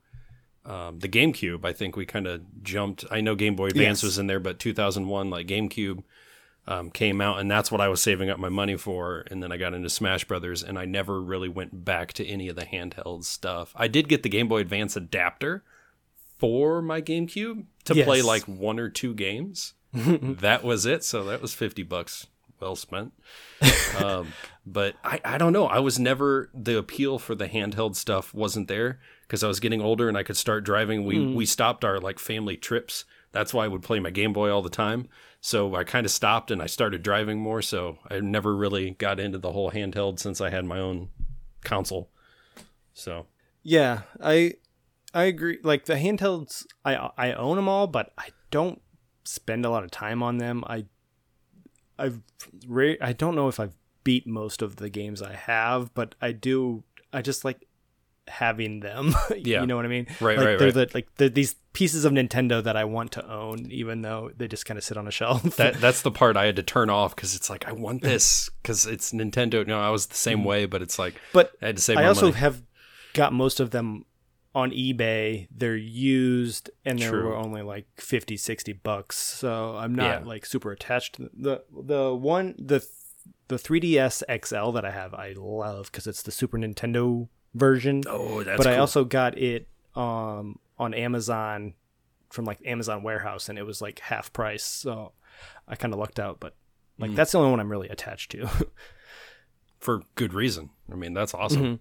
um, 0.64 0.98
the 1.00 1.08
GameCube. 1.08 1.64
I 1.64 1.72
think 1.72 1.96
we 1.96 2.06
kind 2.06 2.26
of 2.26 2.42
jumped. 2.62 3.04
I 3.10 3.20
know 3.20 3.34
Game 3.34 3.56
Boy 3.56 3.66
Advance 3.68 4.00
Yes. 4.00 4.02
was 4.04 4.18
in 4.18 4.26
there, 4.26 4.40
but 4.40 4.58
2001, 4.58 5.30
like 5.30 5.46
GameCube 5.46 6.02
um, 6.66 6.90
came 6.90 7.20
out, 7.20 7.38
and 7.40 7.50
that's 7.50 7.72
what 7.72 7.80
I 7.80 7.88
was 7.88 8.02
saving 8.02 8.28
up 8.30 8.38
my 8.38 8.50
money 8.50 8.76
for. 8.76 9.24
And 9.30 9.42
then 9.42 9.50
I 9.50 9.56
got 9.56 9.74
into 9.74 9.88
Smash 9.90 10.24
Brothers, 10.26 10.62
and 10.62 10.78
I 10.78 10.84
never 10.84 11.20
really 11.20 11.48
went 11.48 11.84
back 11.84 12.12
to 12.14 12.26
any 12.26 12.48
of 12.48 12.56
the 12.56 12.66
handheld 12.66 13.24
stuff. 13.24 13.72
I 13.74 13.88
did 13.88 14.08
get 14.08 14.22
the 14.22 14.28
Game 14.28 14.46
Boy 14.48 14.58
Advance 14.60 14.94
adapter 14.96 15.64
for 16.38 16.80
my 16.82 17.00
GameCube 17.02 17.64
to 17.84 17.94
Yes. 17.94 18.04
play 18.06 18.22
like 18.22 18.42
one 18.44 18.78
or 18.78 18.88
two 18.88 19.14
games. 19.14 19.72
that 19.92 20.62
was 20.62 20.86
it. 20.86 21.02
So 21.02 21.24
that 21.24 21.42
was 21.42 21.52
fifty 21.54 21.82
bucks 21.82 22.26
well 22.60 22.76
spent. 22.76 23.12
um, 23.98 24.32
but 24.66 24.96
I, 25.04 25.20
I 25.24 25.38
don't 25.38 25.52
know. 25.52 25.66
I 25.66 25.78
was 25.78 25.98
never 25.98 26.50
the 26.54 26.78
appeal 26.78 27.18
for 27.18 27.34
the 27.34 27.48
handheld 27.48 27.96
stuff 27.96 28.34
wasn't 28.34 28.68
there 28.68 29.00
because 29.22 29.42
I 29.42 29.48
was 29.48 29.60
getting 29.60 29.80
older 29.80 30.08
and 30.08 30.16
I 30.16 30.22
could 30.22 30.36
start 30.36 30.64
driving. 30.64 31.04
We 31.04 31.34
we 31.34 31.46
stopped 31.46 31.84
our 31.84 31.98
like 31.98 32.18
family 32.18 32.56
trips. 32.56 33.04
That's 33.32 33.54
why 33.54 33.64
I 33.64 33.68
would 33.68 33.82
play 33.82 34.00
my 34.00 34.10
Game 34.10 34.32
Boy 34.32 34.50
all 34.50 34.62
the 34.62 34.68
time. 34.70 35.08
So 35.40 35.74
I 35.74 35.84
kind 35.84 36.04
of 36.04 36.12
stopped 36.12 36.50
and 36.50 36.60
I 36.60 36.66
started 36.66 37.02
driving 37.02 37.38
more. 37.38 37.62
So 37.62 37.98
I 38.10 38.20
never 38.20 38.54
really 38.54 38.90
got 38.90 39.20
into 39.20 39.38
the 39.38 39.52
whole 39.52 39.70
handheld 39.70 40.18
since 40.18 40.40
I 40.40 40.50
had 40.50 40.64
my 40.64 40.78
own 40.78 41.10
console. 41.64 42.10
So 42.92 43.26
Yeah, 43.62 44.02
I 44.22 44.54
I 45.14 45.24
agree. 45.24 45.58
Like 45.62 45.86
the 45.86 45.94
handhelds, 45.94 46.66
I 46.84 47.10
I 47.16 47.32
own 47.32 47.56
them 47.56 47.68
all, 47.68 47.86
but 47.86 48.12
I 48.18 48.28
don't 48.50 48.80
spend 49.24 49.64
a 49.64 49.70
lot 49.70 49.84
of 49.84 49.90
time 49.90 50.22
on 50.22 50.38
them. 50.38 50.64
I 50.66 50.86
I've 52.00 52.20
ra- 52.66 52.94
I 53.00 53.12
don't 53.12 53.34
know 53.34 53.48
if 53.48 53.60
I've 53.60 53.76
beat 54.04 54.26
most 54.26 54.62
of 54.62 54.76
the 54.76 54.88
games 54.88 55.22
I 55.22 55.34
have, 55.34 55.92
but 55.94 56.14
I 56.20 56.32
do. 56.32 56.84
I 57.12 57.22
just 57.22 57.44
like 57.44 57.66
having 58.28 58.80
them. 58.80 59.14
Yeah. 59.42 59.62
you 59.62 59.66
know 59.66 59.76
what 59.76 59.84
I 59.84 59.88
mean? 59.88 60.06
Right, 60.20 60.36
like, 60.36 60.46
right, 60.46 60.58
they're 60.58 60.68
right. 60.68 60.74
The, 60.74 60.90
like 60.92 61.08
they're 61.16 61.28
these 61.28 61.54
pieces 61.72 62.04
of 62.04 62.12
Nintendo 62.12 62.62
that 62.62 62.76
I 62.76 62.84
want 62.84 63.12
to 63.12 63.30
own, 63.30 63.70
even 63.70 64.02
though 64.02 64.30
they 64.36 64.48
just 64.48 64.66
kind 64.66 64.76
of 64.76 64.84
sit 64.84 64.96
on 64.96 65.08
a 65.08 65.10
shelf. 65.10 65.42
that 65.56 65.80
that's 65.80 66.02
the 66.02 66.10
part 66.10 66.36
I 66.36 66.46
had 66.46 66.56
to 66.56 66.62
turn 66.62 66.90
off 66.90 67.14
because 67.14 67.34
it's 67.34 67.48
like 67.48 67.66
I 67.66 67.72
want 67.72 68.02
this 68.02 68.50
because 68.62 68.86
it's 68.86 69.12
Nintendo. 69.12 69.66
No, 69.66 69.80
I 69.80 69.90
was 69.90 70.06
the 70.06 70.16
same 70.16 70.40
mm. 70.40 70.46
way, 70.46 70.66
but 70.66 70.82
it's 70.82 70.98
like 70.98 71.14
but 71.32 71.52
I 71.62 71.66
had 71.66 71.76
to 71.76 71.82
save 71.82 71.98
I 71.98 72.06
also 72.06 72.26
money. 72.26 72.38
have 72.38 72.62
got 73.14 73.32
most 73.32 73.60
of 73.60 73.70
them 73.70 74.04
on 74.54 74.70
eBay. 74.72 75.46
They're 75.54 75.76
used 75.76 76.70
and 76.84 76.98
they 76.98 77.06
True. 77.08 77.28
were 77.28 77.36
only 77.36 77.62
like 77.62 77.86
50, 77.96 78.36
60 78.36 78.72
bucks. 78.72 79.16
So 79.16 79.76
I'm 79.76 79.94
not 79.94 80.22
Yeah. 80.22 80.26
like 80.26 80.44
super 80.46 80.72
attached. 80.72 81.14
to 81.16 81.30
The 81.32 81.62
the 81.70 82.14
one 82.14 82.54
the 82.58 82.84
the 83.48 83.56
3DS 83.56 84.22
XL 84.44 84.70
that 84.72 84.84
I 84.84 84.90
have 84.90 85.14
I 85.14 85.34
love 85.36 85.92
cuz 85.92 86.06
it's 86.06 86.22
the 86.22 86.30
Super 86.32 86.58
Nintendo 86.58 87.28
version. 87.54 88.02
oh, 88.08 88.42
that's 88.42 88.56
but 88.56 88.66
I 88.66 88.76
also 88.78 89.04
got 89.04 89.36
it 89.38 89.68
um 89.94 90.58
on 90.78 90.94
Amazon 90.94 91.74
from 92.30 92.44
like 92.44 92.58
Amazon 92.64 93.02
warehouse 93.02 93.48
and 93.48 93.58
it 93.58 93.64
was 93.64 93.80
like 93.82 93.98
half 94.00 94.32
price. 94.32 94.64
So 94.64 95.12
I 95.68 95.74
kind 95.76 95.92
of 95.94 96.00
lucked 96.00 96.18
out, 96.20 96.38
but 96.40 96.54
like 96.98 97.14
that's 97.14 97.32
the 97.32 97.38
only 97.38 97.50
one 97.50 97.60
I'm 97.60 97.70
really 97.70 97.88
attached 97.88 98.30
to. 98.32 98.48
For 99.78 100.02
good 100.14 100.34
reason. 100.34 100.70
I 100.92 100.94
mean, 100.96 101.14
that's 101.14 101.32
awesome. 101.34 101.80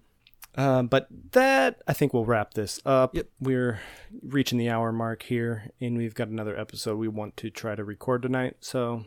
Um, 0.56 0.88
but 0.88 1.06
that 1.32 1.80
I 1.86 1.92
think 1.92 2.12
we'll 2.12 2.24
wrap 2.24 2.54
this 2.54 2.80
up. 2.84 3.14
Yep. 3.14 3.28
We're 3.40 3.80
reaching 4.22 4.58
the 4.58 4.68
hour 4.68 4.92
mark 4.92 5.22
here, 5.22 5.70
and 5.80 5.96
we've 5.96 6.14
got 6.14 6.28
another 6.28 6.58
episode 6.58 6.96
we 6.96 7.08
want 7.08 7.36
to 7.38 7.50
try 7.50 7.74
to 7.74 7.84
record 7.84 8.22
tonight. 8.22 8.56
So 8.60 9.04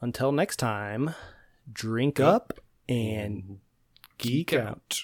until 0.00 0.32
next 0.32 0.56
time, 0.56 1.14
drink 1.72 2.18
up 2.18 2.54
and 2.88 3.60
geek 4.18 4.52
out. 4.52 5.02